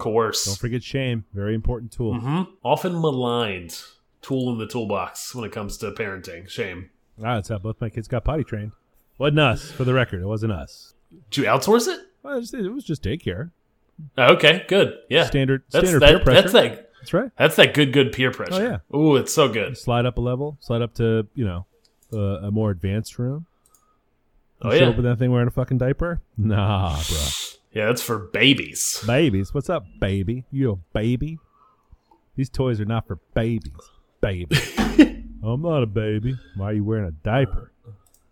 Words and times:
course. 0.00 0.46
Don't 0.46 0.58
forget 0.58 0.82
shame. 0.82 1.24
Very 1.32 1.54
important 1.54 1.92
tool. 1.92 2.18
hmm 2.18 2.42
Often 2.64 3.00
maligned 3.00 3.80
tool 4.22 4.52
in 4.52 4.58
the 4.58 4.66
toolbox 4.66 5.34
when 5.34 5.44
it 5.44 5.52
comes 5.52 5.76
to 5.78 5.92
parenting. 5.92 6.48
Shame. 6.48 6.90
Ah, 7.18 7.36
that's 7.36 7.48
how 7.48 7.58
both 7.58 7.80
my 7.80 7.88
kids 7.88 8.08
got 8.08 8.24
potty 8.24 8.42
trained. 8.42 8.72
Wasn't 9.18 9.38
us, 9.38 9.70
for 9.70 9.84
the 9.84 9.94
record. 9.94 10.22
It 10.22 10.26
wasn't 10.26 10.52
us. 10.52 10.94
Did 11.30 11.42
you 11.42 11.44
outsource 11.44 11.86
it? 11.86 12.00
Well, 12.22 12.38
it, 12.38 12.72
was, 12.72 12.84
just 12.84 13.02
daycare. 13.02 13.50
Okay, 14.16 14.64
good. 14.66 14.98
Yeah. 15.08 15.26
Standard 15.26 15.62
that's 15.70 15.88
standard 15.88 16.00
that, 16.02 16.08
peer 16.08 16.24
pressure. 16.24 16.40
That's 16.42 16.52
that. 16.52 16.90
That's 17.00 17.12
right. 17.14 17.30
That's 17.36 17.56
that 17.56 17.74
good, 17.74 17.92
good 17.92 18.12
peer 18.12 18.30
pressure. 18.30 18.54
Oh, 18.54 18.58
yeah. 18.92 18.98
Ooh, 18.98 19.16
it's 19.16 19.32
so 19.32 19.48
good. 19.48 19.76
Slide 19.76 20.06
up 20.06 20.18
a 20.18 20.20
level. 20.20 20.56
Slide 20.60 20.82
up 20.82 20.94
to 20.94 21.26
you 21.34 21.44
know 21.44 21.66
uh, 22.12 22.46
a 22.46 22.50
more 22.50 22.70
advanced 22.70 23.18
room. 23.18 23.46
Oh 24.62 24.70
You 24.72 24.78
show 24.78 24.84
yeah. 24.84 24.90
up 24.90 24.96
with 24.96 25.04
that 25.04 25.18
thing 25.18 25.30
wearing 25.32 25.48
a 25.48 25.50
fucking 25.50 25.78
diaper? 25.78 26.20
Nah, 26.36 27.00
bro. 27.08 27.26
Yeah, 27.72 27.86
that's 27.86 28.02
for 28.02 28.18
babies. 28.18 29.02
Babies, 29.06 29.54
what's 29.54 29.70
up, 29.70 29.84
baby? 30.00 30.44
You 30.50 30.72
a 30.72 30.76
baby? 30.92 31.38
These 32.36 32.48
toys 32.50 32.80
are 32.80 32.84
not 32.84 33.06
for 33.06 33.16
babies, 33.34 33.72
baby. 34.20 34.56
I'm 35.42 35.62
not 35.62 35.82
a 35.82 35.86
baby. 35.86 36.36
Why 36.56 36.70
are 36.70 36.72
you 36.72 36.84
wearing 36.84 37.06
a 37.06 37.12
diaper, 37.12 37.70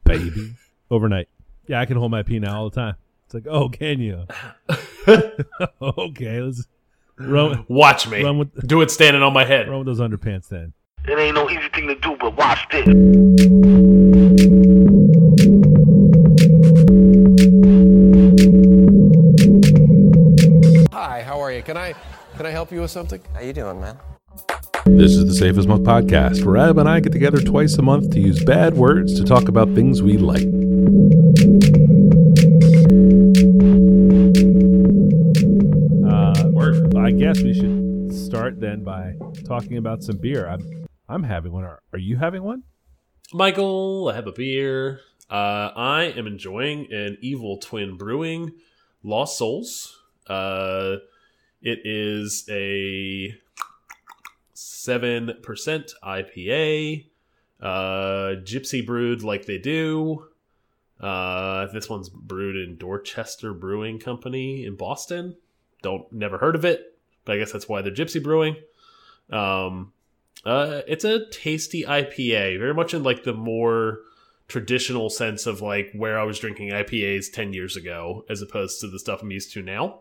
baby? 0.05 0.55
Overnight. 0.91 1.29
Yeah, 1.69 1.81
I 1.81 1.87
can 1.87 1.97
hold 1.97 2.11
my 2.11 2.23
pee 2.23 2.39
now 2.41 2.59
all 2.59 2.71
the 2.71 2.75
time. 2.75 2.97
It's 3.27 3.35
like, 3.35 3.47
oh, 3.49 3.69
can 3.69 4.01
you? 4.01 4.25
okay, 5.83 6.41
let's 6.41 6.67
run, 7.19 7.65
Watch 7.69 8.09
me. 8.09 8.23
run 8.25 8.39
with 8.39 8.67
Do 8.67 8.81
it 8.83 8.91
standing 8.91 9.23
on 9.23 9.33
my 9.33 9.45
head. 9.45 9.69
run 9.69 9.85
with 9.85 9.87
those 9.87 10.01
underpants 10.01 10.49
then. 10.49 10.73
It 11.07 11.17
ain't 11.19 11.35
no 11.37 11.49
easy 11.49 11.69
thing 11.73 11.87
to 11.89 11.95
do, 11.95 12.17
but 12.19 12.37
watch 12.37 12.67
this. 12.71 12.87
Help 22.69 22.75
you 22.75 22.81
with 22.83 22.91
something? 22.91 23.23
How 23.33 23.41
you 23.41 23.55
doing, 23.55 23.81
man? 23.81 23.99
This 24.85 25.13
is 25.13 25.25
the 25.25 25.33
Safest 25.33 25.61
as 25.61 25.67
Milk 25.67 25.85
podcast, 25.85 26.45
where 26.45 26.59
Ab 26.59 26.77
and 26.77 26.87
I 26.87 27.01
get 27.01 27.13
together 27.13 27.41
twice 27.41 27.79
a 27.79 27.83
month 27.83 28.11
to 28.13 28.21
use 28.21 28.45
bad 28.45 28.75
words 28.75 29.19
to 29.19 29.25
talk 29.25 29.49
about 29.49 29.75
things 29.75 30.03
we 30.03 30.19
like. 30.19 30.43
Uh, 36.07 36.99
I 36.99 37.11
guess 37.13 37.43
we 37.43 37.55
should 37.55 38.13
start 38.15 38.61
then 38.61 38.85
by 38.85 39.15
talking 39.47 39.79
about 39.79 40.03
some 40.03 40.19
beer. 40.19 40.47
I'm 40.47 40.87
I'm 41.09 41.23
having 41.23 41.53
one. 41.53 41.65
Are, 41.65 41.81
are 41.95 41.99
you 41.99 42.19
having 42.19 42.43
one? 42.43 42.65
Michael, 43.33 44.11
I 44.13 44.15
have 44.15 44.27
a 44.27 44.33
beer. 44.33 45.01
Uh, 45.31 45.71
I 45.75 46.13
am 46.15 46.27
enjoying 46.27 46.93
an 46.93 47.17
Evil 47.23 47.57
Twin 47.57 47.97
Brewing 47.97 48.53
Lost 49.03 49.39
Souls. 49.39 50.03
Uh, 50.27 50.97
it 51.63 51.81
is 51.85 52.45
a 52.49 53.35
7% 54.55 55.93
IPA, 56.03 57.07
uh, 57.61 57.67
gypsy 58.43 58.85
brewed 58.85 59.23
like 59.23 59.47
they 59.47 59.59
do. 59.59 60.29
Uh, 61.01 61.67
this 61.73 61.89
one's 61.89 62.09
brewed 62.09 62.57
in 62.57 62.77
Dorchester 62.77 63.53
Brewing 63.53 63.99
Company 63.99 64.65
in 64.65 64.77
Boston. 64.77 65.37
Don't 65.83 66.11
never 66.13 66.39
heard 66.39 66.57
of 66.57 66.65
it, 66.65 66.99
but 67.25 67.37
I 67.37 67.39
guess 67.39 67.53
that's 67.53 67.69
why 67.69 67.83
they're 67.83 67.93
gypsy 67.93 68.23
brewing. 68.23 68.57
Um, 69.31 69.93
uh, 70.45 70.83
it's 70.87 71.05
a 71.05 71.29
tasty 71.31 71.85
IPA, 71.85 72.59
very 72.59 72.75
much 72.75 72.95
in 72.95 73.03
like 73.03 73.25
the 73.25 73.35
more 73.35 74.01
traditional 74.49 75.11
sense 75.11 75.47
of 75.47 75.61
like 75.61 75.93
where 75.93 76.19
I 76.19 76.25
was 76.25 76.39
drinking 76.39 76.71
IPAs 76.71 77.33
10 77.33 77.53
years 77.53 77.77
ago 77.77 78.25
as 78.29 78.41
opposed 78.43 78.81
to 78.81 78.89
the 78.89 78.99
stuff 78.99 79.23
I'm 79.23 79.31
used 79.31 79.53
to 79.53 79.63
now. 79.63 80.01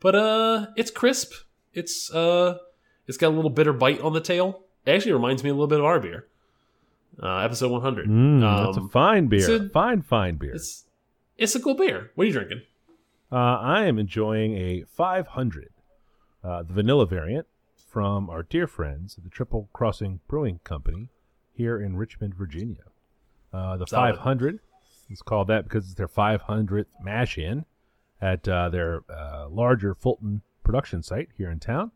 But 0.00 0.14
uh 0.14 0.66
it's 0.76 0.90
crisp. 0.90 1.32
It's 1.72 2.10
uh 2.12 2.58
it's 3.06 3.16
got 3.18 3.28
a 3.28 3.36
little 3.36 3.50
bitter 3.50 3.72
bite 3.72 4.00
on 4.00 4.12
the 4.12 4.20
tail. 4.20 4.62
It 4.86 4.92
actually 4.92 5.12
reminds 5.12 5.42
me 5.42 5.50
a 5.50 5.52
little 5.54 5.66
bit 5.66 5.78
of 5.80 5.84
our 5.86 6.00
beer. 6.00 6.26
Uh 7.22 7.38
episode 7.38 7.70
100. 7.70 8.08
Mm, 8.08 8.40
that's 8.66 8.76
a 8.76 8.80
Um, 8.80 8.88
fine 8.90 9.26
beer. 9.28 9.38
it's 9.40 9.48
a- 9.48 9.68
fine, 9.70 10.02
fine 10.02 10.36
beer. 10.36 10.54
It's 10.54 10.84
it's 11.38 11.54
a 11.54 11.60
cool 11.60 11.74
beer. 11.74 12.10
What 12.14 12.24
are 12.24 12.26
you 12.26 12.32
drinking? 12.32 12.62
Uh, 13.32 13.36
I 13.58 13.86
am 13.86 13.98
enjoying 13.98 14.54
a 14.56 14.84
500, 14.84 15.70
uh, 16.44 16.62
the 16.62 16.72
vanilla 16.72 17.06
variant 17.06 17.48
from 17.88 18.30
our 18.30 18.44
dear 18.44 18.68
friends 18.68 19.16
at 19.18 19.24
the 19.24 19.30
Triple 19.30 19.68
Crossing 19.72 20.20
Brewing 20.28 20.60
Company 20.62 21.08
here 21.52 21.80
in 21.80 21.96
Richmond, 21.96 22.34
Virginia. 22.36 22.84
Uh, 23.52 23.76
the 23.76 23.86
Solid. 23.86 24.16
500 24.16 24.60
is 25.10 25.20
called 25.22 25.48
that 25.48 25.64
because 25.64 25.86
it's 25.86 25.94
their 25.94 26.06
500th 26.06 26.86
mash 27.02 27.36
in 27.36 27.64
at 28.24 28.48
uh, 28.48 28.70
their 28.70 29.02
uh, 29.10 29.46
larger 29.50 29.94
Fulton 29.94 30.40
production 30.62 31.02
site 31.02 31.28
here 31.36 31.50
in 31.50 31.60
town. 31.60 31.90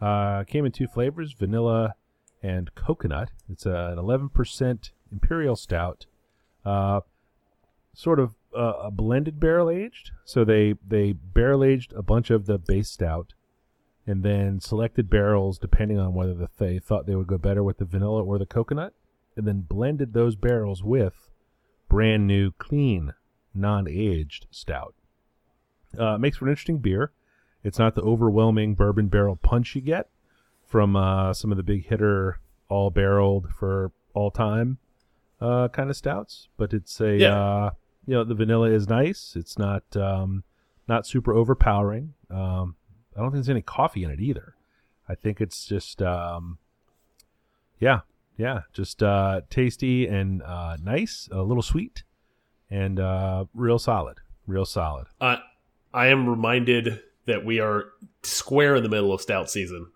Uh, 0.00 0.44
came 0.44 0.64
in 0.64 0.70
two 0.70 0.86
flavors, 0.86 1.32
vanilla 1.32 1.96
and 2.40 2.72
coconut. 2.76 3.30
It's 3.50 3.66
an 3.66 3.96
11% 3.96 4.90
imperial 5.10 5.56
stout. 5.56 6.06
Uh, 6.64 7.00
sort 7.92 8.20
of 8.20 8.36
uh, 8.56 8.74
a 8.84 8.90
blended 8.92 9.40
barrel 9.40 9.68
aged. 9.68 10.12
So 10.24 10.44
they 10.44 10.74
they 10.86 11.12
barrel 11.12 11.64
aged 11.64 11.92
a 11.94 12.02
bunch 12.02 12.30
of 12.30 12.46
the 12.46 12.58
base 12.58 12.88
stout, 12.88 13.34
and 14.06 14.22
then 14.22 14.60
selected 14.60 15.10
barrels 15.10 15.58
depending 15.58 15.98
on 15.98 16.14
whether 16.14 16.34
the, 16.34 16.48
they 16.58 16.78
thought 16.78 17.06
they 17.06 17.16
would 17.16 17.26
go 17.26 17.38
better 17.38 17.64
with 17.64 17.78
the 17.78 17.84
vanilla 17.84 18.22
or 18.22 18.38
the 18.38 18.46
coconut, 18.46 18.94
and 19.36 19.48
then 19.48 19.62
blended 19.62 20.12
those 20.12 20.36
barrels 20.36 20.84
with 20.84 21.28
brand 21.88 22.28
new, 22.28 22.52
clean, 22.52 23.14
non 23.52 23.88
aged 23.88 24.46
stout. 24.50 24.94
Uh, 25.98 26.14
it 26.14 26.18
makes 26.18 26.36
for 26.38 26.44
an 26.46 26.50
interesting 26.50 26.78
beer. 26.78 27.12
It's 27.62 27.78
not 27.78 27.94
the 27.94 28.02
overwhelming 28.02 28.74
bourbon 28.74 29.08
barrel 29.08 29.36
punch 29.36 29.74
you 29.74 29.82
get 29.82 30.08
from 30.66 30.96
uh, 30.96 31.34
some 31.34 31.50
of 31.50 31.56
the 31.56 31.62
big 31.62 31.86
hitter 31.86 32.38
all 32.68 32.90
barreled 32.90 33.48
for 33.52 33.92
all 34.14 34.30
time 34.30 34.78
uh, 35.40 35.68
kind 35.68 35.90
of 35.90 35.96
stouts, 35.96 36.48
but 36.56 36.72
it's 36.72 37.00
a 37.00 37.16
Yeah. 37.16 37.34
uh, 37.40 37.70
you 38.06 38.14
know 38.14 38.24
the 38.24 38.34
vanilla 38.34 38.70
is 38.70 38.88
nice. 38.88 39.34
It's 39.36 39.58
not 39.58 39.82
um, 39.96 40.44
not 40.88 41.06
super 41.06 41.32
overpowering. 41.34 42.14
Um, 42.30 42.76
I 43.16 43.20
don't 43.20 43.30
think 43.32 43.44
there's 43.44 43.50
any 43.50 43.62
coffee 43.62 44.04
in 44.04 44.10
it 44.10 44.20
either. 44.20 44.54
I 45.08 45.14
think 45.16 45.40
it's 45.40 45.66
just 45.66 46.00
um, 46.02 46.58
yeah, 47.78 48.00
yeah, 48.36 48.62
just 48.72 49.02
uh, 49.02 49.42
tasty 49.50 50.06
and 50.06 50.42
uh, 50.42 50.76
nice, 50.82 51.28
a 51.32 51.42
little 51.42 51.62
sweet, 51.62 52.04
and 52.70 52.98
uh, 53.00 53.44
real 53.54 53.78
solid, 53.78 54.18
real 54.46 54.64
solid. 54.64 55.06
Uh, 55.20 55.36
I 55.92 56.08
am 56.08 56.28
reminded 56.28 57.00
that 57.26 57.44
we 57.44 57.60
are 57.60 57.86
square 58.22 58.76
in 58.76 58.82
the 58.82 58.88
middle 58.88 59.12
of 59.12 59.20
stout 59.20 59.50
season. 59.50 59.90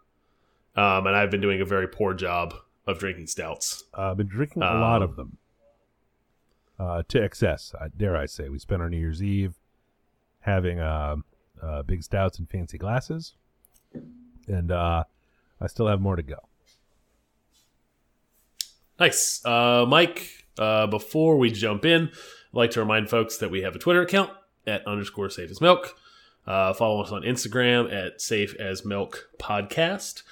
Um, 0.77 1.06
and 1.06 1.16
I've 1.16 1.31
been 1.31 1.41
doing 1.41 1.60
a 1.60 1.65
very 1.65 1.87
poor 1.87 2.15
job 2.15 2.55
of 2.87 2.99
drinking 2.99 3.28
stouts. 3.28 3.84
Uh, 3.97 4.10
I've 4.10 4.16
been 4.16 4.27
drinking 4.27 4.62
a 4.62 4.75
lot 4.75 5.03
of 5.03 5.10
Um, 5.10 5.16
them 5.16 5.38
uh, 6.78 7.03
to 7.09 7.22
excess. 7.22 7.75
Dare 7.97 8.16
I 8.16 8.27
say? 8.27 8.49
We 8.49 8.59
spent 8.59 8.83
our 8.83 8.91
New 8.91 8.99
Year's 8.99 9.22
Eve 9.22 9.54
having 10.41 10.81
uh, 10.81 11.16
uh, 11.62 11.83
big 11.84 12.03
stouts 12.03 12.38
and 12.38 12.50
fancy 12.50 12.77
glasses, 12.77 13.34
and 14.49 14.71
uh, 14.72 15.04
I 15.60 15.66
still 15.69 15.87
have 15.87 16.00
more 16.00 16.16
to 16.16 16.22
go. 16.22 16.49
Nice. 18.99 19.44
Uh, 19.44 19.87
Mike, 19.88 20.28
uh, 20.59 20.87
before 20.88 21.38
we 21.38 21.50
jump 21.50 21.84
in, 21.84 22.09
I'd 22.09 22.12
like 22.53 22.71
to 22.72 22.81
remind 22.81 23.09
folks 23.09 23.38
that 23.38 23.50
we 23.50 23.62
have 23.62 23.75
a 23.75 23.78
Twitter 23.78 24.03
account 24.03 24.31
at 24.67 24.87
underscore 24.87 25.31
safe 25.31 25.51
as 25.51 25.61
milk. 25.61 25.97
Uh, 26.47 26.73
follow 26.75 27.03
us 27.03 27.11
on 27.11 27.23
Instagram 27.23 27.93
at 27.93 28.21
safe 28.21 28.55
as 28.57 28.85
milk 28.85 29.29
podcast. 29.39 30.23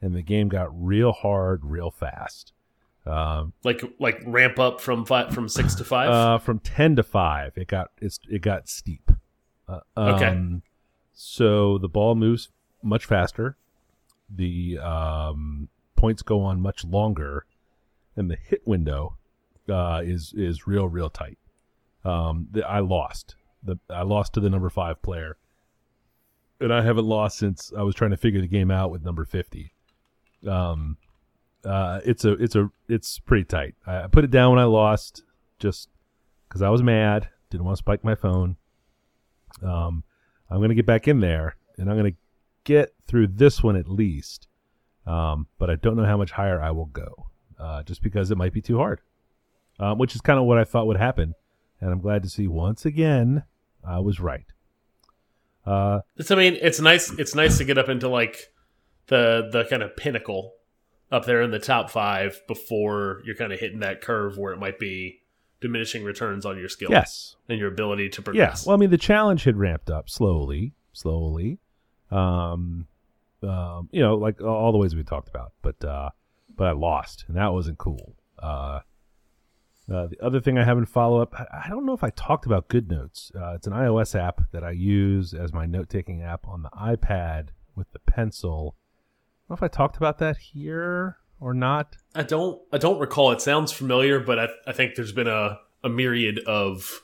and 0.00 0.14
the 0.14 0.22
game 0.22 0.48
got 0.48 0.68
real 0.72 1.12
hard, 1.12 1.64
real 1.64 1.90
fast. 1.90 2.52
Um, 3.06 3.52
Like 3.64 3.82
like 3.98 4.22
ramp 4.24 4.58
up 4.58 4.80
from 4.80 5.04
five 5.04 5.34
from 5.34 5.48
six 5.48 5.74
to 5.76 5.84
five. 5.84 6.10
Uh, 6.10 6.38
from 6.38 6.58
ten 6.60 6.96
to 6.96 7.02
five, 7.02 7.52
it 7.56 7.68
got 7.68 7.90
it's 8.00 8.18
it 8.30 8.40
got 8.42 8.68
steep. 8.68 9.10
Uh, 9.68 9.80
Okay. 9.96 10.28
um, 10.28 10.62
So 11.12 11.78
the 11.78 11.88
ball 11.88 12.14
moves 12.14 12.48
much 12.82 13.04
faster. 13.04 13.56
The 14.34 14.78
um, 14.78 15.68
points 15.96 16.22
go 16.22 16.40
on 16.40 16.60
much 16.60 16.84
longer, 16.84 17.44
and 18.16 18.30
the 18.30 18.36
hit 18.36 18.66
window 18.66 19.16
uh, 19.68 20.00
is 20.04 20.32
is 20.34 20.66
real 20.66 20.88
real 20.88 21.10
tight. 21.10 21.38
Um, 22.04 22.48
the, 22.52 22.66
I 22.66 22.80
lost. 22.80 23.36
The 23.62 23.78
I 23.90 24.02
lost 24.02 24.32
to 24.34 24.40
the 24.40 24.50
number 24.50 24.70
five 24.70 25.00
player, 25.02 25.36
and 26.60 26.72
I 26.72 26.82
haven't 26.82 27.06
lost 27.06 27.38
since 27.38 27.70
I 27.76 27.82
was 27.82 27.94
trying 27.94 28.10
to 28.12 28.16
figure 28.16 28.40
the 28.40 28.46
game 28.48 28.70
out 28.70 28.90
with 28.90 29.04
number 29.04 29.24
fifty. 29.26 29.72
Um, 30.46 30.96
uh, 31.64 32.00
it's 32.04 32.24
a 32.24 32.32
it's 32.32 32.56
a 32.56 32.70
it's 32.88 33.18
pretty 33.18 33.44
tight. 33.44 33.74
I, 33.86 34.04
I 34.04 34.06
put 34.06 34.24
it 34.24 34.30
down 34.30 34.50
when 34.50 34.60
I 34.60 34.64
lost. 34.64 35.22
Just 35.58 35.88
because 36.48 36.62
I 36.62 36.68
was 36.68 36.82
mad. 36.82 37.28
Didn't 37.50 37.64
want 37.64 37.76
to 37.76 37.78
spike 37.78 38.04
my 38.04 38.14
phone. 38.14 38.56
Um, 39.62 40.02
I'm 40.50 40.60
gonna 40.60 40.74
get 40.74 40.86
back 40.86 41.08
in 41.08 41.20
there, 41.20 41.56
and 41.78 41.88
I'm 41.88 41.96
gonna 41.96 42.12
get 42.64 42.92
through 43.06 43.28
this 43.28 43.62
one 43.62 43.76
at 43.76 43.88
least. 43.88 44.48
Um, 45.06 45.46
but 45.58 45.70
I 45.70 45.76
don't 45.76 45.96
know 45.96 46.04
how 46.04 46.16
much 46.16 46.32
higher 46.32 46.60
I 46.60 46.70
will 46.70 46.86
go, 46.86 47.26
uh, 47.58 47.82
just 47.82 48.02
because 48.02 48.30
it 48.30 48.38
might 48.38 48.52
be 48.52 48.62
too 48.62 48.78
hard. 48.78 49.00
Um, 49.78 49.98
which 49.98 50.14
is 50.14 50.20
kind 50.20 50.38
of 50.38 50.44
what 50.46 50.58
I 50.58 50.64
thought 50.64 50.86
would 50.86 50.96
happen, 50.96 51.34
and 51.80 51.90
I'm 51.90 52.00
glad 52.00 52.22
to 52.22 52.28
see 52.28 52.46
once 52.46 52.84
again 52.84 53.44
I 53.86 53.98
was 54.00 54.20
right. 54.20 54.46
Uh, 55.66 56.00
It's 56.16 56.30
I 56.30 56.36
mean, 56.36 56.58
it's 56.60 56.80
nice 56.80 57.10
it's 57.18 57.34
nice 57.34 57.58
to 57.58 57.64
get 57.64 57.78
up 57.78 57.88
into 57.88 58.08
like 58.08 58.52
the 59.06 59.48
the 59.50 59.64
kind 59.64 59.82
of 59.82 59.96
pinnacle 59.96 60.52
up 61.14 61.24
there 61.26 61.40
in 61.42 61.50
the 61.50 61.58
top 61.58 61.90
5 61.90 62.42
before 62.48 63.20
you're 63.24 63.36
kind 63.36 63.52
of 63.52 63.60
hitting 63.60 63.80
that 63.80 64.00
curve 64.00 64.36
where 64.36 64.52
it 64.52 64.58
might 64.58 64.78
be 64.78 65.20
diminishing 65.60 66.02
returns 66.04 66.44
on 66.44 66.58
your 66.58 66.68
skill 66.68 66.90
yes, 66.90 67.36
and 67.48 67.58
your 67.58 67.68
ability 67.68 68.08
to 68.10 68.20
Yeah. 68.20 68.24
progress. 68.24 68.66
Well, 68.66 68.76
I 68.76 68.78
mean, 68.78 68.90
the 68.90 68.98
challenge 68.98 69.44
had 69.44 69.56
ramped 69.56 69.88
up 69.90 70.10
slowly, 70.10 70.72
slowly. 70.92 71.58
Um, 72.10 72.86
um, 73.42 73.88
you 73.92 74.00
know, 74.02 74.16
like 74.16 74.40
all 74.42 74.72
the 74.72 74.78
ways 74.78 74.94
we 74.94 75.04
talked 75.04 75.28
about, 75.28 75.52
but 75.62 75.82
uh, 75.84 76.10
but 76.56 76.66
I 76.68 76.72
lost, 76.72 77.24
and 77.28 77.36
that 77.36 77.52
wasn't 77.52 77.78
cool. 77.78 78.14
Uh, 78.42 78.80
uh, 79.92 80.06
the 80.06 80.16
other 80.22 80.40
thing 80.40 80.56
I 80.58 80.64
have 80.64 80.78
in 80.78 80.86
follow 80.86 81.20
up, 81.20 81.34
I, 81.38 81.64
I 81.66 81.68
don't 81.68 81.84
know 81.84 81.92
if 81.92 82.02
I 82.02 82.10
talked 82.10 82.46
about 82.46 82.68
GoodNotes. 82.68 83.34
Uh, 83.36 83.54
it's 83.54 83.66
an 83.66 83.72
iOS 83.74 84.18
app 84.18 84.40
that 84.52 84.64
I 84.64 84.70
use 84.70 85.34
as 85.34 85.52
my 85.52 85.66
note 85.66 85.88
taking 85.90 86.22
app 86.22 86.46
on 86.48 86.62
the 86.62 86.70
iPad 86.70 87.48
with 87.76 87.90
the 87.92 87.98
pencil. 87.98 88.76
I 89.46 89.52
don't 89.54 89.60
know 89.60 89.66
if 89.66 89.70
I 89.70 89.74
talked 89.74 89.96
about 89.98 90.18
that 90.18 90.36
here 90.38 91.18
or 91.40 91.52
not. 91.52 91.96
I 92.14 92.22
don't 92.22 92.60
I 92.72 92.78
don't 92.78 92.98
recall. 92.98 93.30
It 93.32 93.40
sounds 93.42 93.72
familiar, 93.72 94.20
but 94.20 94.38
I 94.38 94.48
I 94.66 94.72
think 94.72 94.94
there's 94.94 95.12
been 95.12 95.28
a 95.28 95.58
a 95.82 95.88
myriad 95.88 96.38
of 96.46 97.02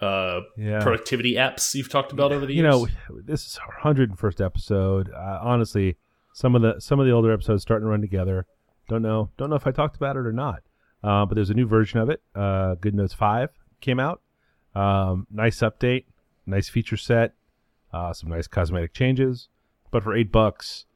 uh 0.00 0.40
Yeah. 0.56 0.80
productivity 0.82 1.34
apps 1.34 1.74
you've 1.74 1.88
talked 1.88 2.12
about 2.12 2.32
over 2.32 2.46
the 2.46 2.54
years. 2.54 2.62
you 2.64 2.86
know 3.08 3.20
this 3.24 3.44
is 3.46 3.58
our 3.58 3.92
101st 3.92 4.44
episode. 4.44 5.10
Uh, 5.12 5.40
honestly 5.42 5.96
some 6.32 6.54
of 6.54 6.62
the 6.62 6.80
some 6.80 7.00
of 7.00 7.06
the 7.06 7.12
older 7.12 7.32
episodes 7.32 7.62
starting 7.62 7.86
to 7.86 7.90
run 7.90 8.00
together. 8.00 8.46
Don't 8.88 9.02
know 9.02 9.30
don't 9.36 9.50
know 9.50 9.56
if 9.56 9.66
i 9.66 9.72
talked 9.72 9.96
about 9.96 10.16
it 10.16 10.26
or 10.26 10.32
not. 10.32 10.62
Uh, 11.02 11.26
but 11.26 11.34
there's 11.34 11.50
a 11.50 11.54
new 11.54 11.66
version 11.66 11.98
of 11.98 12.08
it. 12.10 12.22
Uh, 12.34 12.74
good 12.76 12.94
notes 12.94 13.14
5 13.14 13.50
came 13.80 13.98
out. 13.98 14.20
Um, 14.76 15.26
nice 15.30 15.58
update 15.58 16.04
nice 16.46 16.68
feature 16.68 16.96
set 16.96 17.34
uh, 17.92 18.12
some 18.12 18.28
nice 18.30 18.46
cosmetic 18.46 18.94
changes. 18.94 19.48
But 19.90 20.04
for 20.04 20.14
eight 20.14 20.30
bucks 20.30 20.86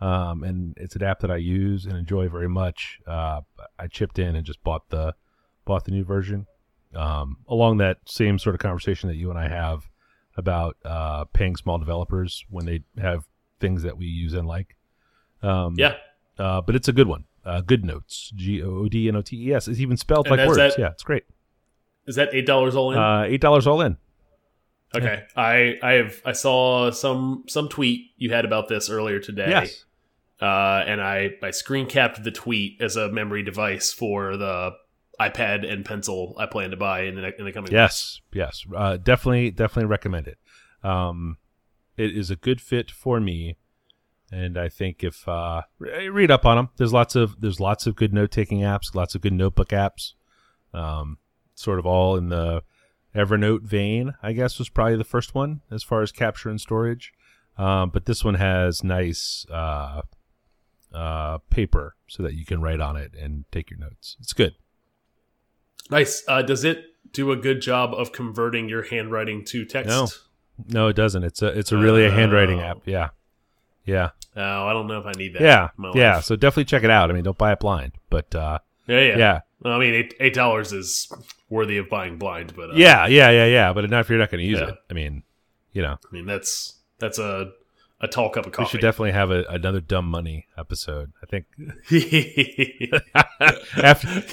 um, 0.00 0.42
and 0.42 0.74
it's 0.76 0.96
an 0.96 1.02
app 1.02 1.20
that 1.20 1.30
i 1.30 1.36
use 1.36 1.84
and 1.86 1.96
enjoy 1.96 2.28
very 2.28 2.48
much 2.48 2.98
uh, 3.06 3.40
i 3.78 3.86
chipped 3.86 4.18
in 4.18 4.34
and 4.36 4.44
just 4.44 4.62
bought 4.64 4.88
the 4.90 5.14
bought 5.64 5.84
the 5.84 5.90
new 5.90 6.04
version 6.04 6.46
um, 6.94 7.38
along 7.48 7.78
that 7.78 7.98
same 8.06 8.38
sort 8.38 8.54
of 8.54 8.60
conversation 8.60 9.08
that 9.08 9.16
you 9.16 9.30
and 9.30 9.38
i 9.38 9.48
have 9.48 9.88
about 10.36 10.76
uh, 10.84 11.24
paying 11.32 11.54
small 11.56 11.78
developers 11.78 12.44
when 12.50 12.66
they 12.66 12.82
have 13.00 13.24
things 13.60 13.84
that 13.84 13.96
we 13.96 14.04
use 14.06 14.32
and 14.34 14.48
like. 14.48 14.74
Um, 15.44 15.74
yeah. 15.78 15.94
uh, 16.40 16.60
but 16.60 16.74
it's 16.74 16.88
a 16.88 16.92
good 16.92 17.06
one. 17.06 17.24
Uh, 17.44 17.60
good 17.60 17.84
notes, 17.84 18.32
G 18.34 18.60
O 18.60 18.66
O 18.78 18.88
D 18.88 19.06
N 19.08 19.14
O 19.14 19.22
T 19.22 19.36
E 19.48 19.54
S. 19.54 19.68
It's 19.68 19.78
even 19.78 19.96
spelled 19.96 20.26
And 20.26 20.36
like 20.36 20.48
words. 20.48 20.56
that- 20.58 20.76
yeah, 20.76 20.88
it's 20.90 21.04
great. 21.04 21.22
Is 22.08 22.16
that 22.16 22.30
eight 22.32 22.46
dollars 22.46 22.74
all 22.74 22.90
in? 22.90 22.98
Uh, 22.98 23.22
Eight 23.28 23.40
dollars 23.40 23.64
all 23.68 23.80
in. 23.80 23.96
Okay. 24.94 25.24
I 25.36 25.78
I 25.82 25.92
have 25.94 26.20
I 26.24 26.32
saw 26.32 26.90
some 26.90 27.44
some 27.48 27.68
tweet 27.68 28.10
you 28.16 28.30
had 28.30 28.44
about 28.44 28.68
this 28.68 28.90
earlier 28.90 29.20
today. 29.20 29.48
Yes. 29.48 29.84
Uh, 30.40 30.84
and 30.86 31.00
I 31.00 31.30
I 31.42 31.50
screen 31.50 31.86
capped 31.86 32.22
the 32.22 32.30
tweet 32.30 32.80
as 32.80 32.96
a 32.96 33.10
memory 33.10 33.42
device 33.42 33.92
for 33.92 34.36
the 34.36 34.72
iPad 35.20 35.70
and 35.70 35.84
pencil 35.84 36.34
I 36.38 36.46
plan 36.46 36.70
to 36.70 36.76
buy 36.76 37.02
in 37.02 37.14
the 37.14 37.38
in 37.38 37.44
the 37.44 37.52
coming 37.52 37.72
Yes. 37.72 38.20
Yes. 38.32 38.64
Uh, 38.74 38.96
definitely, 38.96 39.50
definitely 39.50 39.88
recommend 39.88 40.28
it. 40.28 40.38
Um, 40.82 41.38
it 41.96 42.16
is 42.16 42.30
a 42.30 42.36
good 42.36 42.60
fit 42.60 42.90
for 42.90 43.20
me, 43.20 43.56
and 44.32 44.58
I 44.58 44.68
think 44.68 45.04
if 45.04 45.26
uh, 45.28 45.62
re- 45.78 46.08
read 46.08 46.30
up 46.30 46.44
on 46.44 46.56
them, 46.56 46.68
there's 46.76 46.92
lots 46.92 47.14
of 47.14 47.40
there's 47.40 47.60
lots 47.60 47.86
of 47.86 47.94
good 47.94 48.12
note 48.12 48.32
taking 48.32 48.60
apps, 48.60 48.94
lots 48.94 49.14
of 49.14 49.20
good 49.20 49.32
notebook 49.32 49.68
apps. 49.68 50.14
Um, 50.72 51.18
sort 51.54 51.78
of 51.78 51.86
all 51.86 52.16
in 52.16 52.28
the 52.28 52.62
Evernote 53.14 53.62
vein, 53.62 54.14
I 54.22 54.32
guess 54.32 54.58
was 54.58 54.68
probably 54.68 54.96
the 54.96 55.04
first 55.04 55.34
one 55.34 55.60
as 55.70 55.82
far 55.82 56.02
as 56.02 56.10
capture 56.12 56.50
and 56.50 56.60
storage. 56.60 57.12
Um, 57.56 57.90
but 57.90 58.06
this 58.06 58.24
one 58.24 58.34
has 58.34 58.82
nice 58.82 59.46
uh, 59.50 60.02
uh, 60.92 61.38
paper 61.50 61.94
so 62.08 62.22
that 62.24 62.34
you 62.34 62.44
can 62.44 62.60
write 62.60 62.80
on 62.80 62.96
it 62.96 63.12
and 63.20 63.44
take 63.52 63.70
your 63.70 63.78
notes. 63.78 64.16
It's 64.20 64.32
good. 64.32 64.54
Nice. 65.90 66.24
Uh, 66.26 66.42
does 66.42 66.64
it 66.64 66.84
do 67.12 67.30
a 67.30 67.36
good 67.36 67.60
job 67.60 67.94
of 67.94 68.10
converting 68.12 68.68
your 68.68 68.82
handwriting 68.82 69.44
to 69.46 69.64
text? 69.64 69.88
No. 69.88 70.08
No, 70.68 70.88
it 70.88 70.94
doesn't. 70.94 71.24
It's 71.24 71.42
a 71.42 71.46
it's 71.48 71.72
a 71.72 71.76
really 71.76 72.04
a 72.06 72.10
handwriting 72.12 72.60
Oh. 72.60 72.64
app. 72.64 72.78
Yeah, 72.84 73.08
yeah, 73.84 74.10
Oh, 74.36 74.66
I 74.68 74.72
don't 74.72 74.86
know 74.86 75.00
if 75.00 75.04
I 75.06 75.10
need 75.12 75.34
that. 75.34 75.42
yeah, 75.42 75.68
yeah. 75.94 76.20
So 76.20 76.36
definitely 76.36 76.66
check 76.66 76.84
it 76.84 76.90
out. 76.90 77.10
I 77.10 77.12
mean, 77.12 77.24
don't 77.24 77.36
buy 77.36 77.50
it 77.52 77.58
blind, 77.58 77.92
but 78.08 78.32
uh, 78.36 78.60
yeah, 78.86 79.00
yeah, 79.00 79.18
yeah, 79.18 79.40
I 79.72 79.78
mean, 79.78 79.94
eight 79.94 80.14
eight 80.20 80.34
dollars 80.34 80.72
is 80.72 81.10
worthy 81.48 81.78
of 81.78 81.88
buying 81.88 82.18
blind, 82.18 82.54
but 82.54 82.70
uh, 82.70 82.74
yeah, 82.74 83.06
yeah, 83.06 83.30
yeah, 83.30 83.46
yeah. 83.46 83.72
But 83.72 83.88
not 83.90 84.00
if 84.00 84.10
you're 84.10 84.18
not 84.18 84.30
going 84.30 84.40
to 84.42 84.46
use 84.46 84.60
Yeah. 84.60 84.68
it. 84.70 84.74
I 84.90 84.94
mean, 84.94 85.22
you 85.72 85.82
know, 85.82 85.92
I 86.04 86.12
mean 86.12 86.26
that's 86.26 86.74
that's 86.98 87.18
a 87.18 87.52
a 88.00 88.08
tall 88.08 88.28
cup 88.28 88.44
of 88.44 88.52
coffee. 88.52 88.64
we 88.66 88.70
should 88.70 88.80
definitely 88.82 89.12
have 89.12 89.30
a, 89.30 89.44
another 89.48 89.80
dumb 89.80 90.06
money 90.06 90.46
episode. 90.58 91.12
I 91.22 91.26
think 91.26 91.46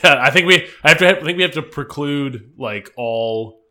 God, 0.02 0.18
I 0.18 0.30
think 0.32 0.48
we 0.48 0.68
I 0.84 0.90
have 0.90 0.98
to 1.00 1.10
I 1.20 1.24
think 1.24 1.38
we 1.38 1.44
have 1.44 1.54
to 1.54 1.62
preclude 1.62 2.52
like 2.58 2.92
all 2.98 3.62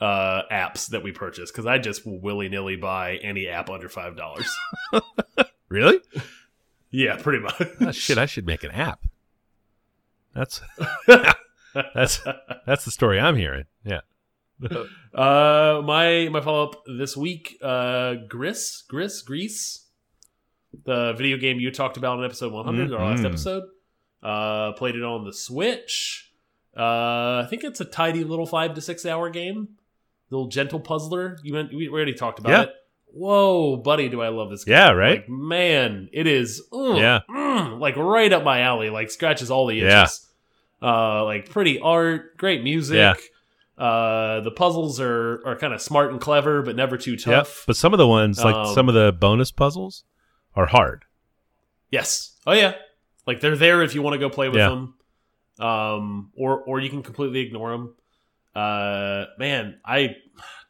uh 0.00 0.42
apps 0.52 0.88
that 0.88 1.02
we 1.02 1.12
purchase 1.12 1.50
because 1.50 1.64
I 1.66 1.78
just 1.78 2.02
willy 2.04 2.48
nilly 2.48 2.76
buy 2.76 3.16
any 3.16 3.48
app 3.48 3.70
under 3.70 3.88
five 3.88 4.16
dollars. 4.16 4.46
really, 5.68 6.00
yeah, 6.90 7.16
pretty 7.16 7.38
much. 7.42 7.62
oh, 7.80 7.92
shit, 7.92 8.18
I 8.18 8.26
should 8.26 8.46
make 8.46 8.62
an 8.64 8.72
app. 8.72 9.00
That's 10.36 10.60
that's 11.94 12.20
that's 12.66 12.84
the 12.84 12.90
story 12.90 13.18
I'm 13.18 13.36
hearing. 13.36 13.64
Yeah. 13.84 14.00
Uh, 15.14 15.80
my 15.82 16.28
my 16.30 16.42
follow 16.42 16.64
up 16.64 16.82
this 16.98 17.16
week, 17.16 17.56
uh, 17.62 18.16
Gris, 18.28 18.82
Gris, 18.86 19.22
Grease, 19.22 19.86
the 20.84 21.14
video 21.14 21.38
game 21.38 21.58
you 21.58 21.70
talked 21.70 21.96
about 21.96 22.18
in 22.18 22.24
episode 22.26 22.52
100, 22.52 22.92
our 22.92 23.02
last 23.12 23.20
Mhm. 23.22 23.24
episode. 23.26 23.62
Uh, 24.22 24.72
played 24.72 24.94
it 24.94 25.02
on 25.02 25.24
the 25.24 25.32
Switch. 25.32 26.30
Uh, 26.76 27.40
I 27.42 27.46
think 27.48 27.64
it's 27.64 27.80
a 27.80 27.86
tidy 27.86 28.24
little 28.24 28.44
five 28.44 28.74
to 28.74 28.82
six 28.82 29.06
hour 29.06 29.30
game. 29.30 29.68
Little 30.28 30.48
gentle 30.48 30.80
puzzler. 30.80 31.38
You 31.42 31.54
went, 31.54 31.72
we 31.72 31.88
already 31.88 32.12
talked 32.12 32.38
about 32.40 32.50
Yeah. 32.50 32.62
it. 32.64 32.70
Whoa, 33.16 33.76
buddy, 33.78 34.08
do 34.10 34.20
I 34.20 34.28
love 34.28 34.50
this 34.50 34.64
game? 34.64 34.72
Yeah, 34.74 34.90
right? 34.90 35.20
Like, 35.20 35.28
man, 35.28 36.08
it 36.12 36.26
is. 36.26 36.62
mm, 36.70 36.98
Yeah. 36.98 37.20
mm, 37.30 37.80
like 37.80 37.96
right 37.96 38.30
up 38.32 38.44
my 38.44 38.60
alley. 38.60 38.90
Like 38.90 39.10
scratches 39.10 39.50
all 39.50 39.66
the 39.66 39.76
Yeah. 39.76 40.02
itches. 40.02 40.28
Uh, 40.82 41.24
like 41.24 41.48
pretty 41.48 41.80
art, 41.80 42.36
great 42.36 42.62
music. 42.62 42.96
Yeah. 42.96 43.14
Uh, 43.82 44.40
the 44.40 44.50
puzzles 44.50 45.00
are 45.00 45.40
are 45.46 45.56
kind 45.56 45.72
of 45.72 45.80
smart 45.80 46.10
and 46.12 46.20
clever, 46.20 46.60
but 46.62 46.76
never 46.76 46.96
too 46.98 47.12
Yep. 47.12 47.20
tough. 47.20 47.64
But 47.66 47.76
some 47.76 47.94
of 47.94 47.98
the 47.98 48.06
ones, 48.08 48.42
like 48.44 48.54
Um, 48.54 48.74
some 48.74 48.88
of 48.88 48.94
the 48.94 49.12
bonus 49.12 49.50
puzzles, 49.50 50.04
are 50.54 50.66
hard. 50.66 51.04
Yes. 51.90 52.38
Oh 52.46 52.52
yeah. 52.52 52.74
Like 53.26 53.40
they're 53.40 53.56
there 53.56 53.82
if 53.82 53.94
you 53.94 54.02
want 54.02 54.12
to 54.14 54.18
go 54.18 54.28
play 54.28 54.48
with 54.48 54.58
Yeah. 54.58 54.68
them. 54.68 54.94
Um, 55.58 56.30
or 56.36 56.58
or 56.60 56.80
you 56.80 56.90
can 56.90 57.02
completely 57.02 57.40
ignore 57.40 57.70
them. 57.72 57.94
Uh, 58.54 59.24
man, 59.38 59.78
I 59.84 60.16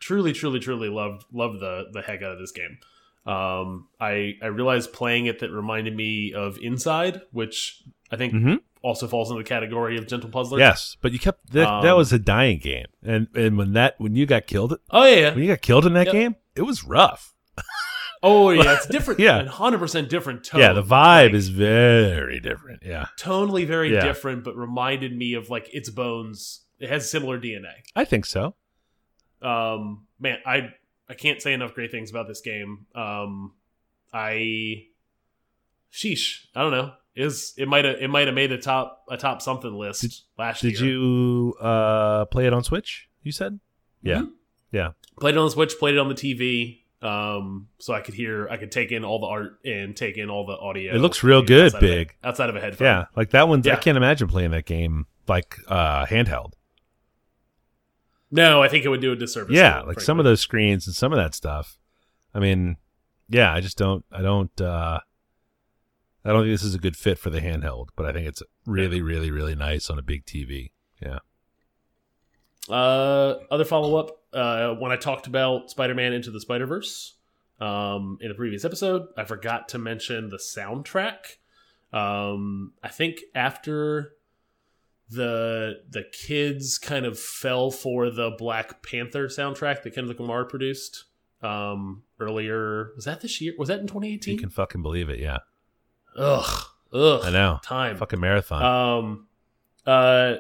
truly, 0.00 0.32
truly, 0.32 0.60
truly 0.60 0.88
loved 0.88 1.24
loved 1.32 1.60
the 1.60 1.86
the 1.92 2.02
heck 2.02 2.22
out 2.22 2.32
of 2.32 2.38
this 2.38 2.52
game. 2.52 2.78
Um, 3.26 3.88
I 4.00 4.34
I 4.42 4.46
realized 4.46 4.92
playing 4.92 5.26
it 5.26 5.40
that 5.40 5.50
reminded 5.50 5.96
me 5.96 6.32
of 6.32 6.58
Inside, 6.62 7.22
which 7.32 7.82
I 8.10 8.16
think 8.16 8.32
mm 8.32 8.44
-hmm. 8.44 8.58
also 8.82 9.08
falls 9.08 9.30
into 9.30 9.42
the 9.42 9.48
category 9.48 9.98
of 9.98 10.06
gentle 10.06 10.30
puzzler. 10.30 10.58
Yes, 10.60 10.96
but 11.00 11.12
you 11.12 11.18
kept 11.18 11.52
that. 11.52 11.82
that 11.82 11.92
Um, 11.92 11.98
was 11.98 12.12
a 12.12 12.18
dying 12.18 12.60
game, 12.60 12.86
and 13.04 13.26
and 13.34 13.58
when 13.58 13.72
that 13.72 13.94
when 13.98 14.14
you 14.14 14.26
got 14.26 14.46
killed, 14.46 14.78
Oh 14.90 15.04
yeah. 15.04 15.34
when 15.34 15.42
you 15.44 15.48
got 15.48 15.60
killed 15.62 15.86
in 15.86 15.92
that 15.94 16.06
Yep. 16.06 16.12
game, 16.14 16.34
it 16.54 16.62
was 16.62 16.84
rough. 16.84 17.34
Oh 18.22 18.50
yeah. 18.50 18.74
It's 18.74 18.86
different. 18.86 19.20
Yeah. 19.26 19.44
Hundred 19.46 19.78
percent 19.78 20.08
different 20.08 20.44
tone. 20.44 20.60
yeah, 20.60 20.72
the 20.72 20.82
vibe 20.82 21.26
Like, 21.30 21.34
is 21.34 21.48
very 21.48 22.40
different. 22.40 22.82
Yeah, 22.82 23.06
tonally 23.18 23.66
very 23.66 23.92
Yeah. 23.92 24.04
different, 24.04 24.44
but 24.44 24.56
reminded 24.56 25.12
me 25.16 25.34
of 25.34 25.50
like 25.50 25.68
its 25.72 25.90
bones. 25.90 26.64
It 26.78 26.88
has 26.88 27.10
similar 27.10 27.38
DNA. 27.40 27.74
I 27.94 28.04
think 28.04 28.26
so. 28.26 28.54
Um, 29.46 30.06
man, 30.18 30.38
I 30.46 30.70
I 31.08 31.14
can't 31.14 31.40
say 31.40 31.52
enough 31.52 31.74
great 31.74 31.90
things 31.90 32.10
about 32.10 32.26
this 32.28 32.40
game. 32.40 32.86
Um, 32.94 33.52
I, 34.12 34.86
sheesh, 35.92 36.46
I 36.54 36.62
don't 36.62 36.72
know. 36.72 36.92
Is 37.14 37.54
it 37.56 37.66
might 37.68 37.84
have 37.84 37.96
it 38.00 38.08
might 38.08 38.26
have 38.26 38.34
made 38.34 38.52
a 38.52 38.58
top 38.58 39.04
a 39.08 39.16
top 39.16 39.40
something 39.40 39.72
list 39.72 40.02
Did- 40.02 40.14
last 40.38 40.60
Did 40.62 40.78
year. 40.80 40.90
you 40.90 41.54
uh, 41.60 42.26
play 42.26 42.46
it 42.46 42.52
on 42.52 42.62
Switch? 42.62 43.08
You 43.22 43.32
said. 43.32 43.58
Yeah. 44.02 44.18
Mhm. 44.22 44.30
Yeah. 44.72 44.90
Played 45.18 45.34
it 45.36 45.38
on 45.38 45.46
the 45.46 45.50
Switch, 45.50 45.78
played 45.78 45.94
it 45.94 45.98
on 45.98 46.08
the 46.08 46.14
TV. 46.14 46.82
Um, 47.02 47.68
so 47.78 47.94
I 47.94 48.00
could 48.00 48.14
hear, 48.14 48.48
I 48.50 48.56
could 48.56 48.72
take 48.72 48.90
in 48.90 49.04
all 49.04 49.20
the 49.20 49.26
art 49.26 49.58
and 49.64 49.94
take 49.96 50.16
in 50.16 50.28
all 50.30 50.44
the 50.46 50.56
audio. 50.56 50.94
It 50.94 50.98
looks 50.98 51.22
real 51.22 51.42
good, 51.42 51.66
outside 51.66 51.82
of 51.82 51.90
a- 51.90 51.94
big. 51.94 52.14
outside 52.24 52.48
of 52.50 52.56
a 52.56 52.60
headphone. 52.60 52.86
Yeah, 52.86 53.04
like 53.14 53.30
that 53.30 53.48
one's. 53.48 53.66
I 53.68 53.76
can't 53.76 53.96
imagine 53.96 54.28
playing 54.28 54.50
that 54.52 54.64
game 54.66 55.06
like 55.28 55.56
uh, 55.68 56.04
handheld. 56.06 56.52
No, 58.30 58.62
I 58.62 58.68
think 58.68 58.85
it 58.85 58.88
would 58.88 59.00
do 59.00 59.12
a 59.12 59.16
disservice. 59.16 59.54
yeah, 59.54 59.83
like 59.83 60.00
some 60.00 60.18
of 60.18 60.25
those 60.25 60.40
screens 60.40 60.87
and 60.87 60.97
some 60.97 61.12
of 61.12 61.16
that 61.16 61.35
stuff. 61.35 61.78
I 62.35 62.40
mean, 62.40 62.76
yeah, 63.28 63.52
I 63.52 63.61
just 63.61 63.78
don't. 63.78 64.04
I 64.12 64.23
don't. 64.23 64.61
uh 64.61 65.00
I 66.25 66.30
don't 66.30 66.42
think 66.42 66.54
this 66.54 66.64
is 66.64 66.75
a 66.75 66.80
good 66.80 66.97
fit 66.97 67.18
for 67.18 67.30
the 67.30 67.40
handheld, 67.40 67.90
but 67.95 68.04
I 68.04 68.12
think 68.12 68.26
it's 68.26 68.42
really, 68.66 69.00
really, 69.00 69.30
really 69.30 69.54
nice 69.54 69.88
on 69.88 69.97
a 69.97 70.02
big 70.02 70.25
TV. 70.26 70.73
Yeah. 71.00 71.21
Uh, 72.68 73.37
other 73.49 73.64
follow 73.64 73.97
up. 73.97 74.11
Uh, 74.33 74.75
when 74.75 74.90
I 74.90 74.97
talked 74.97 75.28
about 75.28 75.71
Spider 75.71 75.95
Man 75.95 76.12
Into 76.12 76.33
the 76.33 76.40
Spider 76.40 76.66
Verse, 76.66 77.14
um, 77.61 78.18
in 78.21 78.33
a 78.33 78.35
previous 78.35 78.64
episode, 78.64 79.06
I 79.16 79.23
forgot 79.23 79.68
to 79.68 79.78
mention 79.78 80.30
the 80.30 80.38
soundtrack. 80.38 81.37
Um, 81.92 82.73
I 82.83 82.88
think 82.88 83.21
after 83.33 84.15
the 85.10 85.82
the 85.88 86.02
kids 86.12 86.78
kind 86.78 87.06
of 87.06 87.18
fell 87.18 87.70
for 87.70 88.10
the 88.10 88.30
Black 88.38 88.82
Panther 88.82 89.28
soundtrack 89.28 89.82
that 89.82 89.94
Kendrick 89.94 90.18
Lamar 90.20 90.44
produced 90.44 91.04
um 91.42 92.02
earlier 92.18 92.90
was 92.96 93.04
that 93.04 93.20
this 93.20 93.40
year 93.40 93.52
was 93.58 93.68
that 93.68 93.78
in 93.80 93.86
2018 93.86 94.34
You 94.34 94.40
can 94.40 94.50
fucking 94.50 94.82
believe 94.82 95.08
it. 95.08 95.20
Yeah. 95.20 95.38
ugh 96.16 96.64
ugh 96.92 97.20
I 97.25 97.30
know. 97.30 97.60
time 97.62 97.96
Fucking 97.98 98.18
marathon. 98.20 98.62
um 98.62 99.26
uh 99.86 100.36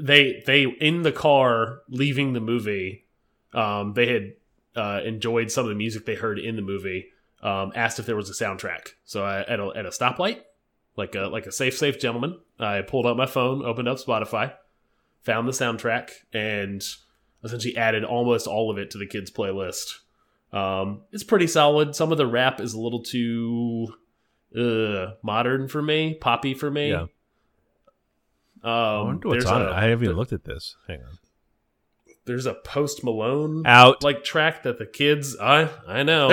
they 0.00 0.42
they 0.46 0.62
in 0.64 1.02
the 1.02 1.12
car 1.12 1.80
leaving 1.88 2.32
the 2.32 2.40
movie 2.40 3.04
um 3.52 3.92
they 3.94 4.06
had 4.06 4.32
uh 4.76 5.00
enjoyed 5.04 5.50
some 5.50 5.64
of 5.64 5.68
the 5.68 5.74
music 5.74 6.06
they 6.06 6.14
heard 6.14 6.38
in 6.38 6.56
the 6.56 6.62
movie 6.62 7.08
um 7.42 7.72
asked 7.74 7.98
if 7.98 8.06
there 8.06 8.16
was 8.16 8.30
a 8.30 8.44
soundtrack 8.44 8.90
so 9.04 9.24
I, 9.24 9.40
at 9.42 9.58
a 9.60 9.72
at 9.76 9.84
a 9.84 9.90
stoplight 9.90 10.42
like 10.96 11.14
a 11.14 11.22
like 11.22 11.46
a 11.46 11.52
safe 11.52 11.76
safe 11.76 11.98
gentleman 11.98 12.38
i 12.58 12.80
pulled 12.82 13.06
out 13.06 13.16
my 13.16 13.26
phone 13.26 13.64
opened 13.64 13.88
up 13.88 13.98
spotify 13.98 14.52
found 15.22 15.46
the 15.46 15.52
soundtrack 15.52 16.10
and 16.32 16.84
essentially 17.44 17.76
added 17.76 18.04
almost 18.04 18.46
all 18.46 18.70
of 18.70 18.78
it 18.78 18.90
to 18.90 18.98
the 18.98 19.06
kids 19.06 19.30
playlist 19.30 19.98
um 20.52 21.02
it's 21.12 21.24
pretty 21.24 21.46
solid 21.46 21.94
some 21.94 22.12
of 22.12 22.18
the 22.18 22.26
rap 22.26 22.60
is 22.60 22.74
a 22.74 22.80
little 22.80 23.02
too 23.02 23.88
uh 24.56 25.12
modern 25.22 25.68
for 25.68 25.80
me 25.82 26.14
poppy 26.14 26.54
for 26.54 26.70
me 26.70 26.90
yeah. 26.90 27.06
I 28.64 28.98
um, 28.98 29.06
wonder 29.06 29.28
what's 29.28 29.46
on 29.46 29.62
a, 29.62 29.64
it. 29.66 29.72
I 29.72 29.88
haven't 29.88 30.04
even 30.04 30.16
looked 30.16 30.32
at 30.32 30.44
this. 30.44 30.76
Hang 30.86 31.00
on. 31.00 31.18
There's 32.24 32.46
a 32.46 32.54
Post 32.54 33.02
Malone 33.04 33.62
Out. 33.66 34.02
like 34.02 34.24
track 34.24 34.62
that 34.62 34.78
the 34.78 34.86
kids. 34.86 35.36
I 35.40 35.68
I 35.86 36.02
know 36.02 36.28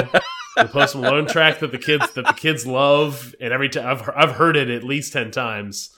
the 0.55 0.65
Post 0.65 0.95
Malone 0.95 1.25
track 1.25 1.59
that 1.59 1.71
the 1.71 1.77
kids 1.77 2.11
that 2.11 2.25
the 2.25 2.33
kids 2.33 2.67
love, 2.67 3.33
and 3.41 3.51
every 3.53 3.69
time 3.69 3.85
I've 3.87 4.09
I've 4.15 4.31
heard 4.35 4.55
it 4.55 4.69
at 4.69 4.83
least 4.83 5.13
ten 5.13 5.31
times, 5.31 5.97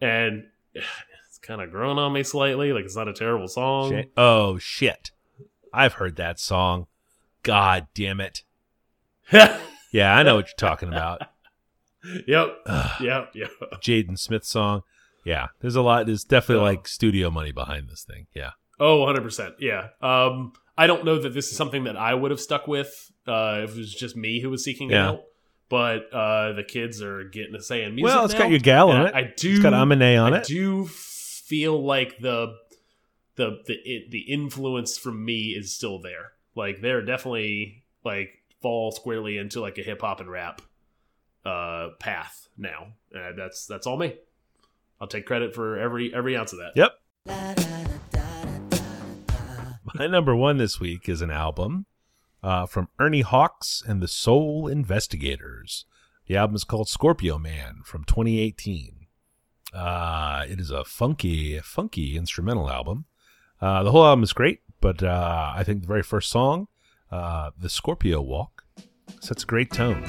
and 0.00 0.44
it's 0.74 1.38
kind 1.42 1.60
of 1.60 1.70
grown 1.70 1.98
on 1.98 2.12
me 2.12 2.22
slightly. 2.22 2.72
Like 2.72 2.84
it's 2.84 2.96
not 2.96 3.08
a 3.08 3.12
terrible 3.12 3.48
song. 3.48 3.90
Shit. 3.90 4.12
Oh 4.16 4.58
shit! 4.58 5.10
I've 5.72 5.94
heard 5.94 6.16
that 6.16 6.40
song. 6.40 6.86
God 7.42 7.86
damn 7.94 8.20
it! 8.20 8.42
Yeah, 9.92 10.14
I 10.14 10.24
know 10.24 10.34
what 10.34 10.48
you're 10.48 10.56
talking 10.56 10.88
about. 10.88 11.22
yep, 12.26 12.48
yep, 13.00 13.30
yep. 13.34 13.50
Jaden 13.76 14.18
Smith 14.18 14.44
song. 14.44 14.82
Yeah, 15.24 15.46
there's 15.60 15.76
a 15.76 15.80
lot. 15.80 16.04
There's 16.06 16.24
definitely 16.24 16.64
like 16.64 16.86
studio 16.86 17.30
money 17.30 17.50
behind 17.50 17.88
this 17.88 18.02
thing. 18.04 18.26
Yeah. 18.34 18.50
Oh, 18.78 18.98
100%. 19.06 19.54
Yeah. 19.60 19.88
Um, 20.02 20.52
I 20.76 20.86
don't 20.86 21.04
know 21.04 21.18
that 21.18 21.30
this 21.34 21.50
is 21.50 21.56
something 21.56 21.84
that 21.84 21.96
I 21.96 22.14
would 22.14 22.30
have 22.30 22.40
stuck 22.40 22.66
with 22.68 23.10
uh, 23.26 23.60
if 23.64 23.70
it 23.74 23.78
was 23.78 23.94
just 23.94 24.16
me 24.16 24.40
who 24.40 24.50
was 24.50 24.62
seeking 24.64 24.90
Yeah. 24.90 24.96
it 24.96 25.08
out. 25.14 25.22
But 25.68 26.12
uh, 26.12 26.52
the 26.52 26.62
kids 26.62 27.02
are 27.02 27.24
getting 27.24 27.54
a 27.56 27.60
say 27.60 27.82
in 27.82 27.94
music. 27.96 28.14
Well, 28.14 28.24
it's 28.24 28.34
now, 28.34 28.40
got 28.40 28.50
your 28.50 28.60
gal 28.60 28.90
on 28.90 29.06
it. 29.06 29.14
I, 29.14 29.18
I 29.20 29.32
do. 29.36 29.50
It's 29.54 29.62
got 29.62 29.72
Aminé 29.72 30.22
on 30.22 30.32
I 30.32 30.38
it. 30.38 30.44
do 30.46 30.86
feel 30.86 31.82
like 31.84 32.18
the 32.20 32.54
the 33.34 33.62
the 33.66 33.74
it, 33.84 34.10
the 34.12 34.20
influence 34.20 34.96
from 34.96 35.24
me 35.24 35.48
is 35.58 35.74
still 35.74 36.00
there. 36.00 36.32
Like 36.54 36.80
they're 36.82 37.02
definitely 37.02 37.82
like 38.04 38.30
fall 38.62 38.92
squarely 38.92 39.38
into 39.38 39.60
like 39.60 39.76
a 39.78 39.82
hip 39.82 40.02
hop 40.02 40.20
and 40.20 40.30
rap 40.30 40.62
uh 41.44 41.88
path 41.98 42.46
now. 42.56 42.92
Uh, 43.12 43.32
that's 43.36 43.66
that's 43.66 43.88
all 43.88 43.96
me. 43.96 44.14
I'll 45.00 45.08
take 45.08 45.26
credit 45.26 45.52
for 45.52 45.76
every 45.78 46.14
every 46.14 46.36
ounce 46.36 46.52
of 46.52 46.60
that. 46.60 46.74
Yep. 46.76 47.65
My 49.98 50.06
number 50.06 50.36
one 50.36 50.58
this 50.58 50.78
week 50.78 51.08
is 51.08 51.22
an 51.22 51.30
album 51.30 51.86
uh, 52.42 52.66
from 52.66 52.88
Ernie 52.98 53.22
Hawks 53.22 53.82
and 53.86 54.02
the 54.02 54.08
Soul 54.08 54.68
Investigators. 54.68 55.86
The 56.26 56.36
album 56.36 56.54
is 56.54 56.64
called 56.64 56.90
Scorpio 56.90 57.38
Man 57.38 57.80
from 57.82 58.04
2018. 58.04 59.06
Uh, 59.72 60.44
it 60.46 60.60
is 60.60 60.70
a 60.70 60.84
funky, 60.84 61.58
funky 61.60 62.18
instrumental 62.18 62.70
album. 62.70 63.06
Uh, 63.58 63.84
the 63.84 63.90
whole 63.90 64.04
album 64.04 64.22
is 64.22 64.34
great, 64.34 64.60
but 64.82 65.02
uh, 65.02 65.54
I 65.56 65.64
think 65.64 65.80
the 65.80 65.88
very 65.88 66.02
first 66.02 66.28
song, 66.28 66.68
uh, 67.10 67.52
The 67.58 67.70
Scorpio 67.70 68.20
Walk, 68.20 68.64
sets 69.20 69.44
a 69.44 69.46
great 69.46 69.70
tone. 69.70 70.04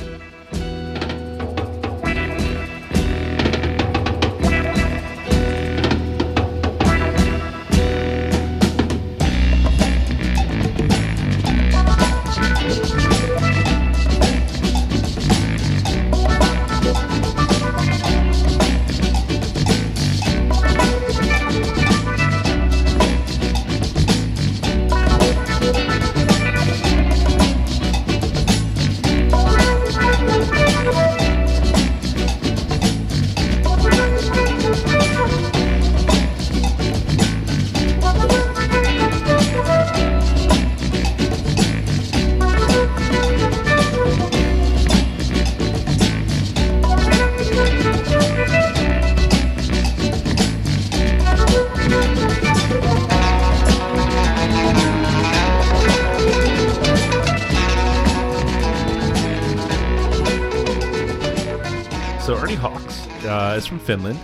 Finland. 63.87 64.19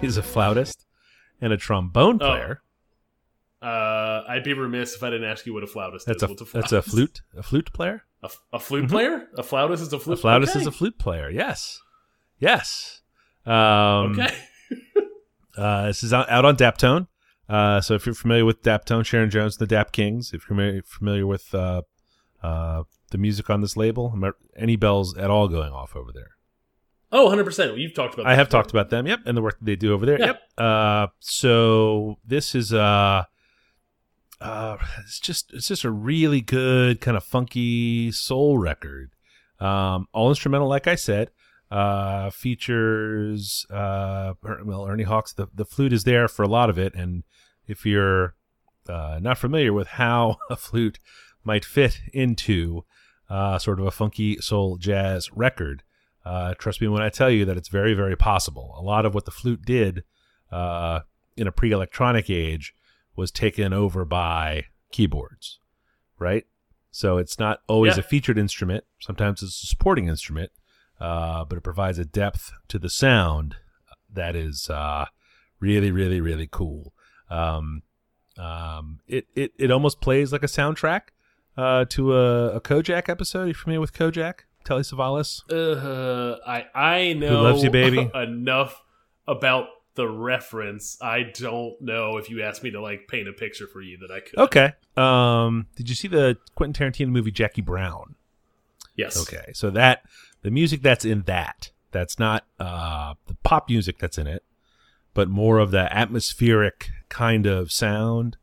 He's 0.00 0.16
a 0.16 0.22
flautist 0.22 0.86
and 1.40 1.52
a 1.52 1.56
trombone 1.56 2.18
Oh. 2.22 2.26
player. 2.30 2.62
Uh, 3.60 4.22
I'd 4.28 4.44
be 4.44 4.52
remiss 4.54 4.94
if 4.94 5.02
I 5.02 5.10
didn't 5.10 5.28
ask 5.28 5.44
you 5.44 5.52
what 5.54 5.64
a 5.64 5.66
flautist 5.66 6.06
That's 6.06 6.22
is. 6.22 6.30
a 6.30 6.32
What's 6.32 6.52
that's 6.52 6.72
a 6.72 6.82
flute 6.82 7.20
a 7.36 7.42
flute 7.42 7.72
player. 7.72 8.04
A, 8.22 8.30
a 8.52 8.60
flute 8.60 8.88
player? 8.88 9.28
A 9.36 9.42
flautist 9.42 9.82
is 9.82 9.92
a 9.92 9.98
flute. 9.98 10.18
A 10.18 10.20
flautist 10.22 10.52
okay. 10.52 10.60
is 10.60 10.66
a 10.68 10.70
flute 10.70 10.98
player. 10.98 11.28
Yes, 11.28 11.80
yes. 12.38 13.02
Um, 13.44 14.12
Okay. 14.12 14.32
Uh, 15.58 15.88
this 15.88 16.02
is 16.02 16.14
out, 16.14 16.30
out 16.30 16.46
on 16.46 16.56
Daptone. 16.56 17.08
Uh, 17.46 17.78
so 17.78 17.92
if 17.92 18.06
you're 18.06 18.14
familiar 18.14 18.46
with 18.46 18.62
Daptone, 18.62 19.04
Sharon 19.04 19.28
Jones, 19.28 19.58
and 19.58 19.68
the 19.68 19.74
Dap 19.74 19.92
Kings, 19.92 20.28
if 20.28 20.32
you're 20.48 20.56
familiar, 20.56 20.82
familiar 20.86 21.26
with 21.26 21.54
uh, 21.54 21.82
uh, 22.42 22.84
the 23.10 23.18
music 23.18 23.50
on 23.50 23.60
this 23.60 23.76
label, 23.76 24.14
any 24.56 24.76
bells 24.76 25.14
at 25.18 25.28
all 25.28 25.48
going 25.48 25.70
off 25.70 25.94
over 25.94 26.10
there? 26.10 26.30
Oh, 27.12 27.24
100 27.24 27.44
percent. 27.44 27.76
You've 27.76 27.94
talked 27.94 28.14
about. 28.14 28.26
I 28.26 28.34
have 28.34 28.48
before. 28.48 28.62
talked 28.62 28.70
about 28.70 28.90
them. 28.90 29.06
Yep, 29.06 29.20
and 29.26 29.36
the 29.36 29.42
work 29.42 29.58
that 29.58 29.64
they 29.66 29.76
do 29.76 29.92
over 29.92 30.06
there. 30.06 30.18
Yeah. 30.18 30.26
Yep. 30.26 30.42
Uh, 30.58 31.06
so 31.20 32.18
this 32.26 32.54
is 32.54 32.72
uh, 32.72 33.24
uh, 34.40 34.76
it's 35.00 35.20
just 35.20 35.52
it's 35.52 35.68
just 35.68 35.84
a 35.84 35.90
really 35.90 36.40
good 36.40 37.00
kind 37.00 37.16
of 37.16 37.24
funky 37.24 38.10
soul 38.12 38.58
record. 38.58 39.12
Um, 39.60 40.06
all 40.12 40.30
instrumental, 40.30 40.68
like 40.68 40.86
I 40.86 40.96
said. 40.96 41.30
Uh, 41.70 42.28
features 42.30 43.64
uh, 43.70 44.34
well, 44.64 44.86
Ernie 44.86 45.04
Hawks. 45.04 45.32
The 45.32 45.48
the 45.54 45.64
flute 45.64 45.92
is 45.92 46.04
there 46.04 46.28
for 46.28 46.42
a 46.42 46.48
lot 46.48 46.70
of 46.70 46.78
it, 46.78 46.94
and 46.94 47.24
if 47.66 47.86
you're 47.86 48.34
uh, 48.88 49.18
not 49.22 49.38
familiar 49.38 49.72
with 49.72 49.88
how 49.88 50.38
a 50.50 50.56
flute 50.56 50.98
might 51.44 51.64
fit 51.64 52.00
into 52.12 52.84
uh, 53.30 53.58
sort 53.58 53.80
of 53.80 53.86
a 53.86 53.90
funky 53.90 54.38
soul 54.40 54.76
jazz 54.76 55.30
record. 55.32 55.82
Uh, 56.24 56.54
trust 56.54 56.80
me 56.80 56.88
when 56.88 57.02
I 57.02 57.08
tell 57.08 57.30
you 57.30 57.44
that 57.44 57.56
it's 57.56 57.68
very, 57.68 57.94
very 57.94 58.16
possible. 58.16 58.74
A 58.78 58.82
lot 58.82 59.04
of 59.06 59.14
what 59.14 59.24
the 59.24 59.30
flute 59.30 59.62
did 59.64 60.04
uh, 60.50 61.00
in 61.36 61.46
a 61.46 61.52
pre 61.52 61.72
electronic 61.72 62.30
age 62.30 62.74
was 63.16 63.30
taken 63.30 63.72
over 63.72 64.04
by 64.04 64.66
keyboards, 64.92 65.58
right? 66.18 66.46
So 66.90 67.18
it's 67.18 67.38
not 67.38 67.60
always 67.68 67.96
Yeah. 67.96 68.00
a 68.00 68.02
featured 68.04 68.38
instrument. 68.38 68.84
Sometimes 69.00 69.42
it's 69.42 69.62
a 69.62 69.66
supporting 69.66 70.08
instrument, 70.08 70.52
uh, 71.00 71.44
but 71.44 71.58
it 71.58 71.62
provides 71.62 71.98
a 71.98 72.04
depth 72.04 72.52
to 72.68 72.78
the 72.78 72.90
sound 72.90 73.56
that 74.12 74.36
is 74.36 74.68
uh, 74.70 75.06
really, 75.58 75.90
really, 75.90 76.20
really 76.20 76.48
cool. 76.50 76.92
Um, 77.30 77.82
Um, 78.38 79.00
it 79.08 79.26
it 79.34 79.52
it 79.58 79.70
almost 79.70 80.00
plays 80.00 80.32
like 80.32 80.42
a 80.42 80.46
soundtrack 80.48 81.02
uh, 81.56 81.84
to 81.90 82.14
a, 82.16 82.56
a 82.56 82.60
Kojak 82.62 83.08
episode. 83.10 83.44
Are 83.44 83.48
you 83.48 83.54
familiar 83.54 83.80
with 83.80 83.92
Kojak? 83.92 84.44
Telly 84.64 84.82
Savalas. 84.82 85.42
Uh, 85.50 86.38
I 86.46 86.66
I 86.74 87.12
know 87.14 87.42
loves 87.42 87.62
you, 87.62 87.70
baby? 87.70 88.10
enough 88.14 88.82
about 89.26 89.66
the 89.94 90.08
reference. 90.08 90.96
I 91.00 91.24
don't 91.34 91.80
know 91.80 92.16
if 92.16 92.30
you 92.30 92.42
asked 92.42 92.62
me 92.62 92.70
to 92.70 92.80
like 92.80 93.08
paint 93.08 93.28
a 93.28 93.32
picture 93.32 93.66
for 93.66 93.82
you 93.82 93.98
that 93.98 94.10
I 94.10 94.20
could. 94.20 94.38
Okay. 94.38 94.72
Um, 94.96 95.66
did 95.76 95.88
you 95.88 95.94
see 95.94 96.08
the 96.08 96.38
Quentin 96.54 96.90
Tarantino 96.92 97.08
movie 97.08 97.30
Jackie 97.30 97.62
Brown? 97.62 98.14
Yes. 98.96 99.20
Okay, 99.20 99.52
so 99.54 99.70
that 99.70 100.02
the 100.42 100.50
music 100.50 100.82
that's 100.82 101.04
in 101.04 101.22
that 101.22 101.70
that's 101.92 102.18
not 102.18 102.44
uh, 102.58 103.14
the 103.26 103.34
pop 103.42 103.68
music 103.68 103.98
that's 103.98 104.18
in 104.18 104.26
it, 104.26 104.44
but 105.14 105.28
more 105.28 105.58
of 105.58 105.70
the 105.70 105.94
atmospheric 105.94 106.90
kind 107.08 107.46
of 107.46 107.72
sound 107.72 108.36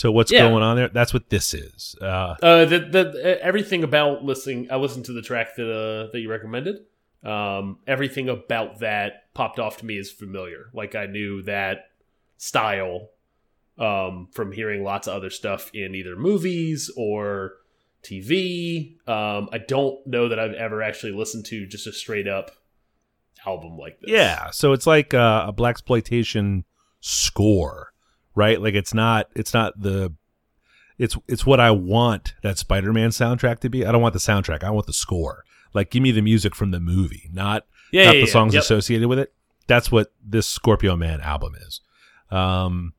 to 0.00 0.12
what's 0.12 0.30
Yeah. 0.30 0.48
going 0.48 0.62
on 0.62 0.76
there. 0.76 0.88
That's 0.88 1.14
what 1.14 1.30
this 1.30 1.54
is. 1.54 1.94
Uh, 2.00 2.34
Uh, 2.42 2.64
the, 2.66 2.78
the 2.80 3.38
everything 3.42 3.82
about 3.84 4.24
listening. 4.24 4.68
I 4.70 4.76
listened 4.76 5.04
to 5.06 5.12
the 5.12 5.22
track 5.22 5.56
that 5.56 5.70
uh, 5.70 6.10
that 6.12 6.20
you 6.20 6.30
recommended. 6.30 6.76
Um, 7.24 7.78
everything 7.86 8.28
about 8.28 8.78
that 8.80 9.32
popped 9.34 9.58
off 9.58 9.76
to 9.78 9.86
me 9.86 9.98
as 9.98 10.10
familiar. 10.10 10.70
Like 10.72 10.94
I 10.94 11.06
knew 11.06 11.42
that 11.42 11.90
style 12.38 13.10
um, 13.78 14.28
from 14.32 14.52
hearing 14.52 14.82
lots 14.84 15.06
of 15.06 15.14
other 15.14 15.30
stuff 15.30 15.70
in 15.74 15.94
either 15.94 16.16
movies 16.16 16.90
or 16.96 17.52
TV. 18.02 18.96
Um, 19.06 19.48
I 19.52 19.58
don't 19.58 20.06
know 20.06 20.28
that 20.30 20.38
I've 20.38 20.54
ever 20.54 20.82
actually 20.82 21.12
listened 21.12 21.44
to 21.46 21.66
just 21.66 21.86
a 21.86 21.92
straight 21.92 22.26
up 22.28 22.50
album 23.46 23.76
like 23.78 24.00
this. 24.00 24.10
yeah, 24.10 24.50
so 24.50 24.72
it's 24.72 24.86
like 24.86 25.12
uh, 25.14 25.44
a 25.48 25.52
blaxploitation 25.52 26.64
score, 27.00 27.89
right? 28.34 28.60
Like 28.60 28.74
it's 28.74 28.94
not 28.94 29.28
it's 29.34 29.54
not 29.54 29.80
the 29.80 30.14
it's 30.98 31.16
it's 31.28 31.46
what 31.46 31.60
I 31.60 31.70
want 31.70 32.34
that 32.42 32.58
Spider-Man 32.58 33.10
soundtrack 33.10 33.60
to 33.60 33.68
be. 33.70 33.86
I 33.86 33.92
don't 33.92 34.02
want 34.02 34.12
the 34.12 34.20
soundtrack. 34.20 34.62
I 34.62 34.70
want 34.70 34.86
the 34.86 34.92
score. 34.92 35.44
Like 35.72 35.90
give 35.90 36.02
me 36.02 36.10
the 36.10 36.22
music 36.22 36.54
from 36.54 36.70
the 36.72 36.80
movie, 36.80 37.30
not 37.32 37.66
yeah, 37.92 38.06
not 38.06 38.14
yeah, 38.14 38.20
the 38.20 38.26
yeah. 38.26 38.32
songs 38.32 38.54
Yep. 38.54 38.62
associated 38.62 39.08
with 39.08 39.18
it. 39.18 39.32
That's 39.66 39.90
what 39.90 40.12
this 40.24 40.46
Scorpio 40.46 40.96
Man 40.96 41.20
album 41.20 41.54
is. 41.54 41.80
Um, 42.30 42.94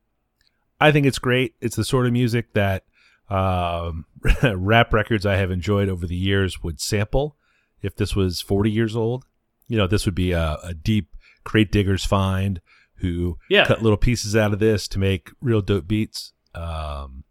I 0.80 0.90
think 0.90 1.06
it's 1.06 1.18
great. 1.18 1.54
It's 1.60 1.76
the 1.76 1.84
sort 1.84 2.06
of 2.06 2.12
music 2.12 2.54
that 2.54 2.84
um, 3.30 4.04
rap 4.42 4.92
records 4.92 5.24
I 5.24 5.36
have 5.36 5.50
enjoyed 5.50 5.88
over 5.88 6.06
the 6.06 6.16
years 6.16 6.62
would 6.62 6.80
sample. 6.80 7.36
If 7.82 7.96
this 7.96 8.14
was 8.16 8.40
40 8.40 8.70
years 8.70 8.96
old, 8.96 9.24
you 9.68 9.76
know, 9.76 9.86
this 9.86 10.06
would 10.06 10.14
be 10.14 10.32
a, 10.32 10.58
a 10.62 10.74
deep 10.74 11.14
crate 11.44 11.72
diggers 11.72 12.04
find 12.04 12.60
who 13.02 13.36
Yeah. 13.50 13.66
cut 13.66 13.82
little 13.82 13.98
pieces 13.98 14.34
out 14.34 14.52
of 14.54 14.58
this 14.58 14.88
to 14.88 14.98
make 14.98 15.30
real 15.42 15.60
dope 15.60 15.86
beats. 15.86 16.32
Um, 16.54 17.24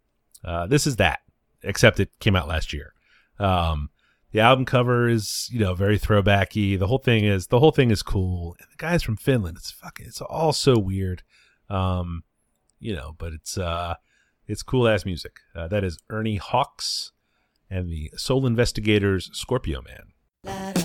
uh, 0.44 0.66
this 0.68 0.86
is 0.86 0.96
that, 0.96 1.20
except 1.62 1.98
it 1.98 2.10
came 2.20 2.36
out 2.36 2.46
last 2.48 2.72
year. 2.72 2.94
Um, 3.40 3.90
the 4.30 4.40
album 4.40 4.64
cover 4.64 5.08
is, 5.08 5.48
you 5.52 5.58
know, 5.58 5.74
very 5.74 5.98
throwbacky. 5.98 6.78
The 6.78 6.86
whole 6.86 6.98
thing 6.98 7.24
is 7.24 7.48
the 7.48 7.58
whole 7.60 7.70
thing 7.72 7.90
is 7.90 8.02
cool. 8.02 8.54
And 8.60 8.68
the 8.70 8.76
guy's 8.76 9.02
from 9.02 9.16
Finland. 9.16 9.56
It's 9.58 9.70
fucking 9.70 10.06
it's 10.06 10.20
all 10.22 10.52
so 10.52 10.78
weird. 10.78 11.22
Um, 11.68 12.24
you 12.78 12.94
know, 12.96 13.14
but 13.18 13.32
it's 13.32 13.58
uh 13.58 13.94
it's 14.46 14.62
cool 14.62 14.88
ass 14.88 15.04
music. 15.04 15.40
Uh, 15.54 15.68
that 15.68 15.84
is 15.84 15.98
Ernie 16.10 16.36
Hawks 16.36 17.12
and 17.70 17.88
the 17.90 18.10
Soul 18.16 18.46
Investigators 18.46 19.30
Scorpio 19.32 19.82
Man. 19.82 20.81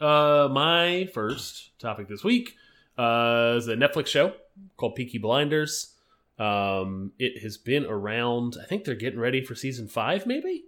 Uh, 0.00 0.48
my 0.50 1.08
first 1.12 1.78
topic 1.78 2.08
this 2.08 2.24
week 2.24 2.56
uh, 2.96 3.54
is 3.58 3.68
a 3.68 3.76
Netflix 3.76 4.06
show 4.06 4.32
called 4.78 4.94
Peaky 4.94 5.18
Blinders. 5.18 5.94
Um, 6.38 7.12
it 7.18 7.42
has 7.42 7.58
been 7.58 7.84
around. 7.84 8.56
I 8.60 8.64
think 8.64 8.84
they're 8.84 8.94
getting 8.94 9.20
ready 9.20 9.44
for 9.44 9.54
season 9.54 9.88
five, 9.88 10.26
maybe. 10.26 10.64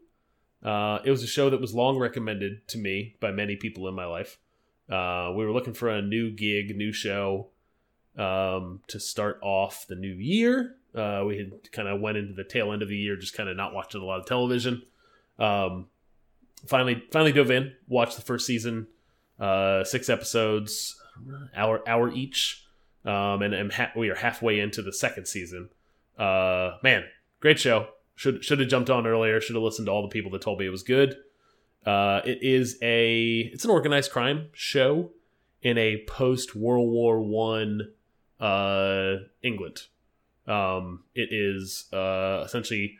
Uh, 0.62 0.98
it 1.04 1.10
was 1.10 1.22
a 1.22 1.26
show 1.26 1.48
that 1.48 1.60
was 1.60 1.74
long 1.74 1.98
recommended 1.98 2.68
to 2.68 2.78
me 2.78 3.16
by 3.20 3.30
many 3.30 3.56
people 3.56 3.88
in 3.88 3.94
my 3.94 4.04
life. 4.04 4.38
Uh, 4.90 5.32
we 5.34 5.46
were 5.46 5.52
looking 5.52 5.72
for 5.72 5.88
a 5.88 6.02
new 6.02 6.30
gig, 6.30 6.76
new 6.76 6.92
show 6.92 7.48
um, 8.18 8.80
to 8.86 9.00
start 9.00 9.40
off 9.42 9.86
the 9.88 9.94
new 9.94 10.12
year. 10.12 10.76
Uh, 10.94 11.24
we 11.26 11.38
had 11.38 11.72
kind 11.72 11.88
of 11.88 12.02
went 12.02 12.18
into 12.18 12.34
the 12.34 12.44
tail 12.44 12.70
end 12.70 12.82
of 12.82 12.88
the 12.88 12.96
year, 12.96 13.16
just 13.16 13.34
kind 13.34 13.48
of 13.48 13.56
not 13.56 13.72
watching 13.72 14.02
a 14.02 14.04
lot 14.04 14.20
of 14.20 14.26
television. 14.26 14.82
Um, 15.38 15.86
finally, 16.66 17.02
finally 17.10 17.32
dove 17.32 17.50
in, 17.50 17.72
watched 17.88 18.16
the 18.16 18.22
first 18.22 18.46
season 18.46 18.88
uh, 19.42 19.82
six 19.82 20.08
episodes, 20.08 21.02
hour 21.54 21.86
hour 21.88 22.10
each, 22.12 22.64
um, 23.04 23.42
and, 23.42 23.52
and 23.52 23.72
we 23.96 24.08
are 24.08 24.14
halfway 24.14 24.60
into 24.60 24.82
the 24.82 24.92
second 24.92 25.26
season. 25.26 25.68
Uh, 26.16 26.76
man, 26.82 27.04
great 27.40 27.58
show. 27.58 27.88
Should 28.14 28.44
should 28.44 28.60
have 28.60 28.68
jumped 28.68 28.88
on 28.88 29.06
earlier. 29.06 29.40
Should 29.40 29.56
have 29.56 29.62
listened 29.64 29.86
to 29.86 29.92
all 29.92 30.02
the 30.02 30.08
people 30.08 30.30
that 30.30 30.42
told 30.42 30.60
me 30.60 30.66
it 30.66 30.70
was 30.70 30.84
good. 30.84 31.16
Uh, 31.84 32.20
it 32.24 32.38
is 32.40 32.78
a 32.82 33.50
it's 33.52 33.64
an 33.64 33.70
organized 33.70 34.12
crime 34.12 34.48
show 34.52 35.10
in 35.60 35.76
a 35.76 36.04
post 36.06 36.54
World 36.54 36.88
War 36.88 37.20
One 37.20 37.90
uh, 38.38 39.16
England. 39.42 39.82
Um, 40.46 41.02
it 41.16 41.30
is 41.32 41.92
uh, 41.92 42.42
essentially 42.44 42.98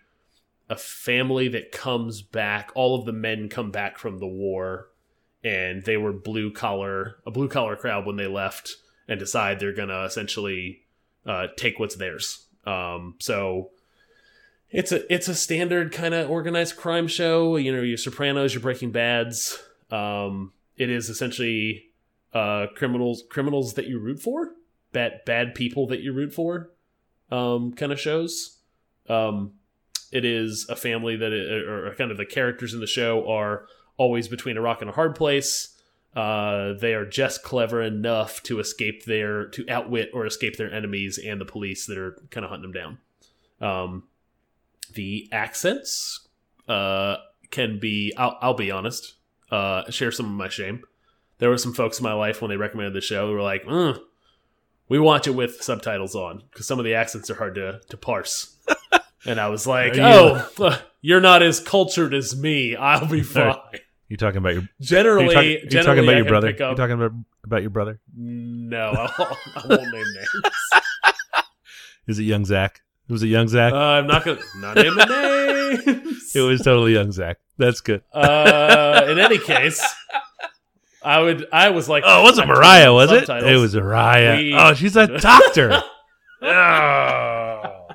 a 0.69 0.77
family 0.77 1.47
that 1.49 1.71
comes 1.71 2.21
back. 2.21 2.73
All 2.75 2.99
of 2.99 3.05
the 3.05 3.13
men 3.13 3.49
come 3.49 3.71
back 3.71 3.99
from 3.99 4.19
the 4.19 4.27
war 4.27 4.89
and 5.45 5.83
they 5.85 5.97
were 5.97 6.13
blue 6.13 6.53
collar 6.53 7.17
a 7.27 7.31
blue 7.31 7.49
collar 7.49 7.77
crowd 7.77 8.07
when 8.07 8.17
they 8.17 8.27
left 8.27 8.77
and 9.09 9.19
decide 9.19 9.59
they're 9.59 9.73
gonna 9.73 10.05
essentially 10.05 10.83
uh, 11.27 11.49
take 11.57 11.79
what's 11.79 11.97
theirs. 11.97 12.47
Um, 12.65 13.17
so 13.19 13.71
it's 14.71 14.93
a 14.93 15.13
it's 15.13 15.29
a 15.29 15.35
standard 15.35 15.93
kind 15.93 16.15
of 16.15 16.31
organized 16.31 16.77
crime 16.77 17.09
show. 17.09 17.57
You 17.57 17.75
know 17.75 17.83
your 17.83 17.99
sopranos 17.99 18.55
your 18.55 18.63
breaking 18.63 18.93
bads 18.93 19.59
um, 19.93 20.53
it 20.77 20.91
is 20.91 21.09
essentially 21.11 21.91
uh, 22.33 22.67
criminals 22.75 23.23
criminals 23.29 23.75
that 23.75 23.87
you 23.87 23.99
root 24.01 24.21
for 24.21 24.53
bad 24.93 25.21
bad 25.27 25.55
people 25.55 25.87
that 25.87 26.01
you 26.01 26.13
root 26.13 26.33
for 26.33 26.71
um, 27.31 27.73
kind 27.75 27.93
of 27.93 28.01
shows. 28.01 28.59
Um, 29.09 29.53
it 30.11 30.25
is 30.25 30.67
a 30.69 30.77
family 30.77 31.17
that 31.17 31.33
it, 31.33 31.69
or 31.69 31.95
kind 31.95 32.11
of 32.11 32.17
the 32.17 32.27
characters 32.27 32.75
in 32.75 32.81
the 32.81 32.87
show 32.87 33.29
are 33.29 33.67
always 34.03 34.27
between 34.27 34.57
a 34.57 34.61
rock 34.61 34.81
and 34.81 34.91
a 34.91 34.93
hard 34.93 35.15
place. 35.15 35.69
Uh, 36.17 36.73
they 36.73 36.93
are 36.93 37.07
just 37.07 37.45
clever 37.45 37.81
enough 37.81 38.43
to 38.43 38.59
escape 38.59 39.05
their 39.05 39.47
to 39.47 39.65
outwit 39.69 40.11
or 40.13 40.27
escape 40.27 40.57
their 40.57 40.71
enemies 40.71 41.19
and 41.19 41.41
the 41.41 41.45
police 41.45 41.87
that 41.87 41.97
are 41.97 42.21
kind 42.31 42.45
of 42.45 42.51
hunting 42.51 42.73
them 42.73 42.99
down. 43.61 43.69
Um, 43.71 44.03
the 44.93 45.29
accents 45.31 46.27
uh, 46.69 47.17
can 47.51 47.79
be. 47.79 48.13
I'll, 48.19 48.37
I'll 48.43 48.55
be 48.55 48.73
honest. 48.73 49.15
Uh, 49.51 49.89
share 49.91 50.11
some 50.11 50.27
of 50.27 50.33
my 50.33 50.49
shame. 50.49 50.83
There 51.39 51.49
were 51.49 51.59
some 51.59 51.73
folks 51.73 51.99
in 51.99 52.05
my 52.05 52.15
life 52.15 52.43
when 52.43 52.51
they 52.51 52.57
recommended 52.57 52.95
the 52.95 53.01
show 53.01 53.29
who 53.29 53.35
were 53.35 53.43
like, 53.43 53.65
mm, 53.65 53.99
"We 54.89 54.99
watch 54.99 55.29
it 55.29 55.35
with 55.37 55.63
subtitles 55.63 56.17
on 56.17 56.43
because 56.51 56.67
some 56.67 56.81
of 56.81 56.85
the 56.85 56.95
accents 56.95 57.31
are 57.31 57.37
hard 57.37 57.55
to 57.55 57.81
to 57.89 57.97
parse." 57.97 58.57
and 59.25 59.41
I 59.41 59.49
was 59.49 59.67
like, 59.67 59.95
Are 59.95 60.51
"Oh, 60.59 60.79
you're 61.01 61.21
not 61.21 61.43
as 61.43 61.61
cultured 61.61 62.13
as 62.13 62.37
me. 62.37 62.77
I'll 62.77 63.07
be 63.07 63.23
fine." 63.23 63.57
You 64.13 64.19
talking 64.19 64.37
about 64.37 64.53
your? 64.53 64.63
Are 64.65 64.69
Generally, 64.83 65.25
you, 65.25 65.33
talking, 65.33 65.49
are 65.49 65.53
you 65.53 65.69
generally, 65.71 65.87
talking 65.87 66.05
about 66.05 66.13
I 66.13 66.17
your 66.17 66.25
can 66.27 66.31
brother? 66.33 66.47
pick 66.49 66.61
You 66.61 66.75
talking 66.77 66.93
about 66.93 67.13
about 67.45 67.61
your 67.63 67.71
brother? 67.71 67.99
No, 68.15 68.91
I 68.91 69.11
won't, 69.19 69.39
I 69.57 69.67
won't 69.71 69.91
name 69.91 70.05
names. 70.15 70.55
Is 72.09 72.19
it 72.19 72.25
young 72.25 72.45
Zach? 72.45 72.83
Was 73.09 73.23
it 73.23 73.29
young 73.29 73.49
Zach? 73.49 73.73
Uh, 73.73 73.77
I'm 73.79 74.07
not 74.07 74.23
gonna 74.27 74.39
not 74.59 74.77
naming 74.77 74.99
names. 75.97 76.31
it 76.37 76.41
was 76.43 76.61
totally 76.61 76.93
young 76.93 77.11
Zach. 77.11 77.39
That's 77.57 77.81
good. 77.81 78.03
Uh, 78.13 79.07
in 79.09 79.19
any 79.19 79.39
case, 79.39 79.83
I 81.03 81.21
would. 81.23 81.47
I 81.51 81.71
was 81.71 81.89
like, 81.89 82.05
Oh, 82.07 82.21
it 82.21 82.25
wasn't 82.25 82.49
Mariah, 82.49 82.85
told 82.89 82.97
was 83.11 83.13
it? 83.13 83.29
It 83.31 83.57
was 83.57 83.75
Mariah. 83.75 84.37
We- 84.37 84.55
Oh, 84.55 84.75
she's 84.75 84.95
a 84.95 85.07
doctor. 85.21 85.83
Oh. 86.43 87.87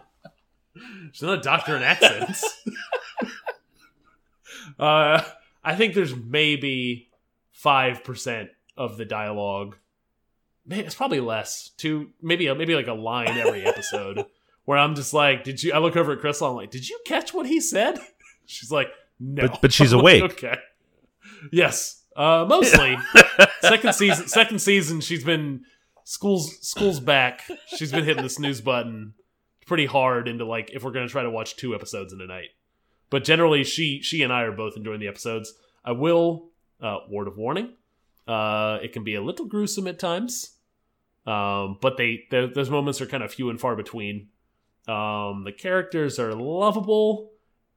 She's 1.12 1.22
not 1.22 1.38
a 1.38 1.42
doctor 1.42 1.76
in 1.76 1.84
accents. 1.84 2.44
uh, 4.80 5.22
I 5.68 5.76
think 5.76 5.94
there's 5.94 6.16
maybe 6.16 7.10
five 7.52 8.04
percent 8.04 8.50
of 8.78 8.98
the 8.98 9.06
dialogue. 9.06 9.78
It's 10.70 10.96
probably 10.96 11.20
less. 11.20 11.72
Two, 11.78 12.10
maybe 12.22 12.54
maybe 12.54 12.76
like 12.76 12.88
a 12.88 12.94
line 12.94 13.38
every 13.38 13.66
episode 13.66 14.26
where 14.66 14.78
I'm 14.78 14.96
just 14.96 15.14
like, 15.14 15.44
"Did 15.44 15.62
you?" 15.64 15.74
I 15.74 15.80
look 15.80 15.96
over 15.96 16.14
at 16.14 16.20
Crystal. 16.20 16.48
I'm 16.50 16.56
like, 16.56 16.72
"Did 16.72 16.88
you 16.90 17.00
catch 17.06 17.34
what 17.34 17.46
he 17.46 17.60
said?" 17.60 18.00
She's 18.46 18.72
like, 18.72 18.88
"No," 19.20 19.48
But- 19.48 19.62
but 19.62 19.74
she's 19.74 19.92
I'm 19.94 20.00
like, 20.02 20.22
awake. 20.22 20.32
okay. 20.44 20.58
Yes, 21.52 22.04
uh, 22.16 22.46
mostly. 22.48 22.98
second 23.62 23.94
season. 23.94 24.28
Second 24.28 24.60
season. 24.60 25.02
She's 25.02 25.24
been 25.24 25.66
school's 26.04 26.58
school's 26.68 27.00
back. 27.00 27.42
She's 27.76 27.92
been 27.92 28.06
hitting 28.06 28.24
the 28.24 28.30
snooze 28.30 28.62
button 28.62 29.14
pretty 29.66 29.86
hard 29.86 30.28
into 30.30 30.46
like 30.46 30.72
if 30.74 30.84
we're 30.84 30.92
gonna 30.92 31.10
try 31.10 31.24
to 31.24 31.30
watch 31.30 31.56
two 31.58 31.76
episodes 31.76 32.14
in 32.14 32.22
a 32.22 32.26
night. 32.28 32.50
But 33.10 33.24
generally, 33.24 33.64
she 33.64 34.02
she 34.02 34.22
and 34.24 34.34
I 34.34 34.44
are 34.44 34.52
both 34.52 34.76
enjoying 34.76 35.00
the 35.00 35.08
episodes. 35.08 35.54
I 35.84 35.92
will 35.92 36.50
uh, 36.82 37.00
word 37.10 37.28
of 37.28 37.38
warning. 37.38 37.74
Uh, 38.28 38.80
it 38.82 38.92
can 38.92 39.04
be 39.04 39.16
a 39.16 39.22
little 39.22 39.46
gruesome 39.46 39.88
at 39.88 40.00
times, 40.00 40.58
um, 41.26 41.78
but 41.82 41.98
they 41.98 42.26
th 42.30 42.54
those 42.54 42.70
moments 42.70 43.00
are 43.00 43.06
kind 43.06 43.24
of 43.24 43.34
few 43.34 43.50
and 43.50 43.60
far 43.60 43.76
between. 43.76 44.28
Um, 44.88 45.44
the 45.44 45.52
characters 45.52 46.20
are 46.20 46.34
lovable, 46.34 47.32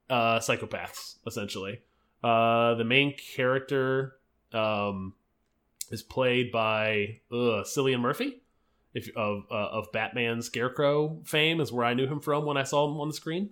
uh, 0.08 0.38
psychopaths 0.38 1.16
essentially. 1.26 1.80
Uh, 2.22 2.74
the 2.74 2.84
main 2.84 3.14
character 3.36 4.16
um, 4.52 5.14
is 5.90 6.02
played 6.02 6.52
by 6.52 7.20
uh, 7.32 7.64
Cillian 7.64 8.00
Murphy, 8.00 8.42
if 8.94 9.08
of 9.16 9.44
uh, 9.50 9.54
of 9.54 9.92
Batman 9.92 10.42
Scarecrow 10.42 11.20
fame 11.24 11.60
is 11.60 11.72
where 11.72 11.84
I 11.84 11.94
knew 11.94 12.06
him 12.06 12.20
from 12.20 12.44
when 12.44 12.56
I 12.56 12.64
saw 12.64 12.88
him 12.88 13.00
on 13.00 13.08
the 13.08 13.14
screen. 13.14 13.50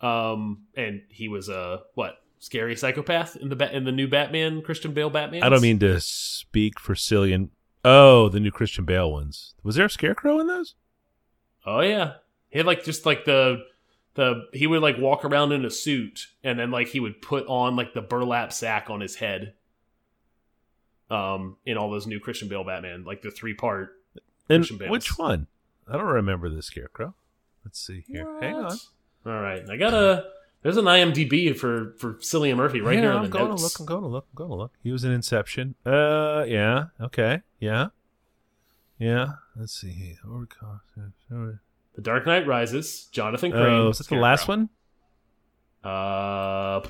Um, 0.00 0.66
and 0.76 1.02
he 1.08 1.28
was 1.28 1.48
a 1.48 1.82
what 1.94 2.22
scary 2.38 2.76
psychopath 2.76 3.36
in 3.36 3.48
the 3.48 3.76
in 3.76 3.84
the 3.84 3.92
new 3.92 4.06
Batman 4.08 4.62
Christian 4.62 4.92
Bale 4.92 5.10
Batman. 5.10 5.42
I 5.42 5.48
don't 5.48 5.62
mean 5.62 5.78
to 5.80 6.00
speak 6.00 6.78
for 6.78 6.94
Cillian. 6.94 7.50
Oh, 7.84 8.28
the 8.28 8.40
new 8.40 8.50
Christian 8.50 8.84
Bale 8.84 9.10
ones. 9.10 9.54
Was 9.62 9.76
there 9.76 9.86
a 9.86 9.90
scarecrow 9.90 10.38
in 10.38 10.46
those? 10.46 10.74
Oh 11.66 11.80
yeah, 11.80 12.14
he 12.48 12.58
had 12.58 12.66
like 12.66 12.84
just 12.84 13.06
like 13.06 13.24
the 13.24 13.64
the 14.14 14.46
he 14.52 14.66
would 14.66 14.82
like 14.82 14.98
walk 14.98 15.24
around 15.24 15.52
in 15.52 15.64
a 15.64 15.70
suit 15.70 16.26
and 16.42 16.58
then 16.58 16.70
like 16.70 16.88
he 16.88 17.00
would 17.00 17.20
put 17.20 17.46
on 17.46 17.76
like 17.76 17.94
the 17.94 18.02
burlap 18.02 18.52
sack 18.52 18.90
on 18.90 19.00
his 19.00 19.16
head. 19.16 19.54
Um, 21.10 21.56
in 21.64 21.78
all 21.78 21.90
those 21.90 22.06
new 22.06 22.20
Christian 22.20 22.48
Bale 22.48 22.64
Batman, 22.64 23.02
like 23.04 23.22
the 23.22 23.30
three 23.30 23.54
part. 23.54 23.92
And 24.50 24.66
which 24.88 25.16
one? 25.16 25.46
I 25.88 25.94
don't 25.94 26.04
remember 26.04 26.50
the 26.50 26.62
scarecrow. 26.62 27.14
Let's 27.64 27.80
see 27.80 28.04
here. 28.06 28.28
Hang 28.42 28.56
on. 28.56 28.76
All 29.28 29.40
right, 29.40 29.62
I 29.68 29.76
got 29.76 29.92
a. 29.94 30.24
There's 30.62 30.76
an 30.76 30.86
IMDb 30.86 31.56
for 31.56 31.94
for 31.98 32.14
Cillian 32.14 32.56
Murphy 32.56 32.80
right 32.80 32.94
Hang 32.94 33.04
here 33.04 33.12
I'm 33.12 33.22
the 33.24 33.28
going 33.28 33.50
notes. 33.50 33.62
to 33.62 33.64
look. 33.64 33.80
I'm 33.80 33.86
going 33.86 34.02
to 34.02 34.08
look. 34.08 34.26
I'm 34.32 34.36
going 34.36 34.50
to 34.50 34.56
look. 34.56 34.72
He 34.82 34.90
was 34.90 35.04
in 35.04 35.12
Inception. 35.12 35.74
Uh, 35.86 36.44
yeah. 36.48 36.86
Okay. 37.00 37.42
Yeah. 37.60 37.88
Yeah. 38.98 39.32
Let's 39.54 39.80
see. 39.80 40.16
Oh, 40.26 40.44
The 41.94 42.02
Dark 42.02 42.26
Knight 42.26 42.46
Rises. 42.46 43.04
Jonathan 43.12 43.52
Crane. 43.52 43.64
Oh, 43.64 43.88
is 43.90 43.98
that 43.98 44.08
the 44.08 44.16
last 44.16 44.48
one? 44.48 44.68
Uh, 45.84 46.80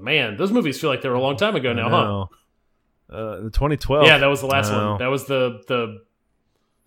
man, 0.00 0.36
those 0.36 0.52
movies 0.52 0.80
feel 0.80 0.90
like 0.90 1.02
they 1.02 1.08
were 1.08 1.16
a 1.16 1.20
long 1.20 1.36
time 1.36 1.56
ago 1.56 1.72
now, 1.72 1.88
huh? 1.88 3.14
Uh, 3.14 3.36
the 3.42 3.50
2012. 3.50 4.06
Yeah, 4.06 4.18
that 4.18 4.26
was 4.26 4.40
the 4.40 4.46
last 4.46 4.70
one. 4.72 4.98
That 4.98 5.08
was 5.08 5.26
the 5.26 5.60
the 5.66 6.02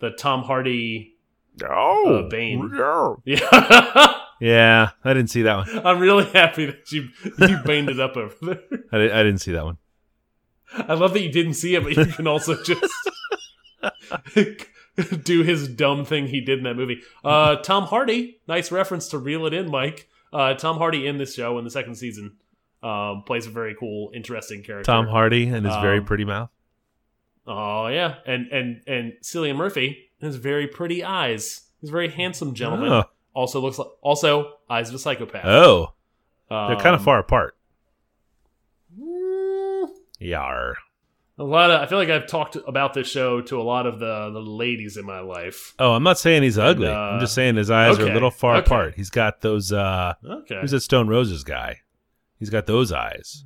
the 0.00 0.10
Tom 0.12 0.42
Hardy. 0.42 1.15
Oh, 1.64 2.24
uh, 2.26 2.28
Bane. 2.28 2.70
yeah. 2.74 3.14
Yeah, 3.24 4.12
Yeah, 4.40 4.90
I 5.04 5.14
didn't 5.14 5.30
see 5.30 5.42
that 5.42 5.56
one. 5.56 5.86
I'm 5.86 5.98
really 5.98 6.24
happy 6.26 6.66
that 6.66 6.92
you 6.92 7.08
you 7.38 7.58
baned 7.64 7.88
it 7.88 7.98
up 8.00 8.16
over 8.16 8.34
there. 8.42 8.60
I, 8.92 8.98
di- 8.98 9.10
I 9.12 9.22
didn't 9.22 9.38
see 9.40 9.52
that 9.52 9.64
one. 9.64 9.78
I 10.74 10.94
love 10.94 11.12
that 11.14 11.22
you 11.22 11.32
didn't 11.32 11.54
see 11.54 11.74
it, 11.74 11.82
but 11.84 11.96
you 11.96 12.04
can 12.06 12.26
also 12.26 12.62
just 12.62 12.84
do 15.24 15.42
his 15.42 15.68
dumb 15.68 16.04
thing 16.04 16.26
he 16.26 16.40
did 16.40 16.58
in 16.58 16.64
that 16.64 16.74
movie. 16.76 17.00
Uh, 17.24 17.56
Tom 17.56 17.84
Hardy, 17.84 18.40
nice 18.48 18.70
reference 18.72 19.08
to 19.08 19.18
reel 19.18 19.46
it 19.46 19.54
in, 19.54 19.70
Mike. 19.70 20.08
Uh, 20.32 20.54
Tom 20.54 20.76
Hardy 20.78 21.06
in 21.06 21.18
this 21.18 21.34
show 21.34 21.56
in 21.58 21.64
the 21.64 21.70
second 21.70 21.94
season 21.94 22.36
um, 22.82 23.22
plays 23.26 23.46
a 23.46 23.50
very 23.50 23.74
cool, 23.78 24.10
interesting 24.14 24.62
character. 24.62 24.90
Tom 24.90 25.06
Hardy 25.06 25.44
and 25.48 25.64
his 25.64 25.74
very 25.76 25.98
Um, 25.98 26.04
pretty 26.04 26.24
mouth. 26.24 26.50
Oh 27.46 27.86
yeah, 27.86 28.16
and 28.26 28.48
and 28.50 28.82
and 28.88 29.12
Cillian 29.22 29.54
Murphy 29.56 30.05
has 30.20 30.36
very 30.36 30.66
pretty 30.66 31.04
eyes. 31.04 31.62
He's 31.80 31.90
a 31.90 31.92
very 31.92 32.08
handsome 32.10 32.54
gentleman. 32.54 32.90
Oh. 32.92 33.04
Also 33.34 33.60
looks 33.60 33.78
like 33.78 33.88
also 34.00 34.54
eyes 34.70 34.88
of 34.88 34.94
a 34.94 34.98
psychopath. 34.98 35.44
Oh, 35.44 35.92
they're 36.48 36.76
kind 36.76 36.94
of 36.94 37.00
Um, 37.00 37.04
far 37.04 37.18
apart. 37.18 37.56
mm, 38.98 39.88
Yar. 40.18 40.76
A 41.38 41.44
lot 41.44 41.70
of 41.70 41.82
I 41.82 41.86
feel 41.86 41.98
like 41.98 42.08
I've 42.08 42.26
talked 42.26 42.56
about 42.66 42.94
this 42.94 43.06
show 43.08 43.42
to 43.42 43.60
a 43.60 43.62
lot 43.62 43.86
of 43.86 43.98
the 43.98 44.30
the 44.30 44.40
ladies 44.40 44.96
in 44.96 45.04
my 45.04 45.20
life. 45.20 45.74
Oh, 45.78 45.92
I'm 45.92 46.02
not 46.02 46.18
saying 46.18 46.42
he's 46.42 46.56
ugly. 46.56 46.88
uh, 46.88 46.92
I'm 46.94 47.20
just 47.20 47.34
saying 47.34 47.56
his 47.56 47.70
eyes 47.70 47.98
are 47.98 48.08
a 48.08 48.12
little 48.14 48.30
far 48.30 48.56
okay. 48.56 48.64
apart. 48.64 48.94
He's 48.96 49.10
got 49.10 49.42
those. 49.42 49.70
uh 49.70 50.14
Okay, 50.24 50.58
Who's 50.62 50.70
that 50.70 50.80
Stone 50.80 51.08
Roses 51.08 51.44
guy? 51.44 51.80
He's 52.38 52.48
got 52.48 52.64
those 52.66 52.90
eyes. 52.90 53.44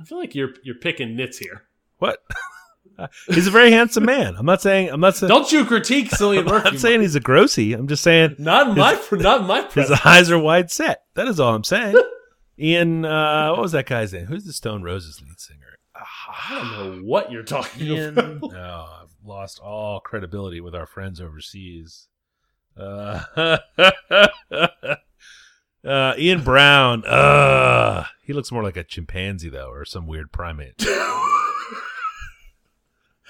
I 0.00 0.04
feel 0.04 0.18
like 0.18 0.34
you're 0.34 0.50
you're 0.64 0.74
picking 0.80 1.14
nits 1.14 1.38
here. 1.38 1.62
What? 1.98 2.24
he's 3.26 3.46
a 3.46 3.50
very 3.50 3.70
handsome 3.70 4.04
man. 4.04 4.34
I'm 4.36 4.46
not 4.46 4.62
saying. 4.62 4.90
I'm 4.90 5.00
not 5.00 5.16
saying. 5.16 5.28
Don't 5.28 5.50
you 5.52 5.64
critique 5.64 6.10
Cillian 6.10 6.46
Murphy? 6.46 6.68
I'm 6.68 6.74
not 6.74 6.80
saying 6.80 7.00
he's 7.00 7.14
a 7.14 7.20
grossy. 7.20 7.74
I'm 7.76 7.88
just 7.88 8.02
saying 8.02 8.36
not 8.38 8.68
in 8.68 8.76
my 8.76 9.00
not 9.12 9.42
in 9.42 9.46
my 9.46 9.68
his 9.72 9.90
eyes 10.04 10.30
are 10.30 10.38
wide 10.38 10.70
set. 10.70 11.02
That 11.14 11.28
is 11.28 11.38
all 11.40 11.54
I'm 11.54 11.64
saying. 11.64 11.96
Ian, 12.60 13.04
uh, 13.04 13.50
what 13.52 13.60
was 13.60 13.72
that 13.72 13.86
guy's 13.86 14.12
name? 14.12 14.26
Who's 14.26 14.44
the 14.44 14.52
Stone 14.52 14.82
Roses 14.82 15.22
lead 15.22 15.38
singer? 15.38 15.78
I 15.94 16.54
don't 16.54 16.70
know 16.72 17.02
what 17.04 17.30
you're 17.30 17.44
talking 17.44 17.86
Ian. 17.86 18.18
about. 18.18 18.52
No, 18.52 18.86
I've 19.02 19.14
lost 19.24 19.60
all 19.60 20.00
credibility 20.00 20.60
with 20.60 20.74
our 20.74 20.86
friends 20.86 21.20
overseas. 21.20 22.08
Uh, 22.76 23.22
uh, 25.84 26.14
Ian 26.18 26.42
Brown. 26.42 27.04
Uh, 27.04 28.04
he 28.24 28.32
looks 28.32 28.50
more 28.52 28.62
like 28.62 28.76
a 28.76 28.84
chimpanzee 28.84 29.48
though, 29.48 29.70
or 29.70 29.84
some 29.84 30.06
weird 30.06 30.32
primate. 30.32 30.84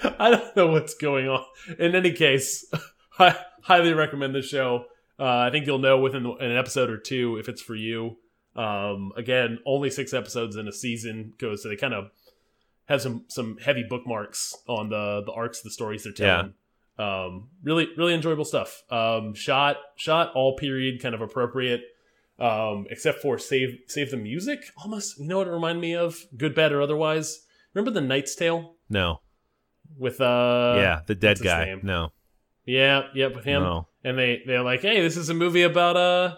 I 0.19 0.31
don't 0.31 0.57
know 0.57 0.69
what's 0.69 0.95
going 0.95 1.29
on. 1.29 1.45
In 1.79 1.95
any 1.95 2.13
case, 2.13 2.65
I 3.19 3.37
highly 3.63 3.93
recommend 3.93 4.35
the 4.35 4.43
show. 4.43 4.85
Uh, 5.19 5.39
I 5.39 5.51
think 5.51 5.67
you'll 5.67 5.79
know 5.79 5.99
within 5.99 6.27
an 6.41 6.57
episode 6.57 6.91
or 6.91 6.99
two 6.99 7.37
if 7.39 7.49
it's 7.49 7.63
for 7.63 7.75
you. 7.75 8.17
Um, 8.55 9.13
again, 9.17 9.59
only 9.67 9.91
six 9.91 10.13
episodes 10.15 10.57
in 10.57 10.69
a 10.69 10.73
season 10.73 11.33
goes, 11.39 11.63
so 11.63 11.69
they 11.69 11.77
kind 11.77 11.95
of 11.95 12.11
have 12.87 13.03
some 13.03 13.25
some 13.29 13.59
heavy 13.59 13.85
bookmarks 13.89 14.57
on 14.69 14.89
the 14.89 15.23
the 15.25 15.33
arcs 15.33 15.61
the 15.61 15.71
stories 15.71 16.05
they're 16.05 16.13
telling. 16.13 16.55
Um, 16.99 17.51
really, 17.63 17.89
really 17.97 18.15
enjoyable 18.15 18.45
stuff. 18.45 18.83
Um, 18.91 19.35
shot, 19.35 19.77
shot 19.97 20.33
all 20.35 20.57
period, 20.57 21.01
kind 21.01 21.15
of 21.15 21.21
appropriate. 21.21 21.83
Um, 22.41 22.87
except 22.91 23.21
for 23.21 23.39
save 23.39 23.81
save 23.87 24.11
the 24.13 24.17
music. 24.17 24.61
Almost, 24.77 25.19
you 25.19 25.27
know 25.27 25.39
what 25.39 25.49
it 25.49 25.51
reminded 25.51 25.81
me 25.81 25.95
of? 25.97 26.25
Good, 26.37 26.55
bad, 26.55 26.73
or 26.73 26.81
otherwise. 26.81 27.45
Remember 27.75 27.91
the 27.91 28.05
Knight's 28.05 28.35
Tale 28.35 28.77
No, 28.89 29.21
with 29.99 30.21
uh 30.21 30.75
yeah, 30.77 31.01
the 31.07 31.15
dead 31.15 31.41
guy. 31.43 31.75
No, 31.83 32.13
yeah, 32.65 33.05
yep, 33.15 33.35
with 33.35 33.45
him. 33.45 33.63
no. 33.63 33.87
And 34.05 34.19
they 34.19 34.43
they're 34.47 34.63
like, 34.63 34.81
hey, 34.81 35.01
this 35.01 35.17
is 35.17 35.29
a 35.29 35.35
movie 35.35 35.63
about 35.63 35.97
uh 35.97 36.37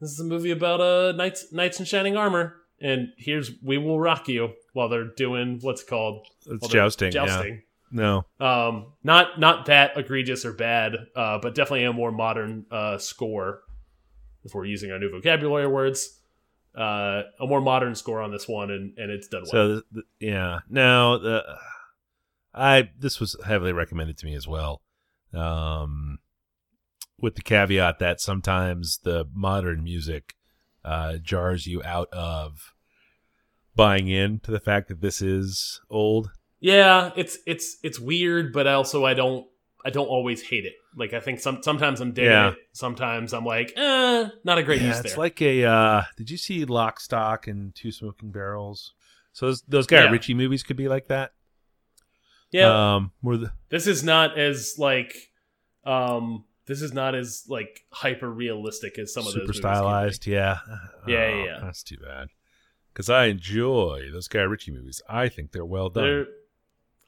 this 0.00 0.10
is 0.10 0.20
a 0.20 0.24
movie 0.24 0.50
about 0.50 0.80
uh 0.80 1.12
knights 1.12 1.52
knights 1.52 1.78
in 1.78 1.86
shining 1.86 2.16
armor, 2.16 2.56
and 2.80 3.08
here's 3.16 3.50
we 3.62 3.78
will 3.78 4.00
rock 4.00 4.28
you 4.28 4.52
while 4.72 4.88
they're 4.88 5.04
doing 5.16 5.58
what's 5.62 5.82
called 5.82 6.26
It's 6.46 6.68
jousting. 6.68 7.12
Jousting. 7.12 7.54
Yeah. 7.54 7.60
No. 7.92 8.24
Um, 8.38 8.92
not 9.02 9.38
not 9.40 9.66
that 9.66 9.96
egregious 9.96 10.44
or 10.44 10.52
bad, 10.52 10.96
uh, 11.16 11.38
but 11.38 11.54
definitely 11.54 11.84
a 11.84 11.92
more 11.92 12.12
modern 12.12 12.66
uh 12.70 12.98
score. 12.98 13.62
If 14.44 14.54
we're 14.54 14.64
using 14.64 14.90
our 14.90 14.98
new 14.98 15.10
vocabulary 15.10 15.66
words, 15.66 16.20
uh, 16.74 17.22
a 17.38 17.46
more 17.46 17.60
modern 17.60 17.94
score 17.94 18.20
on 18.22 18.30
this 18.30 18.48
one, 18.48 18.70
and 18.70 18.96
and 18.96 19.10
it's 19.10 19.28
done 19.28 19.42
well. 19.52 19.82
So 19.92 20.02
yeah, 20.20 20.60
now 20.68 21.18
the 21.18 21.42
I 22.54 22.90
this 22.98 23.20
was 23.20 23.36
heavily 23.46 23.72
recommended 23.72 24.18
to 24.18 24.26
me 24.26 24.34
as 24.34 24.46
well, 24.48 24.82
um, 25.34 26.18
with 27.18 27.34
the 27.36 27.42
caveat 27.42 27.98
that 28.00 28.20
sometimes 28.20 28.98
the 29.04 29.26
modern 29.32 29.84
music 29.84 30.34
uh, 30.84 31.18
jars 31.18 31.66
you 31.66 31.82
out 31.84 32.08
of 32.12 32.72
buying 33.76 34.08
in 34.08 34.40
to 34.40 34.50
the 34.50 34.60
fact 34.60 34.88
that 34.88 35.00
this 35.00 35.22
is 35.22 35.80
old. 35.90 36.30
Yeah, 36.58 37.10
it's 37.16 37.38
it's 37.46 37.76
it's 37.82 38.00
weird, 38.00 38.52
but 38.52 38.66
also 38.66 39.04
I 39.04 39.14
don't 39.14 39.46
I 39.84 39.90
don't 39.90 40.08
always 40.08 40.42
hate 40.42 40.64
it. 40.66 40.74
Like 40.96 41.14
I 41.14 41.20
think 41.20 41.40
some 41.40 41.62
sometimes 41.62 42.00
I'm 42.00 42.12
digging 42.12 42.30
Yeah. 42.32 42.50
it. 42.50 42.58
Sometimes 42.72 43.32
I'm 43.32 43.44
like, 43.44 43.72
eh, 43.76 44.28
not 44.44 44.58
a 44.58 44.62
great 44.62 44.80
yeah, 44.82 44.88
use 44.88 45.00
it's 45.00 45.16
like 45.16 45.40
a. 45.40 45.64
Uh, 45.64 46.02
did 46.16 46.30
you 46.30 46.36
see 46.36 46.64
Lock, 46.64 47.00
Stock, 47.00 47.46
and 47.46 47.74
Two 47.74 47.92
Smoking 47.92 48.30
Barrels? 48.32 48.92
So 49.32 49.46
those, 49.46 49.62
those 49.68 49.86
Guy 49.86 50.04
Yeah. 50.04 50.10
Ritchie 50.10 50.34
movies 50.34 50.62
could 50.62 50.76
be 50.76 50.88
like 50.88 51.06
that. 51.08 51.30
Yeah, 52.50 52.94
Um, 52.96 53.12
the 53.22 53.52
this 53.68 53.86
is 53.86 54.02
not 54.02 54.38
as 54.38 54.74
like, 54.78 55.14
um, 55.84 56.44
this 56.66 56.82
is 56.82 56.92
not 56.92 57.14
as 57.14 57.44
like 57.48 57.84
hyper 57.90 58.30
realistic 58.30 58.98
as 58.98 59.12
some 59.12 59.26
of 59.26 59.32
those 59.34 59.42
super 59.42 59.52
stylized. 59.52 60.26
Yeah. 60.26 60.58
Yeah, 60.66 60.76
Oh, 61.06 61.10
yeah, 61.10 61.44
yeah. 61.44 61.58
That's 61.62 61.82
too 61.82 61.96
bad. 61.96 62.28
Because 62.92 63.08
I 63.08 63.26
enjoy 63.26 64.08
those 64.12 64.28
Guy 64.28 64.40
Ritchie 64.42 64.72
movies. 64.72 65.00
I 65.08 65.28
think 65.28 65.52
they're 65.52 65.64
well 65.64 65.88
done. 65.90 66.04
They're, 66.04 66.26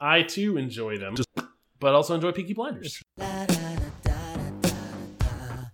I 0.00 0.22
too 0.22 0.56
enjoy 0.56 0.98
them, 0.98 1.16
but 1.80 1.94
also 1.94 2.14
enjoy 2.14 2.32
Peaky 2.32 2.54
Blinders. 2.54 3.02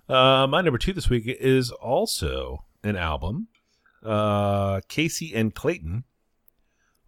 Uh, 0.09 0.47
my 0.49 0.63
number 0.63 0.79
two 0.79 0.93
this 0.95 1.11
week 1.11 1.25
is 1.27 1.71
also 1.71 2.65
an 2.83 2.97
album. 2.97 3.49
Uh, 4.03 4.81
Casey 4.89 5.35
and 5.35 5.55
Clayton 5.55 6.05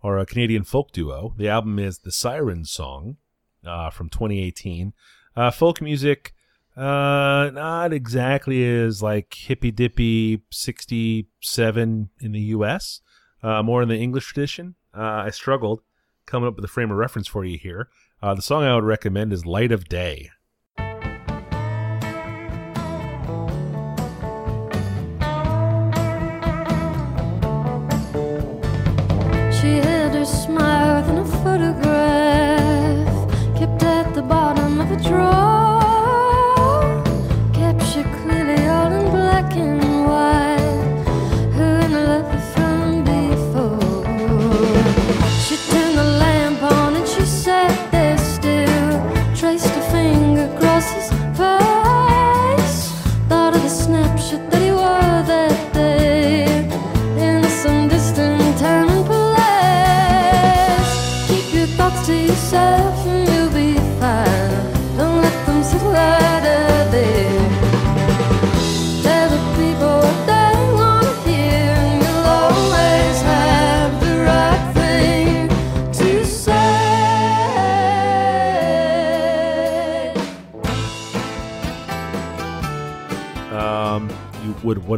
are 0.03 0.19
a 0.19 0.27
Canadian 0.27 0.65
folk 0.65 0.93
duo. 0.93 1.35
The 1.37 1.49
album 1.49 1.79
is 1.79 1.99
The 1.99 2.13
Siren 2.13 2.65
Song 2.65 3.17
uh, 3.65 3.91
from 3.91 4.09
2018. 4.09 4.93
Uh, 5.37 5.51
folk 5.51 5.81
music, 5.81 6.35
uh, 6.77 7.51
not 7.53 7.93
exactly 7.93 8.65
as 8.65 9.03
like 9.03 9.35
hippy 9.35 9.71
dippy 9.71 10.43
67 10.51 12.11
in 12.21 12.33
the 12.33 12.41
US, 12.41 13.01
uh, 13.43 13.63
more 13.63 13.83
in 13.83 13.89
the 13.89 13.99
English 13.99 14.27
tradition. 14.27 14.75
Uh, 14.97 15.25
I 15.27 15.31
struggled 15.31 15.83
coming 16.27 16.49
up 16.49 16.57
with 16.57 16.65
a 16.65 16.69
frame 16.69 16.91
of 16.91 16.97
reference 16.97 17.29
for 17.29 17.45
you 17.45 17.59
here. 17.59 17.89
Uh, 18.23 18.35
the 18.35 18.43
song 18.43 18.65
I 18.65 18.75
would 18.75 18.85
recommend 18.85 19.33
is 19.33 19.47
Light 19.47 19.73
of 19.73 19.89
Day. 19.89 20.31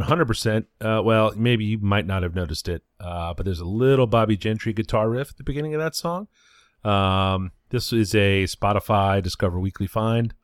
100%. 0.00 0.66
Uh, 0.80 1.02
well, 1.04 1.32
maybe 1.36 1.64
you 1.64 1.78
might 1.78 2.06
not 2.06 2.22
have 2.22 2.34
noticed 2.34 2.68
it, 2.68 2.82
uh, 2.98 3.34
but 3.34 3.44
there's 3.44 3.60
a 3.60 3.66
little 3.66 4.06
Bobbie 4.06 4.36
Gentry 4.36 4.72
guitar 4.72 5.10
riff 5.10 5.30
at 5.30 5.36
the 5.36 5.44
beginning 5.44 5.74
of 5.74 5.80
that 5.80 5.94
song. 5.94 6.28
Um, 6.84 7.52
this 7.68 7.92
is 7.92 8.14
a 8.14 8.44
Spotify 8.44 9.22
Discover 9.22 9.60
Weekly 9.60 9.86
find 9.86 10.34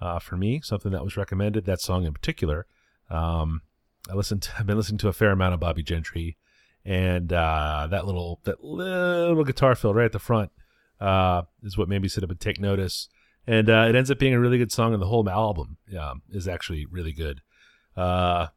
uh, 0.00 0.18
for 0.18 0.36
me, 0.36 0.60
something 0.62 0.92
that 0.92 1.04
was 1.04 1.16
recommended. 1.16 1.64
That 1.64 1.80
song 1.80 2.04
in 2.04 2.12
particular. 2.12 2.66
Um, 3.10 3.62
I 4.10 4.14
listened. 4.14 4.42
To, 4.42 4.50
I've 4.58 4.66
been 4.66 4.76
listening 4.76 4.98
to 4.98 5.08
a 5.08 5.12
fair 5.12 5.30
amount 5.30 5.54
of 5.54 5.60
Bobbie 5.60 5.82
Gentry, 5.82 6.36
and 6.84 7.32
uh, 7.32 7.88
that 7.90 8.06
little 8.06 8.40
that 8.44 8.62
little 8.62 9.44
guitar 9.44 9.74
fill 9.74 9.94
right 9.94 10.04
at 10.06 10.12
the 10.12 10.18
front 10.18 10.50
uh, 11.00 11.42
is 11.62 11.78
what 11.78 11.88
made 11.88 12.02
me 12.02 12.08
sit 12.08 12.24
up 12.24 12.30
and 12.30 12.40
take 12.40 12.60
notice. 12.60 13.08
And 13.46 13.70
it 13.70 13.94
ends 13.94 14.10
up 14.10 14.18
being 14.18 14.34
a 14.34 14.40
really 14.40 14.58
good 14.58 14.72
song, 14.72 14.92
and 14.92 15.00
the 15.00 15.06
whole 15.06 15.26
album 15.28 15.78
um, 15.98 16.20
is 16.30 16.46
actually 16.46 16.84
really 16.84 17.12
good. 17.12 17.40
Uh, 17.96 18.48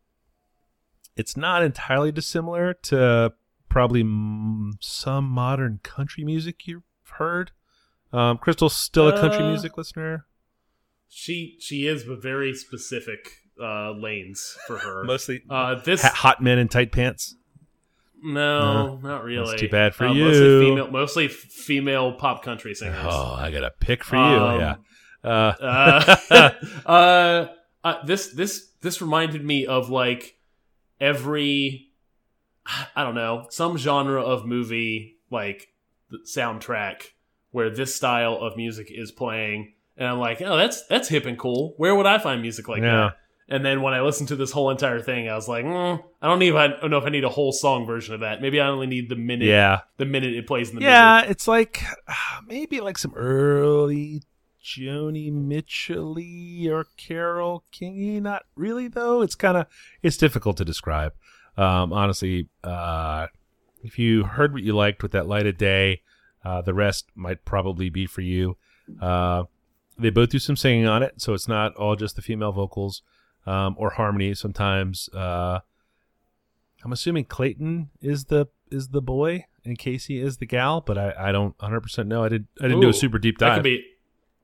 it's 1.22 1.38
not 1.38 1.64
entirely 1.64 2.12
dissimilar 2.12 2.74
to 2.74 3.32
probably 3.70 4.02
m- 4.02 4.74
some 4.82 5.24
modern 5.26 5.80
country 5.84 6.24
music 6.26 6.68
you've 6.68 6.84
heard. 7.14 7.52
Um, 8.12 8.38
Crystal's 8.38 8.76
still 8.76 9.08
a 9.08 9.18
country 9.20 9.44
Uh, 9.46 9.50
music 9.50 9.78
listener. 9.78 10.26
She 11.08 11.58
she 11.60 11.88
is, 11.88 12.04
but 12.04 12.22
very 12.22 12.54
specific 12.54 13.20
uh, 13.62 13.92
lanes 13.92 14.58
for 14.68 14.78
her. 14.80 15.04
Mostly 15.14 15.44
uh, 15.50 15.76
this 15.76 16.02
hot 16.04 16.42
men 16.42 16.58
in 16.60 16.68
tight 16.68 16.92
pants. 16.92 17.36
no, 18.24 18.98
not 19.02 19.24
really. 19.24 19.58
too 19.58 19.70
bad 19.70 19.96
for 19.96 20.06
Uh, 20.08 20.14
you. 20.14 20.26
Mostly 20.26 20.60
female, 20.70 20.92
mostly 20.92 21.28
female 21.28 22.14
pop 22.14 22.44
country 22.44 22.74
singers. 22.76 23.00
Oh, 23.04 23.36
I 23.38 23.52
got 23.52 23.64
a 23.64 23.72
pick 23.80 24.04
for 24.04 24.16
you. 24.16 24.22
Um, 24.22 24.60
yeah. 24.60 24.76
Uh, 25.24 25.54
uh, 25.62 26.52
uh, 26.86 27.48
uh, 27.84 28.06
this 28.06 28.28
this 28.34 28.70
this 28.82 29.02
reminded 29.02 29.44
me 29.44 29.66
of 29.66 29.90
like 29.90 30.36
every 31.02 31.90
I 32.96 33.04
don't 33.04 33.16
know 33.16 33.48
some 33.50 33.78
genre 33.78 34.22
of 34.22 34.46
movie 34.46 35.18
like 35.30 35.68
the 36.10 36.20
soundtrack 36.20 37.08
where 37.52 37.70
this 37.70 37.94
style 37.96 38.36
of 38.36 38.56
music 38.56 38.88
is 38.90 39.12
playing, 39.12 39.74
and 39.98 40.08
I'm 40.08 40.20
like, 40.20 40.42
oh, 40.42 40.56
that's 40.56 40.86
that's 40.88 41.10
hip 41.10 41.26
and 41.26 41.38
cool. 41.38 41.74
Where 41.78 41.96
would 41.96 42.06
I 42.06 42.18
find 42.20 42.42
music 42.42 42.70
like 42.70 42.82
Yeah. 42.82 42.96
that? 43.08 43.18
And 43.50 43.66
then 43.66 43.82
when 43.82 43.94
I 43.94 44.00
listened 44.00 44.30
to 44.30 44.38
this 44.38 44.52
whole 44.52 44.70
entire 44.70 45.02
thing, 45.02 45.28
I 45.28 45.36
was 45.36 45.50
like, 45.50 45.66
mm, 45.66 46.02
I 46.22 46.28
don't 46.28 46.42
even 46.44 46.58
I 46.58 46.68
don't 46.68 46.90
know 46.90 47.00
if 47.00 47.04
I 47.04 47.10
need 47.10 47.26
a 47.26 47.30
whole 47.30 47.52
song 47.52 47.86
version 47.86 48.14
of 48.14 48.22
that. 48.22 48.42
Maybe 48.42 48.62
I 48.62 48.68
only 48.70 48.88
need 48.88 49.10
the 49.10 49.18
minute 49.18 49.48
yeah. 49.48 49.82
the 49.98 50.06
minute 50.06 50.34
it 50.34 50.48
plays 50.48 50.70
in 50.70 50.78
the 50.78 50.84
Yeah, 50.84 51.24
it's 51.24 51.48
like 51.48 51.84
maybe 52.48 52.80
like 52.80 52.98
some 52.98 53.14
early 53.16 54.22
Joni 54.64 55.32
Mitchell 55.32 56.18
or 56.72 56.86
Carol 56.98 57.64
Kingy. 57.74 58.22
Not 58.22 58.44
really 58.56 58.88
though. 58.88 59.22
It's 59.22 59.36
kind 59.36 59.58
of 59.58 59.68
it's 60.02 60.18
difficult 60.18 60.58
to 60.58 60.66
describe. 60.66 61.14
Um, 61.58 61.92
honestly, 61.92 62.50
uh, 62.64 63.28
if 63.84 63.98
you 64.00 64.24
heard 64.24 64.54
what 64.54 64.64
you 64.64 64.74
liked 64.76 65.04
with 65.04 65.12
that 65.12 65.28
light 65.28 65.48
of 65.48 65.58
day, 65.58 66.02
uh, 66.46 66.62
the 66.62 66.74
rest 66.74 67.08
might 67.16 67.44
probably 67.46 67.90
be 67.90 68.06
for 68.06 68.22
you. 68.22 68.58
Uh, 69.02 69.44
they 69.98 70.10
both 70.10 70.30
do 70.30 70.40
some 70.40 70.56
singing 70.56 70.88
on 70.88 71.04
it, 71.04 71.22
so 71.22 71.34
it's 71.34 71.48
not 71.48 71.76
all 71.76 71.96
just 71.96 72.16
the 72.16 72.22
female 72.22 72.52
vocals 72.52 73.02
um, 73.46 73.76
or 73.78 73.92
harmony. 73.92 74.34
Sometimes 74.34 75.10
uh, 75.14 75.60
I'm 76.84 76.92
assuming 76.92 77.26
Clayton 77.26 77.90
is 78.02 78.26
the 78.26 78.48
is 78.72 78.90
the 78.90 79.02
boy 79.02 79.46
and 79.66 79.78
Kacy 79.78 80.24
is 80.24 80.38
the 80.38 80.46
gal, 80.46 80.82
but 80.82 80.98
I, 80.98 81.14
I 81.18 81.32
don't 81.32 81.56
100 81.60 81.82
percent 81.82 82.08
know. 82.08 82.24
I 82.24 82.30
did 82.30 82.48
I 82.60 82.64
didn't 82.64 82.82
do 82.82 82.90
a 82.90 82.94
super 82.94 83.20
deep 83.20 83.38
That 83.40 83.48
dive. 83.50 83.58
could 83.58 83.64
be 83.64 83.86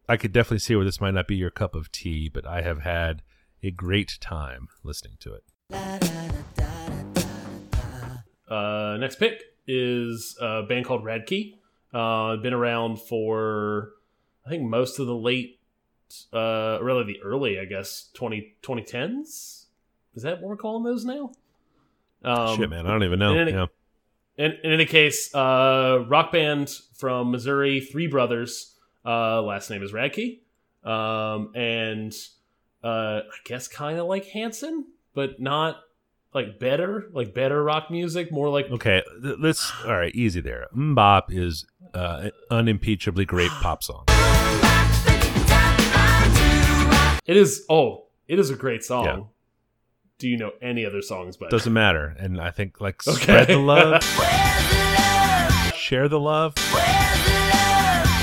I 0.10 0.16
could 0.18 0.32
definitely 0.32 0.60
see 0.60 0.76
where 0.76 0.86
this 0.86 1.02
might 1.02 1.14
not 1.14 1.28
be 1.28 1.36
your 1.36 1.50
cup 1.50 1.76
of 1.76 1.92
tea, 1.92 2.30
but 2.30 2.46
I 2.48 2.62
have 2.62 2.80
had 2.82 3.24
a 3.62 3.72
great 3.72 4.18
time 4.22 4.68
listening 4.84 5.18
to 5.20 5.34
it. 5.34 5.44
Uh, 8.50 8.96
next 9.00 9.18
pick 9.20 9.42
is 9.68 10.38
a 10.40 10.64
band 10.64 10.86
called 10.86 11.04
Radkey. 11.04 11.56
Uh, 11.94 12.38
been 12.38 12.54
around 12.54 12.98
for 13.02 13.92
I 14.46 14.50
think 14.50 14.64
most 14.64 15.00
of 15.00 15.08
the 15.08 15.16
late, 15.16 15.60
uh, 16.32 16.80
really 16.82 17.04
the 17.04 17.20
early, 17.22 17.60
I 17.60 17.66
guess, 17.66 18.10
20, 18.14 18.56
2010s. 18.62 19.66
Is 20.16 20.24
that 20.24 20.40
what 20.42 20.48
we're 20.50 20.56
calling 20.58 20.84
those 20.86 21.04
now? 21.04 21.32
Um, 22.24 22.56
Shit, 22.58 22.70
man, 22.70 22.88
I 22.88 22.92
don't 22.92 23.04
even 23.04 23.20
know. 23.20 23.34
then 23.34 23.48
it- 23.50 23.54
Yeah. 23.54 23.66
In, 24.38 24.52
in 24.64 24.72
any 24.72 24.86
case, 24.86 25.34
uh, 25.34 26.06
rock 26.08 26.32
band 26.32 26.70
from 26.96 27.32
Missouri, 27.32 27.82
three 27.82 28.06
brothers. 28.08 28.76
Uh, 29.08 29.42
last 29.42 29.70
name 29.70 29.82
is 29.84 29.94
Radke, 29.94 30.40
um, 30.84 31.56
and 31.56 32.14
uh, 32.84 33.22
I 33.22 33.38
guess 33.46 33.70
kind 33.70 33.98
of 34.00 34.08
like 34.08 34.26
Hanson, 34.26 34.86
but 35.14 35.40
not 35.40 35.78
like 36.34 36.60
better, 36.60 37.08
like 37.14 37.34
better 37.34 37.64
rock 37.64 37.90
music, 37.90 38.34
more 38.34 38.50
like 38.50 38.70
Okay, 38.70 39.02
let's 39.40 39.72
all 39.86 39.96
right, 39.98 40.14
easy 40.14 40.42
there. 40.42 40.68
MMMBop 40.76 41.24
is 41.30 41.66
uh, 41.94 42.24
an 42.24 42.32
unimpeachably 42.52 43.26
great 43.26 43.50
pop 43.62 43.82
song. 43.82 44.04
it 47.26 47.38
is. 47.38 47.64
Oh, 47.70 48.08
it 48.28 48.40
is 48.40 48.50
a 48.50 48.56
great 48.56 48.84
song. 48.84 49.06
Yeah. 49.06 49.20
Do 50.20 50.28
you 50.28 50.36
know 50.36 50.52
any 50.62 50.86
other 50.86 51.02
songs 51.02 51.38
by 51.38 51.46
that? 51.46 51.52
Doesn't 51.52 51.72
matter, 51.72 52.14
and 52.20 52.42
I 52.42 52.52
think 52.52 52.82
like 52.82 53.08
Okay. 53.08 53.22
spread 53.22 53.48
the 53.48 53.58
love, 53.58 54.04
share 55.78 56.10
the 56.10 56.20
love. 56.20 56.56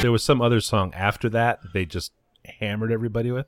There 0.05 0.13
was 0.13 0.23
some 0.23 0.43
other 0.43 0.61
song 0.61 0.93
after 0.93 1.31
that 1.31 1.63
that 1.63 1.73
they 1.73 1.87
just 1.87 2.13
hammered 2.61 2.93
everybody 2.93 3.31
with. 3.31 3.47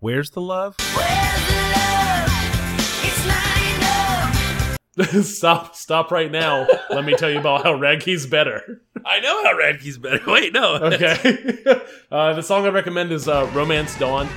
Where's 0.00 0.30
the 0.30 0.40
love? 0.40 0.74
stop, 5.24 5.76
stop 5.76 6.10
right 6.10 6.28
now. 6.28 6.66
Let 6.90 7.04
me 7.04 7.14
tell 7.14 7.30
you 7.30 7.38
about 7.38 7.62
how 7.62 7.74
Radke's 7.74 8.26
better. 8.26 8.82
I 9.06 9.20
know 9.20 9.44
how 9.44 9.56
Radke's 9.56 9.96
better. 9.96 10.20
Wait, 10.26 10.52
no. 10.52 10.74
Okay. 10.74 11.62
uh, 12.10 12.34
the 12.34 12.42
song 12.42 12.66
I 12.66 12.70
recommend 12.70 13.12
is 13.12 13.28
uh, 13.28 13.48
Romance 13.54 13.96
Dawn. 13.96 14.28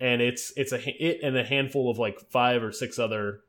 And 0.00 0.20
it's 0.22 0.52
it's 0.56 0.72
a 0.72 1.04
it 1.04 1.20
and 1.22 1.36
a 1.36 1.44
handful 1.44 1.90
of 1.90 1.98
like 1.98 2.20
five 2.30 2.62
or 2.62 2.72
six 2.72 2.98
other 2.98 3.40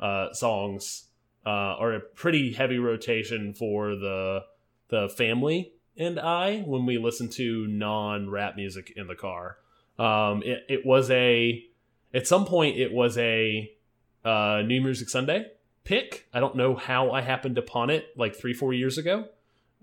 uh, 0.00 0.32
songs 0.32 1.04
uh, 1.44 1.50
are 1.78 1.94
a 1.94 2.00
pretty 2.00 2.52
heavy 2.52 2.78
rotation 2.78 3.54
for 3.54 3.94
the 3.96 4.40
the 4.88 5.08
family 5.08 5.72
and 5.96 6.20
I 6.20 6.60
when 6.60 6.86
we 6.86 6.98
listen 6.98 7.28
to 7.30 7.66
non 7.66 8.30
rap 8.30 8.56
music 8.56 8.92
in 8.96 9.06
the 9.06 9.14
car. 9.14 9.58
Um, 9.98 10.42
it 10.42 10.64
it 10.68 10.86
was 10.86 11.10
a 11.10 11.64
at 12.12 12.26
some 12.26 12.44
point 12.44 12.76
it 12.76 12.92
was 12.92 13.16
a 13.18 13.72
uh, 14.24 14.62
New 14.66 14.80
Music 14.80 15.08
Sunday 15.08 15.46
pick. 15.84 16.28
I 16.34 16.40
don't 16.40 16.56
know 16.56 16.74
how 16.74 17.12
I 17.12 17.22
happened 17.22 17.58
upon 17.58 17.90
it 17.90 18.08
like 18.16 18.36
three 18.36 18.52
four 18.52 18.72
years 18.72 18.98
ago. 18.98 19.28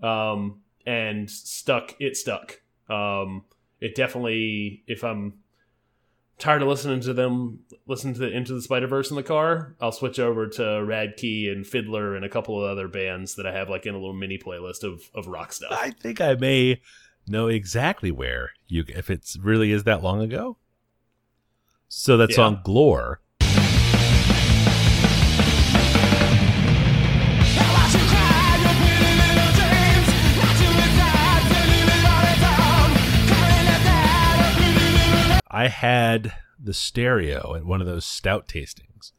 Um, 0.02 0.60
and 0.86 1.30
stuck 1.30 1.94
it 1.98 2.16
stuck 2.16 2.60
um 2.88 3.44
it 3.80 3.94
definitely 3.94 4.82
if 4.86 5.02
i'm 5.02 5.34
tired 6.38 6.62
of 6.62 6.68
listening 6.68 7.00
to 7.00 7.12
them 7.14 7.60
listen 7.86 8.12
to 8.14 8.28
into 8.28 8.52
the 8.54 8.60
spider 8.62 8.86
verse 8.86 9.10
in 9.10 9.16
the 9.16 9.22
car 9.22 9.74
i'll 9.80 9.92
switch 9.92 10.18
over 10.18 10.48
to 10.48 10.60
Radkey 10.62 11.50
and 11.50 11.64
FIDLAR 11.64 12.16
and 12.16 12.24
a 12.24 12.28
couple 12.28 12.62
of 12.62 12.68
other 12.70 12.88
bands 12.88 13.36
that 13.36 13.46
i 13.46 13.52
have 13.52 13.68
like 13.70 13.86
in 13.86 13.94
a 13.94 13.98
little 13.98 14.12
mini 14.14 14.38
playlist 14.38 14.82
of 14.82 15.02
of 15.14 15.26
rock 15.28 15.52
stuff 15.52 15.70
I 15.72 15.90
think 15.90 16.20
I 16.20 16.34
may 16.34 16.80
know 17.26 17.46
exactly 17.48 18.10
where 18.10 18.50
you 18.66 18.84
if 18.88 19.10
it's 19.10 19.38
really 19.38 19.70
is 19.70 19.84
that 19.84 20.02
long 20.02 20.20
ago. 20.20 20.58
So 21.88 22.16
that 22.16 22.30
Yeah. 22.30 22.36
song 22.36 22.62
Glore 22.66 23.16
I 35.54 35.68
had 35.68 36.32
the 36.62 36.74
stereo 36.74 37.54
at 37.54 37.64
one 37.64 37.80
of 37.80 37.86
those 37.86 38.04
stout 38.04 38.48
tastings, 38.48 39.12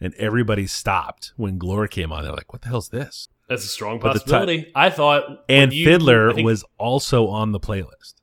and 0.00 0.14
everybody 0.14 0.66
stopped 0.66 1.32
when 1.36 1.58
Glore 1.58 1.88
came 1.90 2.12
on. 2.12 2.22
They're 2.24 2.32
like, 2.32 2.52
"What 2.52 2.62
the 2.62 2.68
hell's 2.68 2.88
this?" 2.90 3.28
That's 3.48 3.64
a 3.64 3.68
strong 3.68 3.98
But 3.98 4.12
the 4.12 4.18
ti- 4.18 4.24
possibility. 4.24 4.72
I 4.74 4.90
thought 4.90 5.44
And 5.48 5.72
you- 5.72 5.86
FIDLAR 5.88 6.34
think- 6.34 6.44
was 6.44 6.64
also 6.76 7.28
on 7.28 7.52
the 7.52 7.60
playlist. 7.60 8.14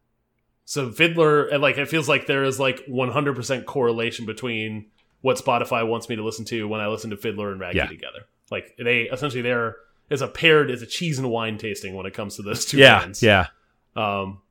So 0.66 0.90
FIDLAR, 0.92 1.52
and 1.52 1.62
like 1.62 1.78
it 1.78 1.88
feels 1.88 2.08
like 2.08 2.28
there 2.28 2.44
is 2.44 2.60
like 2.60 2.82
100% 2.88 3.66
correlation 3.66 4.26
between 4.26 4.88
what 5.22 5.38
Spotify 5.38 5.88
wants 5.88 6.08
me 6.10 6.16
to 6.16 6.24
listen 6.24 6.46
to 6.46 6.68
when 6.68 6.80
I 6.82 6.88
listen 6.88 7.10
to 7.10 7.16
FIDLAR 7.18 7.52
and 7.52 7.60
Radkey 7.62 7.74
Yeah. 7.76 7.88
together. 7.88 8.28
Like 8.52 8.76
they 8.78 9.04
essentially 9.04 9.42
they're 9.42 9.78
is 10.12 10.22
a 10.22 10.28
paired 10.28 10.70
is 10.70 10.84
a 10.84 10.86
cheese 10.86 11.18
and 11.18 11.32
wine 11.32 11.58
tasting 11.58 11.96
when 11.96 12.06
it 12.06 12.14
comes 12.14 12.36
to 12.36 12.44
those 12.44 12.64
two 12.66 12.78
Yeah, 12.78 13.00
bands. 13.00 13.24
yeah. 13.24 13.48
Um, 13.96 14.42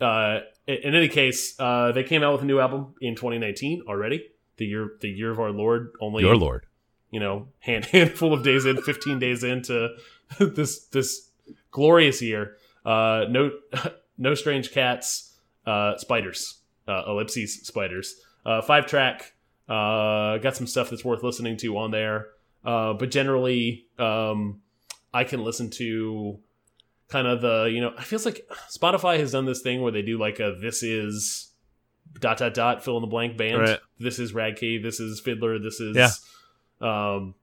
uh, 0.00 0.40
in, 0.66 0.94
any 0.94 1.08
case, 1.08 1.58
uh, 1.58 1.92
they 1.92 2.04
came 2.04 2.22
out 2.22 2.32
with 2.32 2.42
a 2.42 2.46
new 2.46 2.60
album 2.60 2.94
in 3.00 3.14
2019 3.14 3.82
already. 3.88 4.26
The 4.56 4.66
year 4.66 4.92
the 5.00 5.08
year 5.08 5.30
of 5.30 5.40
our 5.40 5.50
Lord. 5.50 5.92
Only 6.00 6.22
Your 6.22 6.36
lord. 6.36 6.66
you 7.10 7.20
know, 7.20 7.48
hand 7.58 7.84
handful 7.92 8.32
of 8.32 8.42
days 8.42 8.64
in, 8.66 8.80
15 8.80 9.18
days 9.18 9.42
into 9.44 9.96
this 10.38 10.86
this 10.86 11.30
glorious 11.70 12.22
year. 12.22 12.56
Uh, 12.84 13.24
no 13.28 13.50
no 14.18 14.34
strange 14.34 14.72
cats, 14.72 15.34
uh, 15.66 15.96
spiders, 15.96 16.60
uh, 16.86 17.02
ellipses 17.06 17.66
spiders. 17.66 18.14
Uh, 18.46 18.62
five 18.62 18.86
track. 18.86 19.32
Uh, 19.68 20.36
got 20.38 20.54
some 20.54 20.66
stuff 20.66 20.90
that's 20.90 21.04
worth 21.04 21.22
listening 21.22 21.56
to 21.56 21.76
on 21.78 21.90
there. 21.90 22.28
Uh, 22.64 22.92
but 22.92 23.10
generally, 23.10 23.86
um, 23.98 24.60
I 25.12 25.24
can 25.24 25.42
listen 25.42 25.70
to 25.70 26.38
kind 27.08 27.26
of 27.26 27.40
the 27.40 27.64
you 27.72 27.80
know. 27.80 27.88
It 27.88 28.04
feels 28.04 28.24
like 28.24 28.48
Spotify 28.74 29.18
has 29.18 29.32
done 29.32 29.44
this 29.46 29.60
thing 29.62 29.82
where 29.82 29.92
they 29.92 30.02
do 30.02 30.18
like 30.18 30.40
a 30.40 30.56
this 30.60 30.82
is 30.82 31.50
dot 32.20 32.38
dot 32.38 32.54
dot 32.54 32.84
fill 32.84 32.96
in 32.96 33.00
the 33.02 33.06
blank 33.08 33.36
band. 33.36 33.58
Right. 33.60 33.78
This 33.98 34.18
is 34.18 34.32
Radkey. 34.32 34.82
This 34.82 35.00
is 35.00 35.20
FIDLAR. 35.20 35.62
This 35.62 35.80
is 35.80 35.96
Yeah. 35.96 36.10
um, 36.80 37.34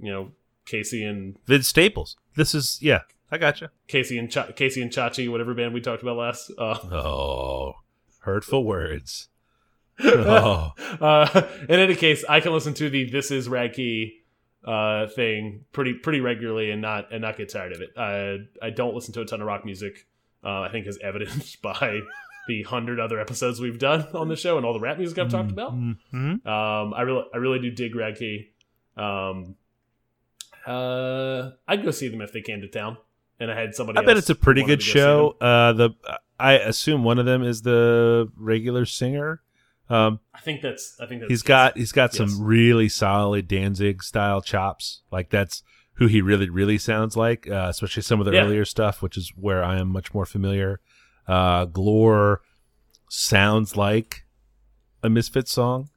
you 0.00 0.10
know, 0.12 0.32
Casey 0.66 1.04
and 1.04 1.36
vid 1.46 1.64
Staples. 1.66 2.16
This 2.36 2.54
is 2.54 2.78
yeah. 2.80 3.00
I 3.32 3.38
gotcha. 3.38 3.70
Casey 3.86 4.18
and 4.18 4.30
Cha 4.30 4.46
Casey 4.52 4.82
and 4.82 4.90
Chachi, 4.90 5.30
whatever 5.30 5.54
band 5.54 5.72
we 5.74 5.80
talked 5.80 6.02
about 6.02 6.16
last. 6.16 6.50
Uh, 6.58 6.76
Oh, 6.90 7.74
hurtful 8.20 8.64
words. 8.64 9.28
Oh, 10.02 10.72
uh, 11.00 11.42
in 11.68 11.78
any 11.78 11.94
case, 11.94 12.24
I 12.28 12.40
can 12.40 12.52
listen 12.52 12.72
to 12.74 12.88
the 12.88 13.10
"This 13.10 13.30
Is 13.30 13.48
Radkey" 13.48 14.12
uh, 14.64 15.06
thing 15.08 15.64
pretty 15.72 15.94
pretty 15.94 16.20
regularly 16.20 16.70
and 16.70 16.82
not 16.82 17.12
and 17.12 17.22
not 17.22 17.36
get 17.36 17.48
tired 17.48 17.72
of 17.72 17.80
it. 17.80 17.90
I 17.96 18.38
I 18.62 18.70
don't 18.70 18.94
listen 18.94 19.12
to 19.14 19.20
a 19.22 19.24
ton 19.24 19.40
of 19.40 19.46
rock 19.46 19.64
music. 19.64 20.06
Uh, 20.44 20.62
I 20.62 20.68
think 20.70 20.86
as 20.86 20.98
evidenced 21.02 21.62
by 21.62 22.00
the 22.48 22.62
hundred 22.62 23.00
other 23.00 23.20
episodes 23.20 23.60
we've 23.60 23.78
done 23.78 24.06
on 24.14 24.28
the 24.28 24.36
show 24.36 24.56
and 24.56 24.66
all 24.66 24.72
the 24.72 24.80
rap 24.80 24.98
music 24.98 25.18
I've 25.18 25.30
talked 25.30 25.50
about. 25.50 25.72
Mm 25.74 25.96
-hmm. 26.12 26.46
Um, 26.46 26.94
I 26.94 27.02
really, 27.02 27.24
I 27.34 27.38
really 27.38 27.58
do 27.58 27.70
dig 27.70 27.94
Radkey. 27.94 28.48
Um, 28.96 29.56
uh, 30.66 31.50
I'd 31.68 31.84
go 31.84 31.90
see 31.90 32.08
them 32.10 32.20
if 32.20 32.32
they 32.32 32.42
came 32.42 32.60
to 32.60 32.68
town, 32.68 32.96
and 33.38 33.50
I 33.50 33.54
had 33.54 33.74
somebody. 33.74 33.98
I 33.98 34.04
bet 34.04 34.16
it's 34.16 34.30
a 34.30 34.34
pretty 34.34 34.62
good 34.62 34.80
to 34.80 34.86
go 34.86 34.92
see 34.92 34.98
show. 34.98 35.36
Uh, 35.40 35.72
the 35.72 35.90
I 36.38 36.52
assume 36.58 37.04
one 37.04 37.20
of 37.20 37.26
them 37.26 37.42
is 37.42 37.62
the 37.62 38.28
regular 38.36 38.86
singer. 38.86 39.42
Um, 39.90 40.20
I 40.34 40.40
think 40.40 40.62
that's. 40.62 40.96
I 41.00 41.06
think 41.06 41.20
that's 41.22 41.30
he's 41.30 41.42
got 41.42 41.76
he's 41.76 41.92
got 41.92 42.10
Yes. 42.12 42.16
some 42.30 42.42
really 42.44 42.88
solid 42.88 43.48
Danzig 43.48 44.02
style 44.02 44.40
chops. 44.40 45.02
Like 45.10 45.30
that's 45.30 45.62
who 45.94 46.06
he 46.06 46.22
really 46.22 46.48
really 46.48 46.78
sounds 46.78 47.16
like. 47.16 47.48
Uh, 47.50 47.66
especially 47.68 48.02
some 48.02 48.20
of 48.20 48.26
the 48.26 48.32
Yeah. 48.32 48.42
earlier 48.44 48.64
stuff, 48.64 49.02
which 49.02 49.16
is 49.16 49.32
where 49.36 49.62
I 49.64 49.78
am 49.80 49.88
much 49.88 50.14
more 50.14 50.24
familiar. 50.26 50.80
Uh, 51.26 51.66
Glore 51.66 52.38
sounds 53.08 53.76
like 53.76 54.24
a 55.02 55.10
Misfits 55.10 55.52
song 55.52 55.90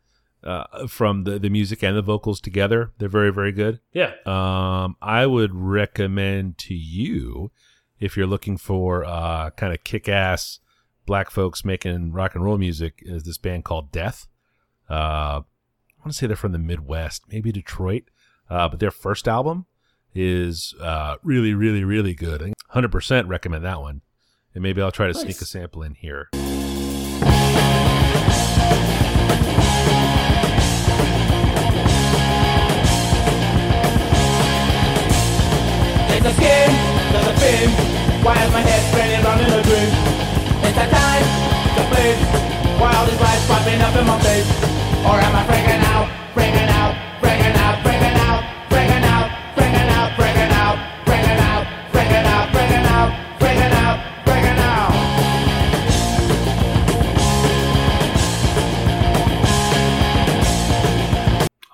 uh, 0.43 0.87
from 0.87 1.23
the 1.25 1.37
the 1.39 1.49
music 1.49 1.83
and 1.83 1.95
the 1.95 2.01
vocals 2.01 2.41
together. 2.41 2.91
They're 2.97 3.09
very 3.09 3.31
very 3.31 3.51
good. 3.51 3.79
Yeah, 3.93 4.13
Um, 4.25 4.95
I 5.01 5.25
would 5.25 5.53
recommend 5.53 6.57
to 6.59 6.73
you 6.73 7.51
if 7.99 8.17
you're 8.17 8.27
looking 8.27 8.57
for 8.57 9.05
uh, 9.05 9.51
kind 9.51 9.73
of 9.73 9.83
kick-ass 9.83 10.59
black 11.05 11.29
folks 11.29 11.65
making 11.65 12.11
rock 12.11 12.35
and 12.35 12.43
roll 12.43 12.57
music 12.57 13.01
is 13.05 13.23
this 13.23 13.37
band 13.37 13.65
called 13.65 13.91
Death. 13.91 14.27
Uh, 14.89 15.41
I 15.43 15.99
want 15.99 16.11
to 16.11 16.13
say 16.13 16.27
they're 16.27 16.35
from 16.35 16.51
the 16.51 16.59
Midwest, 16.59 17.23
maybe 17.29 17.51
Detroit, 17.51 18.03
uh, 18.49 18.67
but 18.67 18.79
their 18.79 18.91
first 18.91 19.27
album 19.27 19.65
is 20.13 20.73
uh, 20.81 21.15
really, 21.23 21.53
really, 21.53 21.83
really 21.83 22.13
good. 22.13 22.41
I 22.41 22.53
100% 22.79 23.27
recommend 23.27 23.63
that 23.63 23.81
one, 23.81 24.01
and 24.53 24.61
maybe 24.61 24.81
I'll 24.81 24.91
try 24.91 25.07
to 25.07 25.13
sneak 25.13 25.39
a 25.41 25.45
sample 25.45 25.83
in 25.83 25.95
here. 25.95 26.29
It's 36.15 36.25
a 36.25 36.33
skin, 36.33 36.69
there's 37.11 37.27
a 37.27 37.33
fin. 37.39 37.69
Why 38.23 38.45
is 38.45 38.51
my 38.53 38.61
head 38.61 38.93
spinning 38.93 39.23
round 39.25 39.41
in 39.41 39.59
a 39.59 39.63
dream? 39.63 39.92
It's 40.83 40.91
time 40.91 41.25
to 41.77 41.83
place. 41.91 42.19
Why 42.79 42.89
all 42.97 43.05
these 43.05 43.19
lights 43.21 43.45
popping 43.47 43.79
up 43.81 43.95
in 43.95 44.05
my 44.05 44.19
face? 44.19 44.47
Or 45.07 45.15
am 45.19 45.33
I 45.35 45.43
freaking 45.47 45.83
out, 45.93 46.07
freaking 46.35 46.69
out, 46.79 46.93
freaking 47.23 47.55
out, 47.55 47.75
freaking 47.85 48.15
out, 48.27 48.39
freaking 48.71 49.05
out, 49.15 49.29
freaking 49.55 49.89
out, 49.95 50.09
freaking 50.19 50.51
out, 50.59 50.77
freaking 51.07 51.31
out, 51.39 51.65
freaking 51.93 52.25
out, 52.27 52.45
freaking 52.53 52.85
out, 52.95 53.09
freaking 53.39 53.73
out, 53.79 53.99
freaking 54.27 54.59
out? 54.59 54.91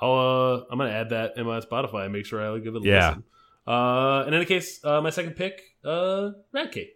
I'll. 0.01 0.13
Uh, 0.13 0.63
I'm 0.71 0.77
gonna 0.77 0.91
add 0.91 1.09
that 1.09 1.37
in 1.37 1.45
my 1.45 1.59
Spotify 1.59 2.03
and 2.05 2.13
make 2.13 2.25
sure 2.25 2.41
I 2.41 2.57
give 2.59 2.75
it 2.75 2.83
a 2.83 2.85
Yeah. 2.85 3.07
listen. 3.09 3.23
Uh, 3.67 4.23
in 4.27 4.33
any 4.33 4.45
case, 4.45 4.83
uh, 4.83 5.01
my 5.01 5.09
second 5.09 5.35
pick, 5.35 5.61
uh, 5.83 6.31
Radkey. 6.55 6.89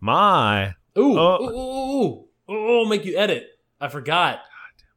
My 0.00 0.74
Ooh, 0.98 1.18
Oh. 1.18 1.38
ooh, 1.42 2.52
ooh, 2.52 2.54
ooh, 2.54 2.82
ooh, 2.82 2.88
make 2.88 3.04
you 3.04 3.16
edit. 3.16 3.46
I 3.80 3.88
forgot. 3.88 4.40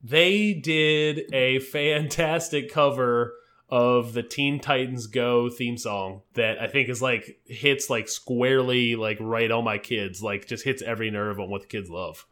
They 0.02 0.54
did 0.54 1.34
a 1.34 1.60
fantastic 1.60 2.72
cover 2.72 3.34
of 3.70 4.14
the 4.14 4.24
Teen 4.24 4.60
Titans 4.60 5.08
Go 5.08 5.50
theme 5.50 5.78
song 5.78 6.22
that 6.34 6.60
I 6.62 6.68
think 6.68 6.90
is 6.90 7.02
like 7.02 7.40
hits 7.46 7.90
like 7.90 8.08
squarely 8.08 8.96
like 8.96 9.18
right 9.20 9.50
on 9.50 9.64
my 9.64 9.78
kids, 9.78 10.22
like 10.22 10.48
just 10.48 10.64
hits 10.64 10.82
every 10.82 11.10
nerve 11.12 11.40
on 11.40 11.50
what 11.50 11.62
the 11.62 11.68
kids 11.68 11.90
love. 11.90 12.26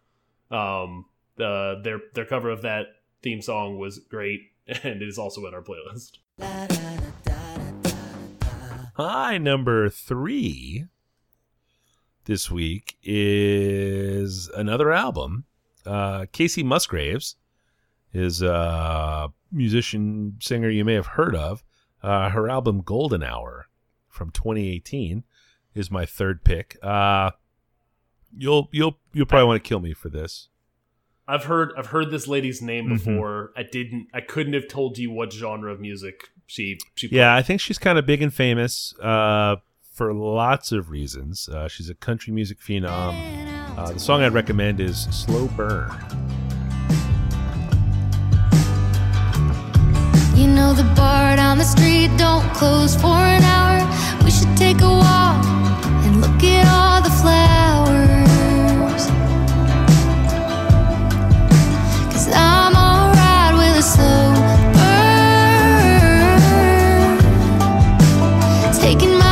Um, 0.50 1.06
the 1.38 1.80
their 1.84 2.00
their 2.14 2.26
cover 2.26 2.50
of 2.50 2.62
that 2.64 2.88
theme 3.24 3.42
song 3.42 3.78
was 3.80 4.00
great, 4.00 4.42
and 4.68 5.02
it 5.02 5.08
is 5.08 5.18
also 5.18 5.46
in 5.46 5.54
our 5.54 5.64
playlist. 5.64 6.18
Hi, 8.98 9.38
number 9.38 9.90
three 9.90 10.86
this 12.26 12.50
week 12.52 12.98
is 13.04 14.50
another 14.56 14.92
album. 14.92 15.46
Uh, 15.86 16.26
Kacey 16.32 16.64
Musgraves 16.64 17.36
is 18.14 18.42
a 18.42 19.32
musician 19.52 20.38
singer 20.40 20.70
you 20.70 20.86
may 20.86 20.94
have 20.94 21.08
heard 21.08 21.36
of. 21.36 21.64
Uh, 22.04 22.30
her 22.30 22.50
album 22.50 22.82
Golden 22.82 23.24
Hour 23.24 23.68
from 24.10 24.32
2018 24.32 25.24
is 25.74 25.90
my 25.92 26.06
third 26.06 26.44
pick. 26.44 26.78
Uh, 26.84 27.32
you'll 28.38 28.70
you'll 28.72 28.98
you'll 29.14 29.26
probably 29.26 29.48
want 29.48 29.64
to 29.64 29.68
kill 29.68 29.80
me 29.80 29.94
for 29.94 30.10
this. 30.10 30.50
I've 31.28 31.46
heard 31.46 31.72
I've 31.78 31.88
heard 31.88 32.12
this 32.12 32.28
lady's 32.28 32.62
name 32.62 32.88
Mhm. 32.88 32.90
before. 32.90 33.52
I 33.56 33.64
didn't 33.64 34.08
I 34.14 34.22
couldn't 34.22 34.54
have 34.54 34.68
told 34.68 34.98
you 34.98 35.12
what 35.12 35.32
genre 35.32 35.72
of 35.72 35.80
music 35.80 36.30
she 36.48 36.80
she 36.96 37.08
Yeah, 37.10 37.36
I 37.36 37.42
think 37.42 37.62
she's 37.62 37.78
kind 37.78 37.98
of 37.98 38.06
big 38.06 38.22
and 38.22 38.34
famous 38.34 38.94
uh, 39.00 39.58
for 40.02 40.14
lots 40.16 40.72
of 40.72 40.90
reasons. 40.90 41.48
Uh, 41.48 41.68
she's 41.68 41.88
a 41.88 41.94
country 41.94 42.34
music 42.34 42.58
phenom. 42.60 43.14
Uh, 43.78 43.92
the 43.92 44.00
song 44.00 44.24
I'd 44.24 44.34
recommend 44.34 44.80
is 44.80 45.04
Slow 45.12 45.48
Burn. 45.50 45.92
You 50.34 50.48
know 50.48 50.74
the 50.74 50.92
bar 50.96 51.36
down 51.36 51.60
the 51.60 51.64
street 51.64 52.10
don't 52.18 52.52
close 52.56 52.96
for 52.96 53.14
an 53.36 53.44
hour. 53.44 53.78
We 54.26 54.32
should 54.32 54.58
take 54.58 54.82
a 54.82 54.90
walk 54.90 55.46
and 56.04 56.20
look 56.20 56.44
at 56.46 56.66
all 56.66 57.00
the 57.04 57.12
flowers. 57.22 57.52
Slow 63.82 64.34
burn. 64.74 66.22
Taking 68.80 69.14
my 69.18 69.31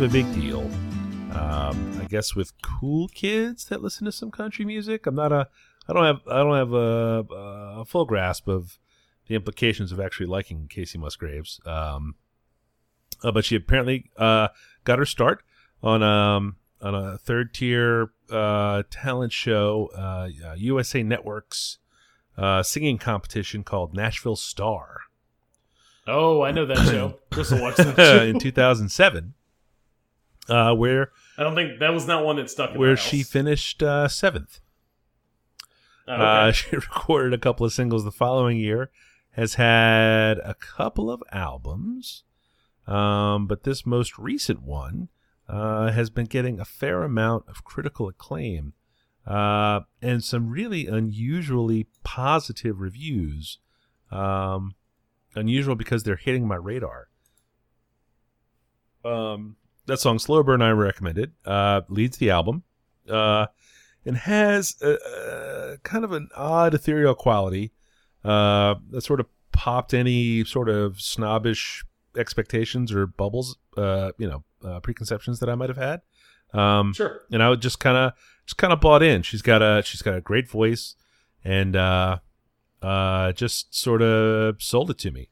of 0.00 0.08
a 0.08 0.12
big 0.12 0.32
deal. 0.32 0.62
Um, 1.32 2.00
I 2.00 2.06
guess 2.08 2.34
with 2.34 2.52
cool 2.62 3.08
kids 3.08 3.66
that 3.66 3.82
listen 3.82 4.06
to 4.06 4.12
some 4.12 4.30
country 4.30 4.64
music. 4.64 5.06
I'm 5.06 5.14
not 5.14 5.30
a 5.30 5.48
I 5.86 5.92
don't 5.92 6.04
have 6.04 6.20
I 6.26 6.38
don't 6.38 6.56
have 6.56 6.72
a, 6.72 7.24
a 7.80 7.84
full 7.84 8.06
grasp 8.06 8.48
of 8.48 8.78
the 9.26 9.34
implications 9.34 9.92
of 9.92 10.00
actually 10.00 10.26
liking 10.26 10.68
Kacey 10.68 10.96
Musgraves. 10.96 11.60
Um, 11.66 12.14
uh, 13.22 13.30
but 13.30 13.44
she 13.44 13.56
apparently 13.56 14.10
uh, 14.16 14.48
got 14.84 14.98
her 14.98 15.04
start 15.04 15.42
on 15.82 16.02
um 16.02 16.56
on 16.80 16.94
a 16.94 17.18
third 17.18 17.52
tier 17.52 18.12
uh, 18.30 18.84
talent 18.90 19.32
show, 19.32 19.90
uh, 19.94 20.28
USA 20.56 21.02
Network's 21.02 21.76
uh, 22.38 22.62
singing 22.62 22.96
competition 22.96 23.64
called 23.64 23.92
Nashville 23.92 24.36
Star 24.36 25.00
Oh, 26.06 26.42
I 26.42 26.50
know 26.50 26.66
that 26.66 26.78
show. 26.78 27.18
Chris 27.30 27.50
will 27.50 27.62
watch 27.62 27.76
that 27.76 27.96
show. 27.96 28.22
in 28.22 28.38
2007, 28.38 29.34
uh, 30.50 30.74
where 30.74 31.10
I 31.38 31.42
don't 31.42 31.54
think 31.54 31.80
that 31.80 31.92
was 31.92 32.06
not 32.06 32.24
one 32.24 32.36
that 32.36 32.50
stuck. 32.50 32.72
In 32.72 32.78
where 32.78 32.96
she 32.96 33.22
finished 33.22 33.82
uh, 33.82 34.08
seventh. 34.08 34.60
Oh, 36.08 36.14
okay. 36.14 36.22
Uh, 36.22 36.52
she 36.52 36.68
recorded 36.76 37.32
a 37.32 37.38
couple 37.38 37.64
of 37.64 37.72
singles 37.72 38.04
the 38.04 38.10
following 38.10 38.58
year, 38.58 38.90
has 39.32 39.54
had 39.54 40.38
a 40.38 40.54
couple 40.54 41.10
of 41.10 41.22
albums, 41.32 42.24
um, 42.86 43.46
but 43.46 43.64
this 43.64 43.86
most 43.86 44.18
recent 44.18 44.62
one 44.62 45.08
uh, 45.48 45.90
has 45.92 46.10
been 46.10 46.26
getting 46.26 46.60
a 46.60 46.64
fair 46.64 47.02
amount 47.02 47.44
of 47.48 47.64
critical 47.64 48.08
acclaim 48.08 48.74
uh, 49.26 49.80
and 50.02 50.24
some 50.24 50.48
really 50.48 50.86
unusually 50.86 51.86
positive 52.02 52.80
reviews. 52.80 53.58
Um, 54.10 54.74
unusual 55.34 55.76
because 55.76 56.02
they're 56.02 56.16
hitting 56.16 56.46
my 56.46 56.56
radar. 56.56 57.08
Um, 59.04 59.56
that 59.90 60.00
song 60.00 60.18
"Slow 60.18 60.42
Burn" 60.42 60.62
I 60.62 60.70
recommended 60.70 61.32
uh, 61.44 61.82
leads 61.88 62.16
the 62.16 62.30
album. 62.30 62.62
Uh, 63.08 63.46
and 64.04 64.16
has 64.16 64.76
a, 64.82 65.72
a 65.74 65.78
kind 65.78 66.04
of 66.04 66.12
an 66.12 66.28
odd 66.34 66.74
ethereal 66.74 67.14
quality 67.14 67.72
uh, 68.24 68.74
that 68.90 69.02
sort 69.02 69.20
of 69.20 69.26
popped 69.52 69.92
any 69.92 70.44
sort 70.44 70.68
of 70.68 71.00
snobbish 71.00 71.84
expectations 72.16 72.92
or 72.92 73.06
bubbles, 73.06 73.56
uh, 73.76 74.12
you 74.18 74.28
know, 74.28 74.44
uh, 74.64 74.80
preconceptions 74.80 75.40
that 75.40 75.48
I 75.48 75.54
might 75.54 75.68
have 75.68 75.76
had. 75.76 76.00
Um, 76.52 76.92
sure. 76.92 77.22
and 77.30 77.42
I 77.42 77.48
would 77.48 77.62
just 77.62 77.78
kind 77.78 77.96
of 77.96 78.12
just 78.46 78.56
kind 78.56 78.72
of 78.72 78.80
bought 78.80 79.02
in. 79.02 79.22
She's 79.22 79.42
got 79.42 79.62
a 79.62 79.82
she's 79.84 80.02
got 80.02 80.14
a 80.14 80.20
great 80.20 80.48
voice, 80.48 80.96
and 81.44 81.76
uh, 81.76 82.18
uh, 82.82 83.32
just 83.32 83.74
sort 83.74 84.02
of 84.02 84.60
sold 84.60 84.90
it 84.90 84.98
to 84.98 85.10
me. 85.10 85.28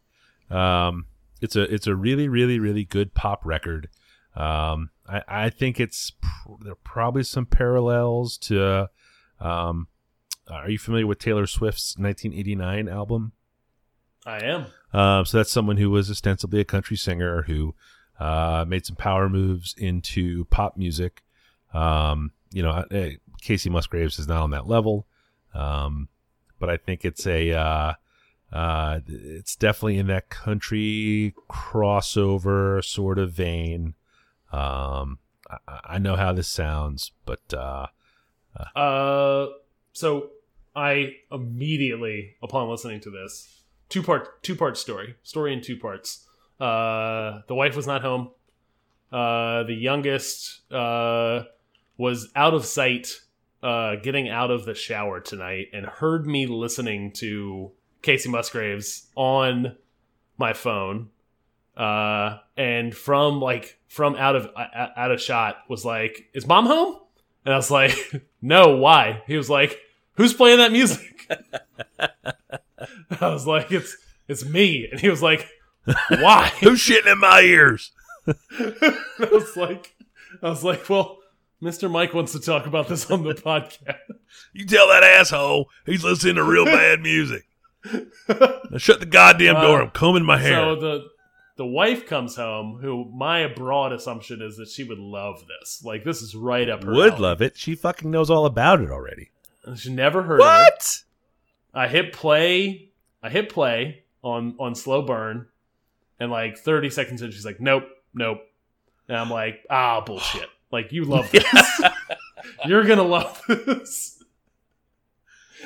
Um, 0.51 1.07
it's 1.41 1.57
a 1.57 1.63
it's 1.63 1.87
a 1.87 1.97
really 1.97 2.29
really 2.29 2.59
really 2.61 2.85
good 2.85 3.15
pop 3.15 3.45
record. 3.45 3.89
Um, 4.39 4.91
I, 5.09 5.22
I 5.28 5.51
think 5.51 5.80
it's 5.80 6.12
pr- 6.20 6.53
there 6.62 6.72
are 6.72 6.84
probably 6.84 7.24
some 7.24 7.47
parallels 7.47 8.39
to. 8.39 8.89
Um, 9.41 9.89
are 10.49 10.70
you 10.70 10.78
familiar 10.78 11.07
with 11.07 11.18
Taylor 11.18 11.47
Swift's 11.47 11.97
1989 11.99 12.89
album? 12.89 13.32
I 14.24 14.45
am. 14.45 14.66
Um, 14.93 15.24
so 15.26 15.36
that's 15.36 15.53
someone 15.53 15.76
who 15.76 15.91
was 15.91 16.11
ostensibly 16.11 16.61
a 16.61 16.64
country 16.64 16.97
singer 16.97 17.43
who 17.43 17.74
uh, 18.18 18.64
made 18.66 18.86
some 18.86 18.97
power 18.97 19.28
moves 19.28 19.74
into 19.76 20.45
pop 20.47 20.76
music. 20.76 21.22
Um, 21.74 22.32
you 22.51 22.62
know, 22.62 22.84
eh, 22.91 23.16
Kacey 23.43 23.70
Musgraves 23.70 24.18
is 24.18 24.26
not 24.26 24.43
on 24.43 24.51
that 24.51 24.66
level, 24.66 25.07
um, 25.55 26.09
but 26.59 26.70
I 26.70 26.76
think 26.76 27.05
it's 27.05 27.26
a 27.26 27.53
uh, 27.53 27.93
uh, 28.53 29.01
it's 29.07 29.57
definitely 29.57 29.99
in 29.99 30.07
that 30.07 30.30
country 30.30 31.34
crossover 31.51 32.82
sort 32.84 33.18
of 33.18 33.32
vein. 33.32 33.95
Um, 34.53 35.19
I, 35.51 35.81
I 35.85 35.99
know 35.99 36.17
how 36.17 36.33
this 36.33 36.49
sounds, 36.49 37.13
but 37.25 37.53
uh, 37.53 37.87
Uh, 38.75 39.47
so 39.93 40.31
I 40.75 41.17
immediately, 41.31 42.37
upon 42.43 42.69
listening 42.69 43.01
to 43.01 43.11
this, 43.11 43.63
two 43.89 44.03
part 44.03 44.43
two 44.43 44.57
part 44.57 44.77
story, 44.77 45.17
story 45.23 45.53
in 45.53 45.61
two 45.61 45.77
parts. 45.77 46.27
Uh, 46.61 47.41
the 47.47 47.55
wife 47.55 47.77
was 47.77 47.87
not 47.87 48.03
home. 48.03 48.31
Uh, 49.13 49.63
the 49.65 49.75
youngest 49.75 50.61
uh, 50.73 51.45
was 51.97 52.29
out 52.37 52.55
of 52.55 52.65
sight, 52.65 53.21
uh, 53.63 53.97
getting 53.97 54.29
out 54.29 54.51
of 54.51 54.65
the 54.65 54.75
shower 54.75 55.21
tonight, 55.21 55.69
and 55.73 55.87
heard 55.87 56.27
me 56.27 56.47
listening 56.47 57.13
to 57.13 57.71
Kacey 58.03 58.29
Musgraves 58.29 59.07
on 59.15 59.77
my 60.37 60.53
phone. 60.53 61.11
Uh, 61.79 62.39
and 62.57 62.93
from 62.93 63.41
like 63.41 63.79
from 63.87 64.16
out 64.16 64.35
of 64.35 64.51
uh, 64.57 64.89
out 64.97 65.12
of 65.12 65.22
shot 65.22 65.59
was 65.68 65.85
like, 65.85 66.29
"Is 66.35 66.45
mom 66.45 66.66
home?" 66.66 66.97
And 67.45 67.55
I 67.55 67.57
was 67.57 67.70
like, 67.70 67.95
"No, 68.43 68.76
why?" 68.76 69.22
He 69.29 69.37
was 69.37 69.49
like, 69.49 69.79
"Who's 70.14 70.35
playing 70.35 70.59
that 70.59 70.72
music?" 70.72 71.31
I 72.01 73.29
was 73.29 73.47
like, 73.47 73.70
"It's 73.70 73.97
it's 74.26 74.45
me." 74.45 74.89
And 74.91 75.01
he 75.01 75.09
was 75.09 75.22
like, 75.22 75.49
"Why?" 76.09 76.53
who's 76.61 76.81
shitting 76.81 77.12
in 77.12 77.20
my 77.20 77.43
ears? 77.43 77.93
I 78.26 79.29
was 79.31 79.57
like, 79.57 79.95
I 80.43 80.49
was 80.49 80.64
like, 80.64 80.91
"Well, 80.91 81.18
Mr. 81.62 81.89
Mike 81.89 82.12
wants 82.12 82.33
to 82.33 82.41
talk 82.41 82.66
about 82.66 82.89
this 82.89 83.09
on 83.09 83.22
the 83.22 83.35
podcast." 83.35 83.99
You 84.53 84.66
tell 84.66 84.89
that 84.89 85.05
asshole 85.05 85.66
he's 85.87 86.03
listening 86.03 86.35
to 86.35 86.43
real 86.43 86.64
bad 86.64 87.01
music. 87.03 87.45
Now 88.29 88.79
shut 88.79 88.99
the 88.99 89.07
goddamn 89.07 89.55
door. 89.55 89.81
Uh, 89.81 89.85
I'm 89.85 89.91
combing 89.93 90.24
my 90.24 90.39
hair. 90.39 90.57
So 90.57 90.74
the 90.74 91.09
the 91.59 91.67
wife 91.67 92.07
comes 92.07 92.37
home, 92.37 92.79
who 92.81 93.05
my 93.13 93.49
broad 93.49 93.93
assumption 93.93 94.41
is 94.41 94.57
that 94.57 94.69
she 94.69 94.85
would 94.85 94.99
love 94.99 95.45
this. 95.49 95.83
Like 95.85 96.05
this 96.05 96.23
is 96.23 96.35
right 96.35 96.71
up 96.71 96.85
her. 96.85 96.93
Would 96.93 97.15
alley. 97.15 97.21
love 97.21 97.43
it. 97.43 97.59
She 97.59 97.75
fucking 97.75 98.11
knows 98.11 98.31
all 98.31 98.47
about 98.47 98.81
it 98.81 98.91
already. 98.91 99.31
She 99.77 99.93
never 99.93 100.23
heard 100.23 100.41
of 100.41 100.47
it. 100.47 100.49
What? 100.49 101.03
I 101.75 101.89
hit 101.89 102.13
play. 102.13 102.91
I 103.23 103.29
hit 103.29 103.51
play 103.51 104.05
on 104.23 104.55
on 104.61 104.77
slow 104.77 105.03
burn, 105.03 105.49
and 106.21 106.31
like 106.31 106.59
thirty 106.59 106.91
seconds 106.91 107.23
in, 107.23 107.33
she's 107.33 107.45
like, 107.45 107.61
"Nope, 107.61 107.89
nope," 108.15 108.39
and 109.09 109.19
I'm 109.19 109.29
like, 109.29 109.67
"Ah, 109.69 110.01
bullshit! 110.01 110.49
Like 110.71 110.93
you 110.93 111.05
love 111.05 111.29
this. 111.33 111.45
You're 112.67 112.85
gonna 112.85 113.03
love 113.03 113.43
this." 113.49 114.23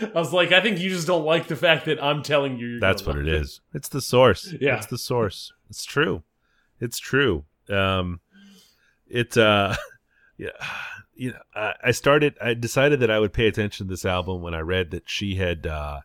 I 0.03 0.19
was 0.19 0.33
like, 0.33 0.53
I 0.53 0.61
think 0.61 0.81
you 0.81 0.89
just 0.89 1.07
don't 1.07 1.25
like 1.25 1.49
the 1.49 1.55
fact 1.55 1.85
that 1.85 2.03
I'm 2.03 2.23
telling 2.23 2.59
you. 2.59 2.67
You're 2.67 2.81
That's 2.81 3.07
what 3.07 3.17
it 3.17 3.29
is. 3.29 3.61
It's 3.75 3.89
the 3.89 4.01
source. 4.01 4.53
Yeah. 4.59 4.79
It's 4.79 4.87
the 4.87 4.99
source. 4.99 5.53
It's 5.73 5.87
true. 5.87 6.23
It's 6.81 6.99
true. 6.99 7.45
Um, 7.71 8.21
it, 9.09 9.39
uh, 9.39 9.75
yeah, 10.37 10.51
you 11.15 11.31
know, 11.31 11.39
I, 11.55 11.73
I 11.85 11.91
started, 11.93 12.37
I 12.43 12.53
decided 12.53 13.01
that 13.01 13.11
I 13.11 13.19
would 13.19 13.33
pay 13.33 13.47
attention 13.47 13.87
to 13.87 13.91
this 13.91 14.05
album 14.05 14.43
when 14.43 14.55
I 14.55 14.61
read 14.61 14.91
that 14.91 15.05
she 15.07 15.37
had, 15.37 15.67
uh, 15.67 16.01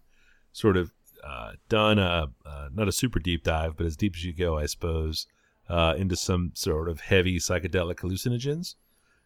sort 0.53 0.77
of, 0.77 0.93
uh, 1.21 1.51
done 1.67 1.99
a, 1.99 2.29
uh, 2.45 2.69
not 2.73 2.87
a 2.87 2.93
super 2.93 3.19
deep 3.19 3.43
dive, 3.43 3.75
but 3.75 3.85
as 3.85 3.97
deep 3.97 4.15
as 4.15 4.23
you 4.23 4.31
go, 4.31 4.57
I 4.57 4.67
suppose, 4.67 5.27
uh, 5.67 5.95
into 5.97 6.15
some 6.15 6.51
sort 6.53 6.87
of 6.87 7.01
heavy 7.01 7.39
psychedelic 7.39 7.95
hallucinogens. 7.95 8.75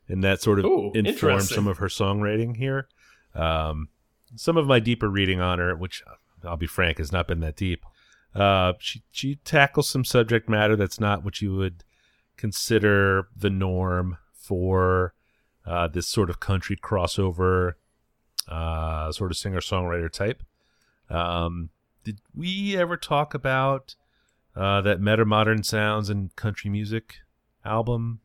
And 0.08 0.24
that 0.24 0.42
sort 0.42 0.58
of 0.58 0.66
Ooh, 0.66 0.92
informed 0.96 1.44
some 1.44 1.68
of 1.68 1.78
her 1.78 1.88
songwriting 1.88 2.58
here. 2.58 2.88
Um, 3.36 3.90
some 4.36 4.58
of 4.58 4.66
my 4.66 4.80
deeper 4.80 5.08
reading 5.08 5.40
on 5.40 5.60
her, 5.60 5.76
which 5.76 6.02
I'll 6.44 6.58
be 6.58 6.66
frank, 6.66 6.98
has 6.98 7.12
not 7.12 7.28
been 7.28 7.42
that 7.42 7.56
deep. 7.56 7.86
Uh, 8.34 8.74
she 8.80 9.04
she 9.12 9.36
tackles 9.44 9.90
some 9.90 10.06
subject 10.06 10.48
matter 10.48 10.76
that's 10.76 11.00
not 11.00 11.24
what 11.24 11.42
you 11.42 11.54
would 11.56 11.84
consider 12.38 13.28
the 13.36 13.50
norm 13.50 14.18
for 14.34 15.14
uh, 15.66 15.88
this 15.88 16.08
sort 16.08 16.30
of 16.30 16.40
country 16.40 16.76
crossover 16.76 17.74
uh, 18.48 19.12
sort 19.12 19.32
of 19.32 19.38
singer 19.38 19.60
songwriter 19.60 20.12
type. 20.12 20.44
Um, 21.10 21.70
did 22.04 22.20
we 22.36 22.78
ever 22.78 22.98
talk 22.98 23.34
about 23.34 23.96
uh, 24.56 24.82
that 24.82 25.00
Metamodern 25.00 25.64
Sounds 25.66 26.10
and 26.10 26.36
Country 26.36 26.70
Music 26.70 27.18
album? 27.66 28.22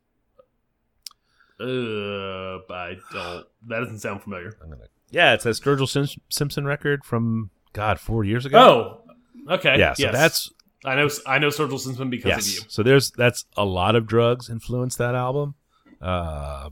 Uh, 1.58 2.58
I 2.72 2.96
don't. 3.12 3.46
That 3.68 3.80
doesn't 3.80 4.00
sound 4.00 4.22
familiar. 4.22 4.56
I'm 4.62 4.70
gonna. 4.70 4.84
Yeah, 5.10 5.34
it's 5.34 5.44
that 5.44 5.50
Sturgill 5.50 5.88
Sim- 5.88 6.20
Simpson 6.28 6.64
record 6.64 7.04
from 7.04 7.50
God 7.72 7.98
four 7.98 8.24
years 8.24 8.44
ago. 8.44 8.58
Oh, 8.58 9.05
okay. 9.48 9.78
yeah. 9.78 9.94
So 9.94 10.04
yes. 10.04 10.12
that's 10.12 10.50
I 10.84 10.94
know. 10.94 11.08
I 11.26 11.38
know 11.38 11.48
Sturgill 11.48 11.80
Simpson 11.80 12.10
because 12.10 12.28
yes. 12.28 12.46
of 12.48 12.54
you. 12.54 12.60
So 12.68 12.82
there's 12.82 13.10
that's 13.10 13.44
a 13.56 13.64
lot 13.64 13.96
of 13.96 14.06
drugs 14.06 14.48
influenced 14.48 14.98
that 14.98 15.14
album. 15.14 15.54
Uh, 16.00 16.70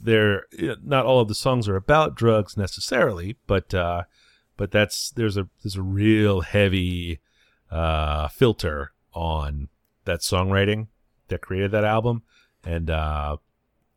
there, 0.00 0.46
not 0.84 1.06
all 1.06 1.20
of 1.20 1.28
the 1.28 1.34
songs 1.34 1.68
are 1.68 1.76
about 1.76 2.14
drugs 2.14 2.56
necessarily, 2.56 3.36
but 3.46 3.72
uh, 3.72 4.02
but 4.56 4.70
that's 4.70 5.10
there's 5.10 5.36
a 5.36 5.48
there's 5.62 5.76
a 5.76 5.82
real 5.82 6.42
heavy 6.42 7.20
uh, 7.70 8.28
filter 8.28 8.92
on 9.14 9.68
that 10.04 10.20
songwriting 10.20 10.88
that 11.28 11.40
created 11.40 11.70
that 11.70 11.84
album, 11.84 12.22
and 12.64 12.90
uh, 12.90 13.36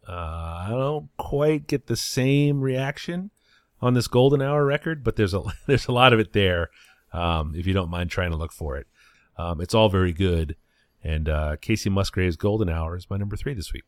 uh, 0.08 0.12
I 0.12 0.68
don't 0.70 1.10
quite 1.18 1.68
get 1.68 1.88
the 1.88 1.96
same 1.96 2.62
reaction 2.62 3.32
on 3.82 3.94
this 3.94 4.08
Golden 4.08 4.42
Hour 4.42 4.66
record, 4.66 5.04
but 5.04 5.16
there's 5.16 5.34
a 5.34 5.42
there's 5.68 5.88
a 5.88 5.92
lot 5.92 6.14
of 6.14 6.20
it 6.20 6.34
there. 6.34 6.70
Um, 7.12 7.54
if 7.56 7.66
you 7.66 7.74
don't 7.74 7.90
mind 7.90 8.10
trying 8.10 8.32
to 8.32 8.38
look 8.38 8.52
for 8.52 8.78
it, 8.78 8.88
um, 9.38 9.62
it's 9.62 9.74
all 9.74 9.90
very 9.90 10.14
good, 10.14 10.56
And 11.04 11.30
uh, 11.30 11.56
Kacey 11.62 11.90
Musgrave's 11.92 12.36
Golden 12.36 12.70
Hour 12.70 12.98
is 12.98 13.10
my 13.10 13.18
number 13.18 13.36
three 13.38 13.54
this 13.54 13.72
week. 13.72 13.86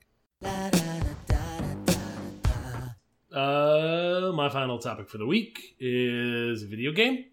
Uh, 3.33 4.31
my 4.33 4.49
final 4.49 4.77
topic 4.79 5.09
for 5.09 5.17
the 5.17 5.25
week 5.25 5.75
is 5.79 6.63
a 6.63 6.67
video 6.67 6.91
game. 6.91 7.25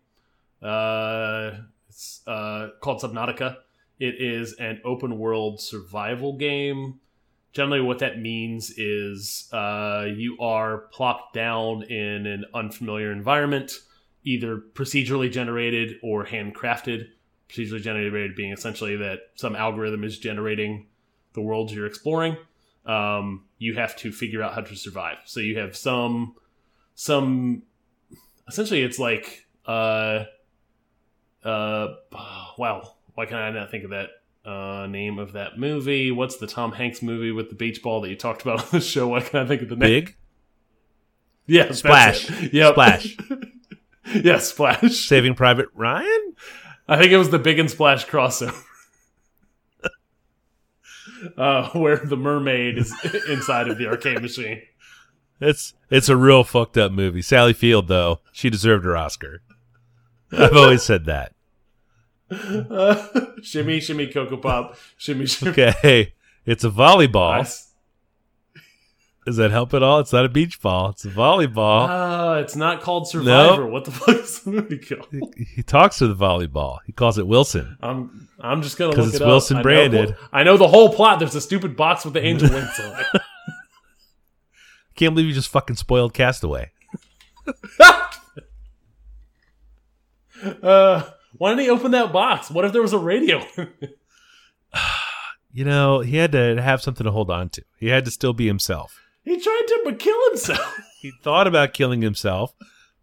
Uh, 0.63 1.53
it's 1.89 2.23
uh, 2.27 2.69
called 2.81 3.01
Subnautica. 3.01 3.57
It 3.99 4.17
is 4.21 4.55
an 4.55 4.81
open 4.85 5.19
world 5.19 5.61
survival 5.61 6.37
game. 6.37 7.01
Generally, 7.53 7.81
what 7.81 7.99
that 8.01 8.21
means 8.21 8.71
is 8.77 9.49
uh, 9.53 10.07
you 10.15 10.37
are 10.39 10.79
plopped 10.93 11.35
down 11.35 11.83
in 11.85 12.27
an 12.27 12.45
unfamiliar 12.55 13.11
environment, 13.11 13.73
either 14.25 14.63
procedurally 14.75 15.31
generated 15.31 15.97
or 16.03 16.25
handcrafted. 16.27 17.09
Procedurally 17.49 17.81
generated 17.81 18.37
being 18.37 18.53
essentially 18.53 18.97
that 18.97 19.21
some 19.35 19.57
algorithm 19.57 20.05
is 20.05 20.19
generating 20.19 20.87
the 21.33 21.41
worlds 21.41 21.73
you're 21.73 21.87
exploring 21.87 22.37
um, 22.89 23.45
you 23.59 23.75
have 23.75 23.95
to 23.97 24.11
figure 24.11 24.43
out 24.43 24.55
how 24.55 24.63
to 24.63 24.75
survive. 24.75 25.19
So 25.27 25.41
you 25.41 25.59
have 25.59 25.77
some 25.77 26.35
some 26.95 27.63
essentially 28.49 28.83
it's 28.83 28.99
like 28.99 29.47
uh 29.67 30.25
uh 31.45 31.89
wow 32.57 32.95
why 33.15 33.27
can 33.27 33.37
I 33.37 33.51
not 33.51 33.71
think 33.71 33.85
of 33.85 33.91
that 33.91 34.09
uh 34.45 34.87
name 34.87 35.19
of 35.19 35.33
that 35.33 35.59
movie? 35.59 36.11
What's 36.11 36.39
the 36.39 36.47
Tom 36.47 36.73
Hanks 36.73 37.03
movie 37.03 37.31
with 37.31 37.51
the 37.51 37.55
beach 37.55 37.83
ball 37.83 38.01
that 38.01 38.09
you 38.09 38.17
talked 38.17 38.43
about 38.43 38.61
on 38.61 38.69
the 38.73 38.81
show? 38.81 39.09
Why 39.09 39.21
can 39.21 39.41
I 39.41 39.47
think 39.47 39.63
of 39.63 39.69
the 39.69 39.77
name? 39.77 40.05
Big 40.05 40.17
Yeah, 41.47 41.73
Splash. 41.73 42.31
Yep. 42.53 42.75
Splash. 42.75 43.17
yeah, 44.23 44.39
Splash. 44.39 45.07
Saving 45.07 45.35
Private 45.35 45.69
Ryan. 45.75 46.35
I 46.89 46.99
think 46.99 47.13
it 47.13 47.19
was 47.19 47.31
the 47.31 47.39
Big 47.39 47.59
and 47.59 47.71
Splash 47.71 48.07
crossover. 48.07 48.55
Uh, 51.37 51.69
where 51.71 51.97
the 51.97 52.17
mermaid 52.17 52.79
is 52.79 52.95
inside 53.29 53.67
of 53.67 53.77
the 53.77 53.89
arcade 53.89 54.23
machine. 54.23 54.63
It's 55.41 55.75
it's 55.91 56.09
a 56.09 56.17
real 56.17 56.45
fucked 56.45 56.79
up 56.79 56.93
movie. 56.93 57.23
Sally 57.23 57.53
Field 57.53 57.89
though, 57.89 58.21
she 58.31 58.49
deserved 58.51 58.85
her 58.85 58.97
Oscar. 58.97 59.43
I've 60.31 60.57
always 60.57 60.85
said 60.85 61.07
that. 61.07 61.33
Uh, 62.31 63.09
shimmy, 63.43 63.81
shimmy, 63.81 64.07
cocoa 64.07 64.37
pop, 64.37 64.77
shimmy, 64.97 65.27
shimmy. 65.27 65.51
Okay, 65.51 66.15
it's 66.47 66.63
a 66.63 66.71
volleyball. 66.71 67.39
Nice. 67.39 67.68
Does 69.29 69.37
that 69.37 69.51
help 69.51 69.75
at 69.75 69.83
all? 69.83 70.01
It's 70.01 70.13
not 70.13 70.25
a 70.25 70.29
beach 70.29 70.61
ball. 70.63 70.89
It's 70.91 71.05
a 71.05 71.09
volleyball. 71.09 71.89
Uh, 71.89 72.41
it's 72.41 72.57
not 72.57 72.81
called 72.81 73.07
Survivor. 73.09 73.63
Nope. 73.65 73.71
What 73.73 73.85
the 73.85 73.91
fuck 73.91 74.17
is 74.17 74.41
the 74.41 74.51
movie 74.51 74.79
called? 74.79 75.07
he 75.55 75.63
talks 75.63 75.99
to 75.99 76.09
the 76.09 76.15
volleyball. 76.17 76.79
He 76.87 76.93
calls 76.93 77.19
it 77.19 77.27
Wilson. 77.27 77.77
I'm 77.83 78.29
I'm 78.41 78.63
just 78.63 78.79
gonna 78.79 78.95
'Cause 78.95 79.05
look 79.05 79.15
it's 79.15 79.17
it 79.17 79.23
up. 79.23 79.29
Wilson 79.29 79.57
I 79.57 79.61
know- 79.61 79.63
branded. 79.63 80.17
I 80.33 80.43
know 80.45 80.57
the 80.57 80.69
whole 80.69 80.93
plot. 80.95 81.19
There's 81.19 81.35
a 81.35 81.41
stupid 81.41 81.77
box 81.77 82.05
with 82.05 82.15
the 82.15 82.25
angel 82.25 82.49
wings 82.51 82.81
on 82.83 83.01
it. 83.01 83.07
Can't 84.97 85.15
believe 85.15 85.29
you 85.29 85.35
just 85.35 85.51
fucking 85.51 85.77
spoiled 85.77 86.15
Castaway. 86.15 86.71
Uh, 90.63 91.03
why 91.37 91.51
didn't 91.51 91.65
he 91.65 91.71
open 91.71 91.91
that 91.93 92.13
box? 92.13 92.51
What 92.51 92.65
if 92.65 92.73
there 92.73 92.83
was 92.83 92.93
a 92.93 92.99
radio? 92.99 93.45
You 95.51 95.65
know, 95.65 96.01
he 96.01 96.19
had 96.19 96.33
to 96.33 96.61
have 96.63 96.83
something 96.83 97.05
to 97.05 97.11
hold 97.11 97.31
on 97.31 97.49
to. 97.49 97.65
He 97.79 97.89
had 97.89 98.05
to 98.05 98.11
still 98.11 98.35
be 98.35 98.47
himself. 98.47 99.01
He 99.29 99.41
tried 99.41 99.65
to 99.69 99.97
kill 99.99 100.29
himself. 100.31 100.79
He 101.01 101.13
thought 101.23 101.47
about 101.47 101.75
killing 101.75 102.03
himself, 102.03 102.55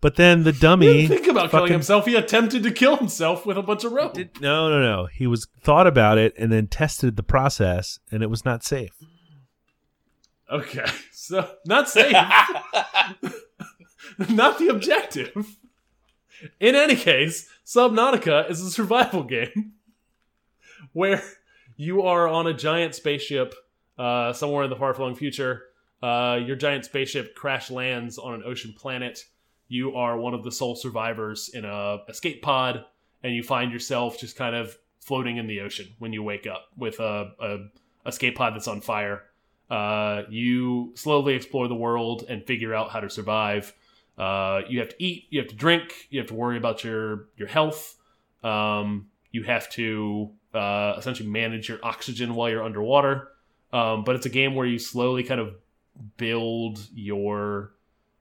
but 0.02 0.18
then 0.18 0.44
the 0.44 0.52
He 0.52 0.60
dummy 0.60 1.08
didn't 1.08 1.18
think 1.18 1.28
about 1.28 1.50
killing 1.50 1.72
himself. 1.72 2.06
He 2.06 2.16
attempted 2.16 2.62
to 2.64 2.72
kill 2.72 2.98
himself 2.98 3.46
with 3.46 3.58
a 3.58 3.62
bunch 3.62 3.86
of 3.86 3.94
rope. 3.94 4.16
Did- 4.16 4.42
no, 4.42 4.68
no, 4.68 4.82
no. 4.82 5.06
He 5.06 5.28
was 5.28 5.48
thought 5.62 5.88
about 5.88 6.18
it 6.18 6.34
and 6.38 6.52
then 6.52 6.68
tested 6.68 7.16
the 7.16 7.24
process, 7.24 8.00
and 8.12 8.22
it 8.22 8.30
was 8.30 8.44
not 8.44 8.66
safe. 8.66 8.92
Okay, 10.52 10.86
so 11.14 11.50
not 11.66 11.88
safe. 11.90 12.12
not 14.30 14.60
the 14.60 14.68
objective. 14.68 15.58
In 16.60 16.76
any 16.76 16.98
case, 16.98 17.48
Subnautica 17.66 18.50
is 18.50 18.60
a 18.62 18.70
survival 18.70 19.24
game 19.24 19.72
where 20.92 21.24
you 21.78 22.02
are 22.02 22.28
on 22.28 22.46
a 22.46 22.54
giant 22.54 22.94
spaceship 22.94 23.56
uh, 23.98 24.34
somewhere 24.34 24.66
in 24.66 24.70
the 24.70 24.76
far 24.76 24.94
flung 24.94 25.16
future. 25.16 25.64
Uh, 26.06 26.36
your 26.36 26.56
giant 26.56 26.86
spaceship 26.86 27.34
crash 27.34 27.72
lands 27.72 28.20
on 28.20 28.36
an 28.36 28.44
ocean 28.46 28.76
planet. 28.78 29.26
You 29.68 29.96
are 29.96 30.20
one 30.20 30.36
of 30.36 30.44
the 30.44 30.52
sole 30.52 30.76
survivors 30.76 31.50
in 31.52 31.66
a 31.66 31.98
escape 32.08 32.44
pod, 32.44 32.86
and 33.24 33.34
you 33.34 33.42
find 33.42 33.72
yourself 33.72 34.20
just 34.20 34.36
kind 34.36 34.56
of 34.56 34.78
floating 35.00 35.38
in 35.38 35.48
the 35.48 35.62
ocean 35.62 35.88
when 35.98 36.14
you 36.14 36.22
wake 36.22 36.46
up 36.46 36.68
with 36.78 37.00
a, 37.00 37.32
a 37.40 37.58
escape 38.08 38.36
pod 38.36 38.54
that's 38.54 38.68
on 38.68 38.82
fire. 38.82 39.24
Uh, 39.68 40.22
you 40.30 40.94
slowly 40.96 41.34
explore 41.34 41.68
the 41.68 41.74
world 41.74 42.24
and 42.30 42.46
figure 42.46 42.76
out 42.76 42.92
how 42.92 43.00
to 43.00 43.10
survive. 43.10 43.74
Uh, 44.16 44.62
you 44.70 44.78
have 44.78 44.90
to 44.90 45.04
eat, 45.04 45.26
you 45.32 45.40
have 45.40 45.50
to 45.50 45.56
drink, 45.56 46.08
you 46.12 46.20
have 46.20 46.28
to 46.28 46.36
worry 46.36 46.58
about 46.58 46.84
your 46.84 47.30
your 47.36 47.48
health. 47.48 47.96
Um, 48.44 49.08
you 49.32 49.42
have 49.42 49.72
to 49.72 50.30
uh, 50.54 50.94
essentially 51.00 51.30
manage 51.30 51.68
your 51.68 51.80
oxygen 51.82 52.36
while 52.36 52.52
you're 52.52 52.64
underwater. 52.64 53.30
Um, 53.74 54.04
but 54.04 54.16
it's 54.16 54.28
a 54.28 54.30
game 54.30 54.54
where 54.54 54.68
you 54.68 54.78
slowly 54.78 55.24
kind 55.24 55.42
of 55.42 55.56
build 56.18 56.88
your 56.94 57.74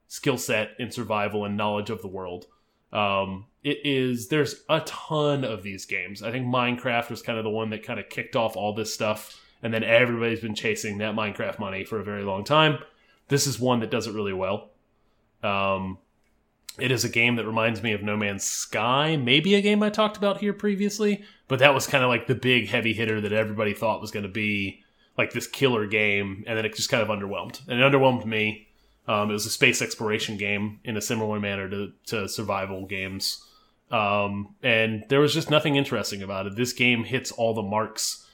skill 0.07 0.37
set 0.37 0.71
in 0.79 0.91
survival 0.91 1.45
and 1.45 1.57
knowledge 1.57 1.89
of 1.89 2.01
the 2.01 2.07
world. 2.07 2.45
Um, 2.93 3.47
it 3.63 3.79
is 3.83 4.29
there's 4.29 4.63
a 4.69 4.81
ton 4.81 5.43
of 5.43 5.63
these 5.63 5.85
games. 5.85 6.23
I 6.23 6.31
think 6.31 6.45
Minecraft 6.45 7.09
was 7.09 7.21
kind 7.21 7.37
of 7.37 7.43
the 7.43 7.49
one 7.49 7.71
that 7.71 7.83
kind 7.83 7.99
of 7.99 8.09
kicked 8.09 8.35
off 8.35 8.55
all 8.55 8.73
this 8.73 8.93
stuff, 8.93 9.41
and 9.61 9.73
then 9.73 9.83
everybody's 9.83 10.39
been 10.39 10.55
chasing 10.55 10.99
that 10.99 11.15
Minecraft 11.15 11.59
money 11.59 11.83
for 11.83 11.99
a 11.99 12.03
very 12.03 12.23
long 12.23 12.43
time. 12.43 12.79
This 13.27 13.47
is 13.47 13.59
one 13.59 13.79
that 13.79 13.91
does 13.91 14.07
it 14.07 14.13
really 14.13 14.33
well. 14.33 14.69
Um, 15.43 15.97
it 16.77 16.91
is 16.91 17.03
a 17.03 17.09
game 17.09 17.35
that 17.37 17.45
reminds 17.45 17.81
me 17.81 17.93
of 17.93 18.03
No 18.03 18.17
Man's 18.17 18.43
Sky, 18.43 19.17
maybe 19.17 19.55
a 19.55 19.61
game 19.61 19.81
I 19.81 19.89
talked 19.89 20.17
about 20.17 20.39
here 20.39 20.53
previously, 20.53 21.23
but 21.47 21.59
that 21.59 21.73
was 21.73 21.87
kind 21.87 22.03
of 22.03 22.09
like 22.09 22.27
the 22.27 22.35
big 22.35 22.67
heavy 22.67 22.93
hitter 22.93 23.21
that 23.21 23.33
everybody 23.33 23.73
thought 23.73 24.01
was 24.01 24.11
going 24.11 24.23
to 24.23 24.31
be 24.31 24.83
like 25.17 25.33
this 25.33 25.47
killer 25.47 25.85
game, 25.87 26.43
and 26.47 26.57
then 26.57 26.65
it 26.65 26.75
just 26.75 26.89
kind 26.89 27.01
of 27.01 27.09
underwhelmed. 27.09 27.65
And 27.67 27.79
it 27.79 27.83
underwhelmed 27.91 28.25
me. 28.25 28.67
Um, 29.07 29.29
it 29.29 29.33
was 29.33 29.45
a 29.45 29.51
space 29.51 29.81
exploration 29.81 30.37
game 30.37 30.79
in 30.83 30.97
a 30.97 31.01
similar 31.01 31.39
manner 31.39 31.69
to, 31.69 31.93
to 32.07 32.27
survival 32.27 32.85
games. 32.85 33.45
Um, 33.91 34.55
and 34.63 35.05
there 35.09 35.19
was 35.19 35.33
just 35.33 35.49
nothing 35.49 35.75
interesting 35.75 36.23
about 36.23 36.47
it. 36.47 36.55
This 36.55 36.73
game 36.73 37.03
hits 37.03 37.31
all 37.31 37.53
the 37.53 37.61
marks. 37.61 38.25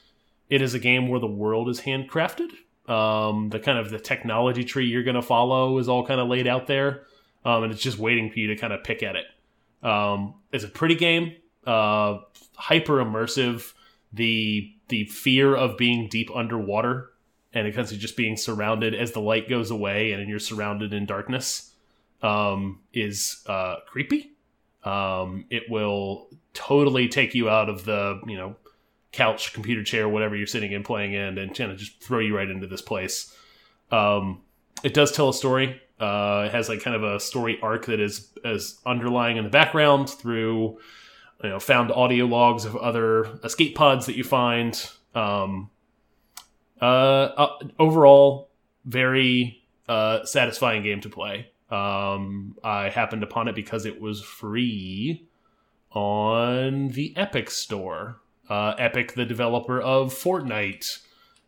It 0.48 0.62
is 0.62 0.74
a 0.74 0.78
game 0.78 1.08
where 1.08 1.20
the 1.20 1.26
world 1.26 1.68
is 1.68 1.80
handcrafted. 1.80 2.50
Um, 2.88 3.50
the 3.50 3.60
kind 3.60 3.78
of 3.78 3.90
the 3.90 4.00
technology 4.00 4.64
tree 4.64 4.86
you're 4.86 5.04
going 5.04 5.14
to 5.14 5.22
follow 5.22 5.78
is 5.78 5.88
all 5.88 6.04
kind 6.04 6.20
of 6.20 6.28
laid 6.28 6.46
out 6.46 6.66
there, 6.66 7.04
um, 7.44 7.62
and 7.62 7.72
it's 7.72 7.82
just 7.82 7.98
waiting 7.98 8.30
for 8.30 8.40
you 8.40 8.48
to 8.48 8.56
kind 8.56 8.72
of 8.72 8.82
pick 8.82 9.02
at 9.02 9.14
it. 9.14 9.26
Um, 9.86 10.34
it's 10.52 10.64
a 10.64 10.68
pretty 10.68 10.96
game, 10.96 11.36
uh, 11.66 12.18
hyper 12.56 12.94
immersive. 12.94 13.72
The 14.12 14.72
the 14.92 15.04
fear 15.04 15.54
of 15.56 15.78
being 15.78 16.06
deep 16.06 16.30
underwater 16.34 17.12
and 17.54 17.66
it 17.66 17.74
comes 17.74 17.88
to 17.88 17.96
just 17.96 18.14
being 18.14 18.36
surrounded 18.36 18.94
as 18.94 19.12
the 19.12 19.20
light 19.20 19.48
goes 19.48 19.70
away 19.70 20.12
and 20.12 20.28
you're 20.28 20.38
surrounded 20.38 20.92
in 20.92 21.06
darkness 21.06 21.72
um, 22.22 22.80
is 22.92 23.42
uh, 23.46 23.76
creepy. 23.86 24.32
Um, 24.84 25.46
it 25.48 25.62
will 25.70 26.28
totally 26.52 27.08
take 27.08 27.34
you 27.34 27.48
out 27.48 27.70
of 27.70 27.86
the 27.86 28.20
you 28.26 28.36
know 28.36 28.56
couch, 29.12 29.54
computer 29.54 29.82
chair, 29.82 30.10
whatever 30.10 30.36
you're 30.36 30.46
sitting 30.46 30.72
in 30.72 30.82
playing 30.82 31.14
in, 31.14 31.38
and 31.38 31.56
kind 31.56 31.72
of 31.72 31.78
just 31.78 32.02
throw 32.02 32.18
you 32.18 32.36
right 32.36 32.50
into 32.50 32.66
this 32.66 32.82
place. 32.82 33.34
Um, 33.90 34.42
it 34.84 34.92
does 34.92 35.10
tell 35.10 35.30
a 35.30 35.34
story. 35.34 35.80
Uh, 35.98 36.44
it 36.48 36.52
has 36.52 36.68
like 36.68 36.82
kind 36.82 36.96
of 36.96 37.02
a 37.02 37.18
story 37.18 37.58
arc 37.62 37.86
that 37.86 37.98
is 37.98 38.28
as 38.44 38.78
underlying 38.84 39.38
in 39.38 39.44
the 39.44 39.50
background 39.50 40.10
through 40.10 40.78
you 41.42 41.50
know 41.50 41.60
found 41.60 41.90
audio 41.90 42.26
logs 42.26 42.64
of 42.64 42.76
other 42.76 43.24
escape 43.44 43.74
pods 43.74 44.06
that 44.06 44.16
you 44.16 44.24
find. 44.24 44.90
Um, 45.14 45.70
uh, 46.80 46.84
uh, 47.36 47.58
overall, 47.78 48.50
very 48.84 49.62
uh, 49.88 50.24
satisfying 50.24 50.82
game 50.82 51.00
to 51.00 51.08
play. 51.08 51.48
Um, 51.70 52.56
I 52.62 52.90
happened 52.90 53.22
upon 53.22 53.48
it 53.48 53.54
because 53.54 53.86
it 53.86 54.00
was 54.00 54.20
free 54.20 55.26
on 55.92 56.88
the 56.88 57.14
Epic 57.16 57.50
Store. 57.50 58.20
Uh, 58.48 58.74
Epic, 58.78 59.14
the 59.14 59.24
developer 59.24 59.80
of 59.80 60.12
Fortnite, 60.12 60.98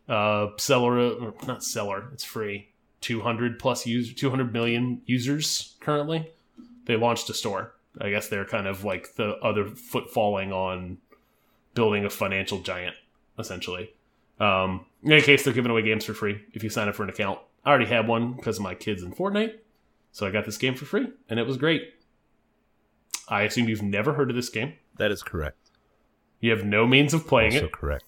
uh, 0.09 0.47
seller, 0.57 1.33
not 1.45 1.63
seller, 1.63 2.09
it's 2.13 2.23
free. 2.23 2.69
200 3.01 3.59
plus 3.59 3.85
user, 3.85 4.13
200 4.13 4.51
million 4.51 5.01
users 5.05 5.75
currently. 5.79 6.31
They 6.85 6.95
launched 6.95 7.29
a 7.29 7.33
store. 7.35 7.74
I 7.99 8.09
guess 8.09 8.27
they're 8.27 8.45
kind 8.45 8.67
of 8.67 8.83
like 8.83 9.15
the 9.15 9.35
other 9.37 9.67
foot 9.67 10.09
falling 10.09 10.51
on 10.51 10.97
building 11.73 12.05
a 12.05 12.09
financial 12.09 12.59
giant, 12.59 12.95
essentially. 13.39 13.93
Um, 14.39 14.85
in 15.03 15.11
any 15.11 15.21
case, 15.21 15.43
they're 15.43 15.53
giving 15.53 15.71
away 15.71 15.81
games 15.81 16.05
for 16.05 16.13
free 16.13 16.41
if 16.53 16.63
you 16.63 16.69
sign 16.69 16.87
up 16.87 16.95
for 16.95 17.03
an 17.03 17.09
account. 17.09 17.39
I 17.63 17.69
already 17.69 17.85
had 17.85 18.07
one 18.07 18.33
because 18.33 18.57
of 18.57 18.63
my 18.63 18.75
kids 18.75 19.01
in 19.01 19.13
Fortnite, 19.13 19.55
so 20.11 20.25
I 20.25 20.31
got 20.31 20.45
this 20.45 20.57
game 20.57 20.75
for 20.75 20.85
free, 20.85 21.07
and 21.29 21.39
it 21.39 21.47
was 21.47 21.57
great. 21.57 21.93
I 23.27 23.43
assume 23.43 23.67
you've 23.69 23.81
never 23.81 24.13
heard 24.13 24.29
of 24.29 24.35
this 24.35 24.49
game. 24.49 24.73
That 24.97 25.11
is 25.11 25.23
correct. 25.23 25.57
You 26.39 26.51
have 26.51 26.63
no 26.63 26.85
means 26.85 27.13
of 27.13 27.27
playing 27.27 27.53
also 27.53 27.65
it. 27.65 27.71
correct. 27.71 28.03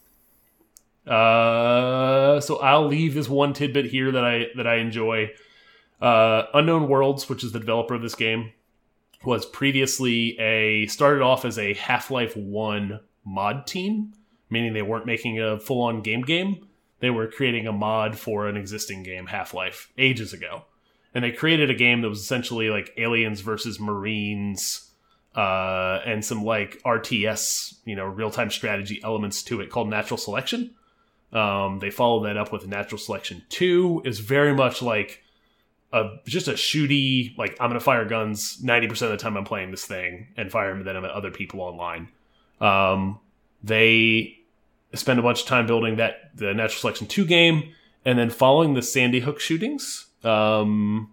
Uh, 1.08 2.40
so 2.42 2.58
I'll 2.58 2.86
leave 2.86 3.14
this 3.14 3.30
one 3.30 3.54
tidbit 3.54 3.86
here 3.86 4.12
that 4.12 4.24
I 4.24 4.48
that 4.58 4.68
I 4.68 4.76
enjoy. 4.76 5.32
Uh, 6.00 6.44
Unknown 6.54 6.88
Worlds, 6.88 7.28
which 7.28 7.44
is 7.44 7.54
the 7.54 7.60
developer 7.60 7.96
of 7.96 8.04
this 8.04 8.14
game, 8.14 8.52
was 9.26 9.46
previously 9.46 10.38
a 10.40 10.88
started 10.88 11.22
off 11.22 11.46
as 11.46 11.58
a 11.58 11.74
Half 11.74 12.12
Life 12.12 12.36
One 12.36 13.00
mod 13.26 13.68
team, 13.68 14.14
meaning 14.50 14.74
they 14.74 14.82
weren't 14.82 15.06
making 15.06 15.42
a 15.42 15.60
full 15.60 15.82
on 15.82 16.02
game 16.02 16.22
game. 16.22 16.68
They 17.00 17.10
were 17.10 17.28
creating 17.28 17.68
a 17.68 17.72
mod 17.72 18.18
for 18.18 18.48
an 18.48 18.58
existing 18.58 19.04
game, 19.04 19.28
Half 19.28 19.54
Life, 19.54 19.92
ages 19.98 20.34
ago, 20.34 20.66
and 21.14 21.24
they 21.24 21.32
created 21.32 21.70
a 21.70 21.76
game 21.76 22.02
that 22.02 22.10
was 22.10 22.20
essentially 22.20 22.70
like 22.70 22.94
aliens 22.98 23.42
versus 23.42 23.80
Marines. 23.80 24.84
Uh, 25.36 26.02
and 26.04 26.26
some 26.26 26.44
like 26.44 26.82
RTS, 26.82 27.76
you 27.86 27.96
know, 27.96 28.06
real 28.06 28.32
time 28.32 28.50
strategy 28.50 29.00
elements 29.04 29.44
to 29.44 29.62
it 29.62 29.70
called 29.70 29.88
Natural 29.88 30.18
Selection. 30.18 30.74
Um, 31.32 31.78
they 31.80 31.92
followed 31.92 32.26
that 32.26 32.38
up 32.38 32.52
with 32.52 32.68
Natural 32.68 32.98
Selection 32.98 33.44
2 33.50 34.02
is 34.06 34.20
very 34.20 34.56
much 34.56 34.82
like 34.82 35.22
a 35.94 36.18
just 36.26 36.48
a 36.48 36.54
shooty 36.54 37.38
like 37.38 37.58
I'm 37.60 37.70
gonna 37.70 37.80
fire 37.80 38.06
guns 38.06 38.62
90% 38.62 38.90
of 39.04 39.10
the 39.12 39.18
time 39.18 39.38
I'm 39.38 39.46
playing 39.46 39.72
this 39.72 39.86
thing 39.86 40.28
and 40.36 40.52
fire 40.52 40.76
them 40.84 41.06
at 41.06 41.12
other 41.12 41.32
people 41.32 41.62
online. 41.62 42.10
Um, 42.60 43.20
they 43.64 44.38
spend 44.94 45.20
a 45.20 45.24
bunch 45.24 45.42
of 45.42 45.48
time 45.48 45.68
building 45.68 45.98
that 45.98 46.32
the 46.36 46.54
Natural 46.54 46.80
Selection 46.80 47.08
2 47.08 47.26
game 47.26 47.74
and 48.06 48.18
then 48.18 48.30
following 48.30 48.74
the 48.74 48.82
Sandy 48.82 49.20
Hook 49.20 49.40
shootings, 49.40 50.06
um, 50.24 51.12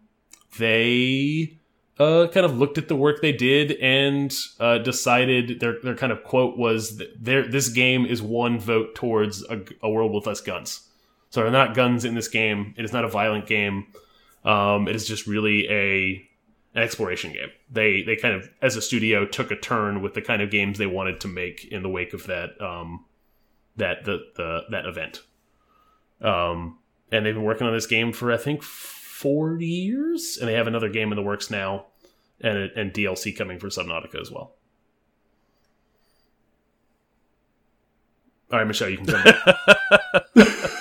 they 0.58 1.58
uh, 1.98 2.28
kind 2.32 2.46
of 2.46 2.56
looked 2.56 2.78
at 2.78 2.86
the 2.88 2.96
work 2.96 3.20
they 3.20 3.32
did 3.32 3.72
and 3.72 4.32
uh, 4.60 4.78
decided 4.78 5.60
their 5.60 5.80
their 5.82 5.96
kind 5.96 6.12
of 6.12 6.22
quote 6.24 6.56
was 6.56 7.02
their 7.18 7.46
this 7.46 7.68
game 7.68 8.06
is 8.06 8.22
one 8.22 8.58
vote 8.58 8.94
towards 8.94 9.44
a, 9.44 9.62
a 9.82 9.90
world 9.90 10.12
with 10.12 10.26
less 10.26 10.40
guns. 10.40 10.88
So 11.30 11.40
there 11.40 11.48
are 11.48 11.52
not 11.52 11.74
guns 11.74 12.04
in 12.04 12.14
this 12.14 12.28
game. 12.28 12.74
It 12.76 12.84
is 12.84 12.92
not 12.92 13.04
a 13.04 13.08
violent 13.08 13.46
game. 13.46 13.86
Um, 14.44 14.88
it 14.88 14.94
is 14.94 15.06
just 15.06 15.26
really 15.26 15.68
a 15.70 16.28
an 16.74 16.82
exploration 16.82 17.32
game. 17.32 17.50
They 17.70 18.02
they 18.02 18.16
kind 18.16 18.34
of 18.34 18.50
as 18.60 18.76
a 18.76 18.82
studio 18.82 19.24
took 19.24 19.50
a 19.50 19.56
turn 19.56 20.02
with 20.02 20.14
the 20.14 20.22
kind 20.22 20.42
of 20.42 20.50
games 20.50 20.78
they 20.78 20.86
wanted 20.86 21.20
to 21.20 21.28
make 21.28 21.64
in 21.70 21.82
the 21.82 21.88
wake 21.88 22.12
of 22.12 22.26
that 22.26 22.60
um, 22.60 23.04
that 23.76 24.04
the, 24.04 24.18
the 24.36 24.62
that 24.70 24.86
event. 24.86 25.22
Um, 26.20 26.78
and 27.10 27.24
they've 27.24 27.34
been 27.34 27.44
working 27.44 27.66
on 27.66 27.72
this 27.72 27.86
game 27.86 28.12
for 28.12 28.32
I 28.32 28.36
think 28.36 28.62
40 28.62 29.64
years, 29.64 30.38
and 30.38 30.48
they 30.48 30.54
have 30.54 30.66
another 30.66 30.88
game 30.88 31.12
in 31.12 31.16
the 31.16 31.22
works 31.22 31.50
now, 31.50 31.86
and 32.40 32.58
and 32.58 32.92
DLC 32.92 33.36
coming 33.36 33.58
for 33.58 33.68
Subnautica 33.68 34.20
as 34.20 34.30
well. 34.30 34.54
All 38.52 38.58
right, 38.58 38.66
Michelle, 38.66 38.90
you 38.90 38.98
can 38.98 39.06
come 39.06 39.24
back. 39.24 39.36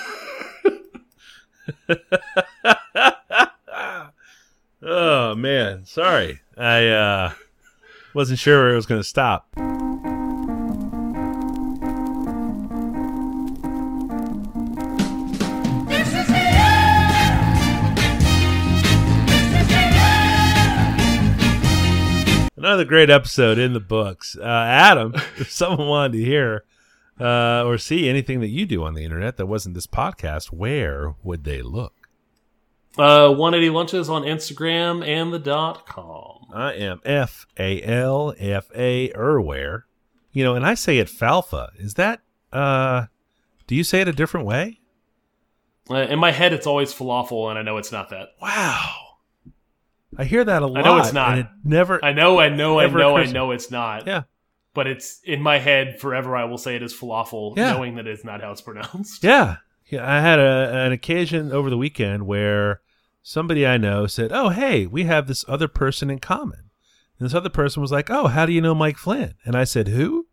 Oh 4.86 5.33
man, 5.44 5.84
sorry. 5.84 6.40
I 6.56 6.88
uh 6.88 7.32
wasn't 8.14 8.38
sure 8.38 8.62
where 8.62 8.72
it 8.72 8.76
was 8.76 8.86
going 8.86 9.00
to 9.00 9.06
stop. 9.06 9.46
Another 22.56 22.86
great 22.86 23.10
episode 23.10 23.58
in 23.58 23.74
the 23.74 23.80
books. 23.80 24.38
Uh, 24.40 24.44
Adam, 24.44 25.12
if 25.36 25.50
someone 25.50 25.86
wanted 25.86 26.12
to 26.14 26.24
hear 26.24 26.64
uh, 27.20 27.64
or 27.66 27.76
see 27.76 28.08
anything 28.08 28.40
that 28.40 28.48
you 28.48 28.64
do 28.64 28.82
on 28.82 28.94
the 28.94 29.04
internet 29.04 29.36
that 29.36 29.44
wasn't 29.44 29.74
this 29.74 29.86
podcast, 29.86 30.46
where 30.46 31.14
would 31.22 31.44
they 31.44 31.60
look? 31.60 32.03
Uh, 32.96 33.28
180 33.30 33.70
lunches 33.70 34.08
on 34.08 34.22
Instagram 34.22 35.06
and 35.06 35.32
the 35.32 35.38
dot 35.38 35.86
com. 35.86 36.46
I 36.52 36.74
am 36.74 37.00
F 37.04 37.46
A 37.58 37.82
L 37.82 38.34
F 38.38 38.70
A 38.74 39.10
Erware. 39.10 39.82
You 40.32 40.44
know, 40.44 40.54
and 40.54 40.64
I 40.64 40.74
say 40.74 40.98
it 40.98 41.08
falfa. 41.08 41.68
Is 41.78 41.94
that 41.94 42.20
uh 42.52 43.06
do 43.66 43.74
you 43.74 43.82
say 43.84 44.00
it 44.00 44.08
a 44.08 44.12
different 44.12 44.46
way? 44.46 44.80
Uh, 45.90 45.96
in 45.96 46.18
my 46.18 46.30
head, 46.30 46.52
it's 46.52 46.66
always 46.66 46.94
falafel, 46.94 47.50
and 47.50 47.58
I 47.58 47.62
know 47.62 47.76
it's 47.78 47.92
not 47.92 48.10
that. 48.10 48.28
Wow. 48.40 48.90
I 50.16 50.24
hear 50.24 50.44
that 50.44 50.62
a 50.62 50.66
lot. 50.66 50.78
I 50.78 50.82
know 50.82 50.98
it's 50.98 51.12
not. 51.12 51.38
it 51.38 51.46
never 51.64 52.02
I 52.04 52.12
know, 52.12 52.38
I 52.38 52.48
know, 52.48 52.78
I 52.78 52.86
know, 52.86 53.16
I 53.16 53.24
know 53.26 53.50
it's 53.50 53.70
not. 53.70 54.06
Yeah. 54.06 54.22
But 54.72 54.86
it's 54.86 55.20
in 55.24 55.42
my 55.42 55.58
head 55.58 56.00
forever. 56.00 56.36
I 56.36 56.44
will 56.44 56.58
say 56.58 56.76
it 56.76 56.82
is 56.82 56.94
falafel, 56.94 57.56
Yeah. 57.56 57.72
knowing 57.72 57.96
that 57.96 58.06
it's 58.06 58.24
not 58.24 58.40
how 58.40 58.52
it's 58.52 58.60
pronounced. 58.60 59.22
Yeah. 59.24 59.56
Yeah, 59.94 60.10
I 60.10 60.20
had 60.20 60.38
a, 60.38 60.84
an 60.86 60.92
occasion 60.92 61.52
over 61.52 61.70
the 61.70 61.76
weekend 61.78 62.26
where 62.26 62.80
somebody 63.22 63.66
I 63.66 63.76
know 63.76 64.06
said, 64.06 64.32
"Oh, 64.32 64.48
hey, 64.48 64.86
we 64.86 65.04
have 65.04 65.26
this 65.26 65.44
other 65.48 65.68
person 65.68 66.10
in 66.10 66.18
common." 66.18 66.70
And 67.18 67.26
this 67.26 67.34
other 67.34 67.48
person 67.48 67.80
was 67.80 67.92
like, 67.92 68.10
"Oh, 68.10 68.26
how 68.26 68.44
do 68.46 68.52
you 68.52 68.60
know 68.60 68.74
Mike 68.74 68.96
Flynn?" 68.96 69.34
And 69.44 69.56
I 69.56 69.64
said, 69.64 69.88
"Who?" 69.88 70.26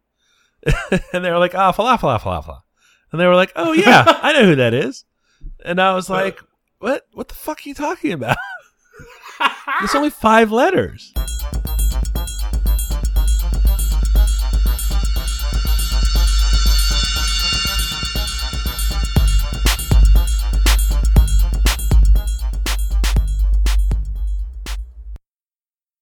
and 1.13 1.23
they 1.23 1.31
were 1.31 1.39
like, 1.39 1.55
"Ah, 1.55 1.71
falafel, 1.71 2.19
falafel." 2.19 2.61
And 3.11 3.21
they 3.21 3.27
were 3.27 3.35
like, 3.35 3.51
"Oh 3.55 3.73
yeah, 3.73 4.03
I 4.21 4.33
know 4.33 4.45
who 4.45 4.55
that 4.55 4.73
is." 4.73 5.05
And 5.63 5.79
I 5.79 5.93
was 5.93 6.09
like, 6.09 6.39
"What? 6.79 7.07
What 7.13 7.27
the 7.27 7.35
fuck 7.35 7.59
are 7.59 7.69
you 7.69 7.75
talking 7.75 8.11
about?" 8.13 8.37
It's 9.83 9.95
only 9.95 10.11
five 10.11 10.51
letters. 10.51 11.11